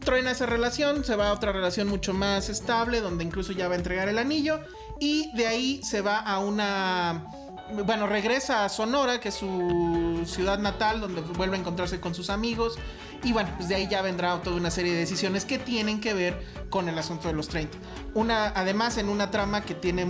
[0.06, 3.76] Truena esa relación, se va a otra relación mucho más estable, donde incluso ya va
[3.76, 4.60] a entregar el anillo.
[5.00, 7.26] Y de ahí se va a una...
[7.72, 12.30] Bueno, regresa a Sonora, que es su ciudad natal, donde vuelve a encontrarse con sus
[12.30, 12.78] amigos.
[13.24, 16.14] Y bueno, pues de ahí ya vendrá toda una serie de decisiones que tienen que
[16.14, 17.78] ver con el asunto de los 30.
[18.16, 20.06] Una, además, en una trama que tiene,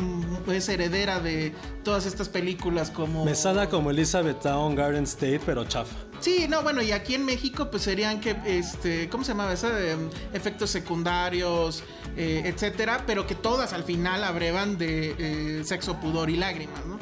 [0.52, 3.24] es heredera de todas estas películas como...
[3.24, 5.96] Me sana como Elizabethtown Garden State, pero chafa.
[6.22, 9.80] Sí, no, bueno, y aquí en México pues serían que, este, ¿cómo se llamaba esa?
[9.80, 9.98] Eh,
[10.34, 11.84] efectos secundarios,
[12.16, 16.98] eh, etcétera, pero que todas al final abrevan de eh, sexo, pudor y lágrimas, ¿no?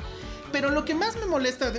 [0.52, 1.72] Pero lo que más me molesta,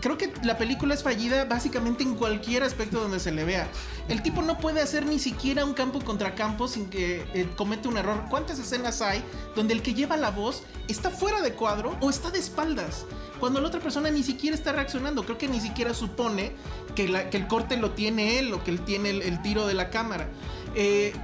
[0.00, 3.68] creo que la película es fallida básicamente en cualquier aspecto donde se le vea.
[4.08, 7.88] El tipo no puede hacer ni siquiera un campo contra campo sin que eh, cometa
[7.88, 8.24] un error.
[8.28, 9.22] ¿Cuántas escenas hay
[9.54, 13.06] donde el que lleva la voz está fuera de cuadro o está de espaldas?
[13.40, 16.52] Cuando la otra persona ni siquiera está reaccionando, creo que ni siquiera supone
[16.94, 20.28] que, el corte lo tiene él o que él tiene el, tiro de la cámara.
[20.74, 21.14] Eh,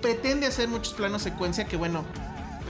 [0.00, 2.04] pretende hacer muchos planos secuencia que bueno,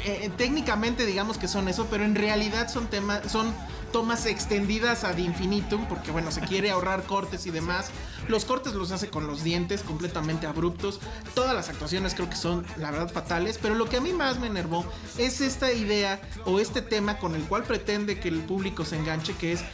[0.05, 3.53] eh, técnicamente digamos que son eso, pero en realidad son temas, son
[3.93, 7.87] tomas extendidas ad infinitum, porque bueno, se quiere ahorrar cortes y demás.
[8.29, 11.01] Los cortes los hace con los dientes completamente abruptos.
[11.35, 13.59] Todas las actuaciones creo que son, la verdad, fatales.
[13.61, 14.85] Pero lo que a mí más me enervó
[15.17, 19.35] es esta idea o este tema con el cual pretende que el público se enganche,
[19.35, 19.65] que es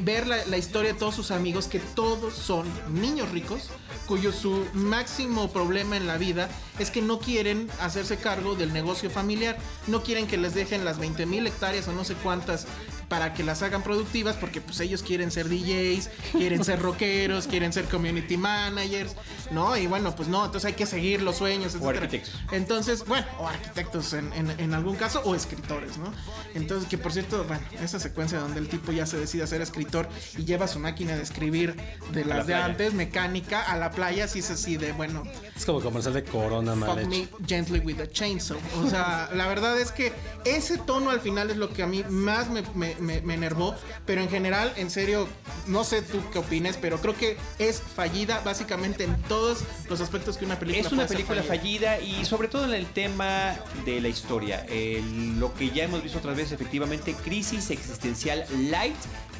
[0.00, 3.70] ver la, la historia de todos sus amigos, que todos son niños ricos,
[4.12, 9.08] cuyo su máximo problema en la vida es que no quieren hacerse cargo del negocio
[9.08, 9.56] familiar,
[9.86, 12.66] no quieren que les dejen las 20 mil hectáreas o no sé cuántas
[13.08, 17.72] para que las hagan productivas porque pues ellos quieren ser DJs, quieren ser rockeros, quieren
[17.72, 19.14] ser community managers,
[19.50, 19.76] ¿no?
[19.76, 22.04] Y bueno, pues no, entonces hay que seguir los sueños, O etcétera.
[22.04, 22.40] arquitectos.
[22.52, 26.12] Entonces, bueno, o arquitectos en, en- en algún caso, o escritores, ¿no?
[26.54, 29.60] Entonces, que por cierto, bueno, esa secuencia donde el tipo ya se decide a ser
[29.60, 31.76] escritor y lleva su máquina de escribir
[32.12, 35.22] de la las de antes, mecánica, a la playa, sí es así de, bueno,
[35.56, 38.56] Es como comercial de Corona fuck me gently with a chainsaw.
[38.82, 40.12] O sea, la verdad es que
[40.44, 43.74] ese tono al final es lo que a mí más me, me- me- me enervó.
[44.06, 45.28] Pero en general, en serio,
[45.66, 50.36] no sé tú qué opines, pero creo que es fallida básicamente en todos los aspectos
[50.36, 54.00] que una película Es una puede película fallida y sobre todo en el tema de
[54.00, 54.64] la historia.
[54.68, 58.96] El- lo que ya hemos visto otras veces, efectivamente, crisis existencial light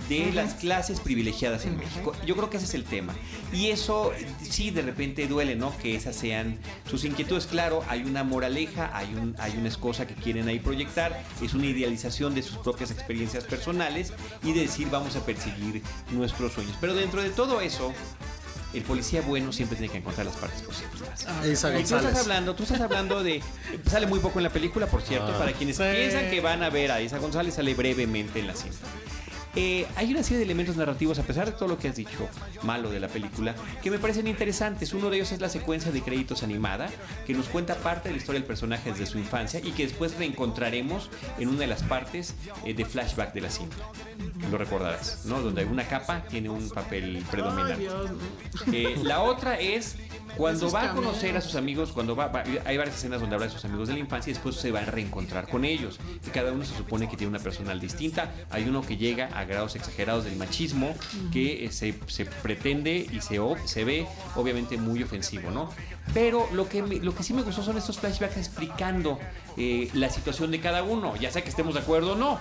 [0.08, 2.12] de las clases privilegiadas en México.
[2.26, 3.14] Yo creo que ese es el tema.
[3.52, 5.76] Y eso sí de repente duele, ¿no?
[5.78, 7.46] Que esas sean sus inquietudes.
[7.46, 11.66] Claro, hay una moraleja, hay, un, hay una cosa que quieren ahí proyectar, es una
[11.66, 16.76] idealización de sus propias experiencias personales y de decir vamos a perseguir nuestros sueños.
[16.80, 17.92] Pero dentro de todo eso,
[18.74, 21.26] el policía bueno siempre tiene que encontrar las partes positivas.
[21.46, 23.42] Isa Y tú estás hablando, tú estás hablando de.
[23.88, 25.38] Sale muy poco en la película, por cierto, Ah.
[25.38, 25.82] para quienes Sí.
[25.94, 28.78] piensan que van a ver a Isa González, sale brevemente en la cinta.
[29.54, 32.28] Eh, hay una serie de elementos narrativos, a pesar de todo lo que has dicho
[32.62, 34.92] malo de la película, que me parecen interesantes.
[34.94, 36.88] Uno de ellos es la secuencia de créditos animada,
[37.26, 40.16] que nos cuenta parte de la historia del personaje desde su infancia y que después
[40.16, 42.34] reencontraremos en una de las partes
[42.64, 43.76] eh, de flashback de la cinta.
[44.50, 45.40] Lo recordarás, ¿no?
[45.40, 47.88] Donde una capa tiene un papel predominante.
[48.72, 49.96] Eh, la otra es
[50.36, 53.46] Cuando va a conocer a sus amigos, cuando va, va- hay varias escenas donde habla
[53.46, 55.98] de sus amigos de la infancia y después se va a reencontrar con ellos.
[56.26, 58.30] Y cada uno se supone que tiene una personal distinta.
[58.50, 60.94] Hay uno que llega a grados exagerados del machismo,
[61.32, 64.06] que eh, se, se pretende y se, se ve
[64.36, 65.70] obviamente muy ofensivo, ¿no?
[66.14, 69.18] Pero lo que, me- lo que sí me gustó son estos flashbacks explicando
[69.56, 72.38] eh, la situación de cada uno, ya sea que estemos de acuerdo o no,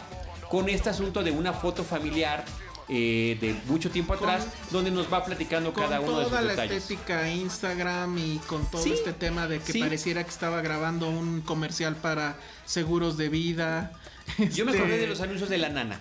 [0.49, 2.43] con este asunto de una foto familiar.
[2.89, 6.29] Eh, de mucho tiempo Con- atrás, donde nos va platicando Con cada uno de sus
[6.29, 6.83] toda la detalles.
[6.83, 9.79] estética Instagram y con todo Sí, este tema de que sí.
[9.79, 13.91] pareciera que estaba grabando un comercial para seguros de vida.
[14.53, 15.99] Yo me Este- acordé de los anuncios de la nana.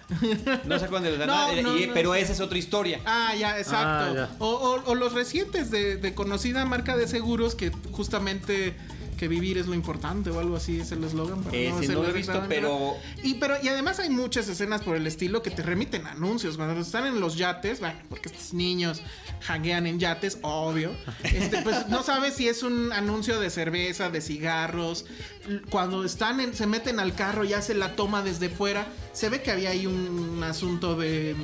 [0.64, 1.94] No se acuerdan de los de la No, nana, no, y- no.
[1.94, 3.00] pero esa es otra historia.
[3.04, 3.86] Ah, ya, exacto.
[3.86, 4.30] Ah, ya.
[4.38, 8.76] O, o- o los recientes de, de conocida marca de seguros que justamente
[9.20, 11.42] que vivir es lo importante o algo así es el eslogan.
[11.44, 13.56] para Ese hacerlo no lo he visto, pero- Y, pero...
[13.62, 16.56] y además hay muchas escenas por el estilo que te remiten a anuncios.
[16.56, 19.02] Cuando están en los yates, bueno, porque estos niños
[19.42, 20.92] janguean en yates, obvio.
[21.22, 25.04] Este, pues no sabes si es un anuncio de cerveza, de cigarros.
[25.68, 29.42] Cuando están en- se meten al carro y hacen la toma desde fuera, se ve
[29.42, 31.36] que había ahí un asunto de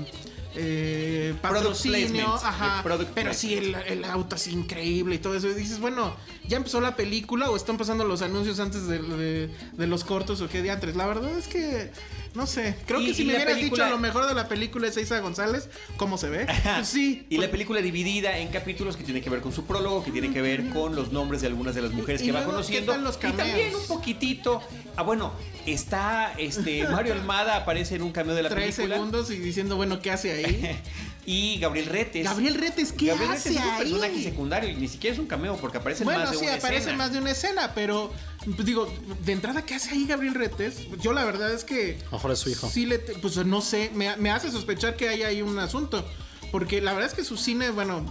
[0.58, 2.80] eh, patrocinio, ajá,
[3.14, 5.48] pero sí el, el auto es increíble y todo eso.
[5.48, 6.16] Y dices, bueno,
[6.48, 10.40] ya empezó la película o están pasando los anuncios antes de, de- de los cortos
[10.40, 10.96] o qué diantres.
[10.96, 11.90] La verdad es que
[12.36, 12.76] no sé.
[12.86, 15.18] Creo Y- que si me hubieras película- dicho lo mejor de la película es Isa
[15.20, 16.46] González, ¿cómo se ve?
[16.76, 17.26] Pues sí.
[17.30, 20.32] Y la película dividida en capítulos que tiene que ver con su prólogo, que tiene
[20.32, 22.92] que ver con los nombres de algunas de las mujeres Y que va luego, conociendo.
[22.92, 24.62] ¿qué tal los y también un poquitito.
[24.96, 25.32] Ah, bueno,
[25.66, 28.96] está este Mario Almada aparece en un cameo de la Tres película.
[28.96, 30.80] segundos y diciendo, bueno, ¿qué hace ahí?
[31.26, 32.24] Y Gabriel Retes.
[32.24, 33.78] Gabriel Retes, ¿qué Gabriel Retes hace es un ahí?
[33.78, 36.44] personaje secundario y ni siquiera es un cameo porque aparece en Bueno, más de sí,
[36.44, 36.96] una aparece escena.
[36.96, 38.12] más de una escena, pero
[38.54, 38.88] pues, digo,
[39.24, 40.78] de entrada, ¿qué hace ahí Gabriel Retes?
[41.02, 41.98] Yo la verdad es que...
[42.12, 42.70] Mejor es su hijo.
[42.70, 46.04] Sí, le pues no sé, me, me hace sospechar que hay ahí un asunto.
[46.52, 48.06] Porque la verdad es que su cine, bueno,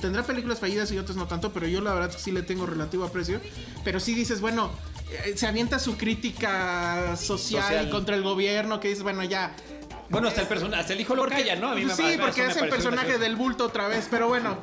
[0.00, 2.42] tendrá películas fallidas y otras no tanto, pero yo la verdad es que sí le
[2.42, 3.40] tengo relativo aprecio.
[3.82, 4.70] Pero sí dices, bueno,
[5.26, 7.90] eh, se avienta su crítica social, Social.
[7.90, 9.56] contra el gobierno, que dices, bueno, ya.
[10.10, 11.70] Bueno, hasta el, persona- hasta el hijo lo calla, ¿no?
[11.70, 14.58] A mí me sí, porque es el personaje del bulto otra vez, pero bueno,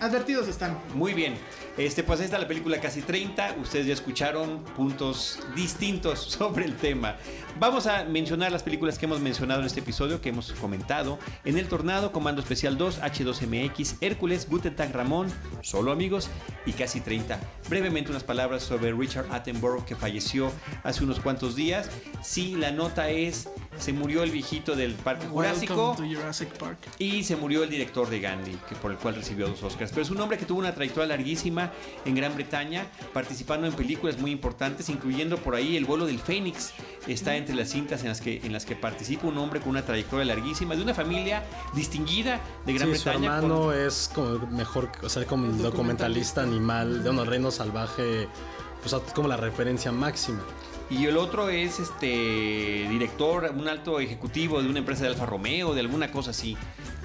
[0.00, 0.78] advertidos están.
[0.94, 1.34] Muy bien.
[1.76, 3.56] Este, pues ahí está la película Casi 30.
[3.60, 7.16] Ustedes ya escucharon puntos distintos sobre el tema.
[7.60, 11.20] Vamos a mencionar las películas que hemos mencionado en este episodio, que hemos comentado.
[11.44, 16.28] En El Tornado, Comando Especial 2, H2MX, Hércules, Guten Tag Ramón, Solo Amigos
[16.66, 17.38] y Casi 30.
[17.68, 20.50] Brevemente unas palabras sobre Richard Attenborough que falleció
[20.82, 21.88] hace unos cuantos días.
[22.22, 23.48] Sí, la nota es,
[23.78, 25.96] se murió el viejito del Parque Jurásico.
[26.58, 26.78] Park.
[26.98, 29.92] Y se murió el director de Gandhi, que por el cual recibió dos Oscars.
[29.92, 31.70] Pero es un hombre que tuvo una trayectoria larguísima
[32.04, 36.72] en Gran Bretaña, participando en películas muy importantes, incluyendo por ahí El vuelo del Fénix.
[37.06, 39.82] Está entre las cintas en las que, en las que participa un hombre con una
[39.84, 41.44] trayectoria larguísima, de una familia
[41.74, 43.36] distinguida de Gran Sí, su Bretaña.
[43.36, 48.28] hermano con- es como mejor, o sea, como un documentalista animal de un reino salvaje,
[48.82, 50.40] pues como la referencia máxima.
[50.90, 55.74] Y el otro es este director, un alto ejecutivo de una empresa de Alfa Romeo,
[55.74, 56.56] de alguna cosa así.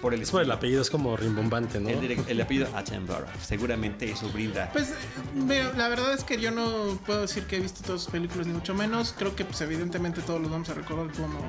[0.01, 1.89] Por el Es por el apellido, es como rimbombante, ¿no?
[1.89, 3.27] El, direct- el apellido Attenborough.
[3.41, 4.69] Seguramente eso brinda.
[4.71, 4.93] Pues,
[5.75, 8.53] la verdad es que yo no puedo decir que he visto todas sus películas, ni
[8.53, 9.13] mucho menos.
[9.17, 11.39] Creo que, pues, evidentemente todos los vamos a recordar como,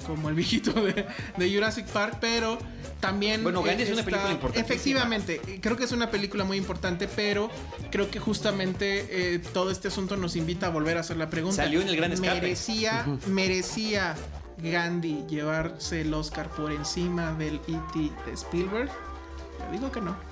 [0.00, 1.06] como el viejito de,
[1.36, 2.58] de Jurassic Park, pero
[3.00, 3.42] también.
[3.42, 4.74] Bueno, Gandhi es una película importantísima.
[4.74, 7.50] Efectivamente, creo que es una película muy importante, pero
[7.90, 11.56] creo que justamente eh, todo este asunto nos invita a volver a hacer la pregunta.
[11.56, 12.40] Salió en el gran escape.
[12.40, 14.16] Merecía, merecía
[14.58, 18.10] Gandhi llevarse el Oscar por encima del E.T.
[18.26, 18.90] de Spielberg.
[19.58, 20.29] Yo digo que no.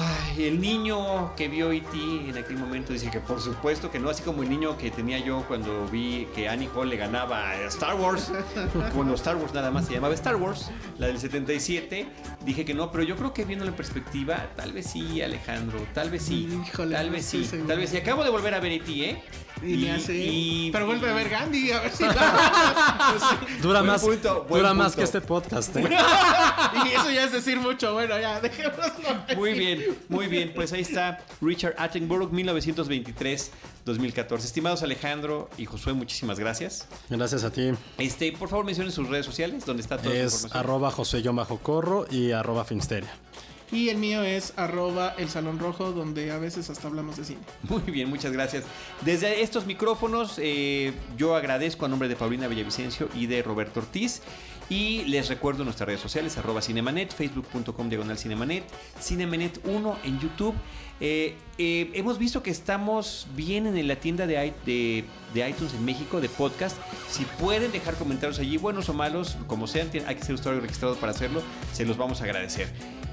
[0.00, 1.96] Ay, el niño que vio E.T.
[2.28, 5.18] en aquel momento dice que por supuesto que no, así como el niño que tenía
[5.18, 8.30] yo cuando vi que Annie Hall le ganaba a Star Wars,
[8.94, 12.06] cuando Star Wars nada más se llamaba Star Wars, la del 77,
[12.44, 16.10] dije que no, pero yo creo que viéndolo en perspectiva, tal vez sí, Alejandro, tal
[16.10, 17.66] vez sí, Híjole, tal vez sí, seguro.
[17.68, 17.96] tal vez sí.
[17.96, 19.22] Acabo de volver a ver E.T., ¿eh?
[19.60, 20.14] Y, me hace.
[20.14, 22.04] y- pero vuelve a ver Gandhi, a ver si.
[23.60, 25.74] Dura Buen más, punto, dura más que este podcast.
[25.76, 25.82] ¿eh?
[26.86, 27.92] y eso ya es decir mucho.
[27.92, 29.24] Bueno, ya, dejémoslo.
[29.36, 30.52] Muy bien, muy bien.
[30.54, 34.44] Pues ahí está Richard Attenborough, 1923-2014.
[34.44, 36.86] Estimados Alejandro y Josué, muchísimas gracias.
[37.08, 37.70] Gracias a ti.
[37.98, 40.60] Este, por favor, mencionen sus redes sociales, donde está toda la Es información.
[40.60, 41.22] arroba José
[41.62, 43.10] Corro y arroba Finsteria.
[43.70, 47.40] Y el mío es arroba el salón rojo, donde a veces hasta hablamos de cine.
[47.68, 48.64] Muy bien, muchas gracias.
[49.02, 54.22] Desde estos micrófonos, eh, yo agradezco a nombre de Paulina Villavicencio y de Roberto Ortiz.
[54.70, 58.64] Y les recuerdo nuestras redes sociales, arroba Cinemanet, facebook.com diagonal Cinemanet,
[59.00, 60.54] Cinemanet 1 en YouTube.
[61.00, 65.04] Eh, eh, hemos visto que estamos bien en la tienda de, de-
[65.48, 66.76] iTunes en México, de podcast.
[67.08, 70.96] Si pueden dejar comentarios allí, buenos o malos, como sean, hay que ser usuario registrado
[70.96, 71.40] para hacerlo,
[71.72, 72.68] se los vamos a agradecer.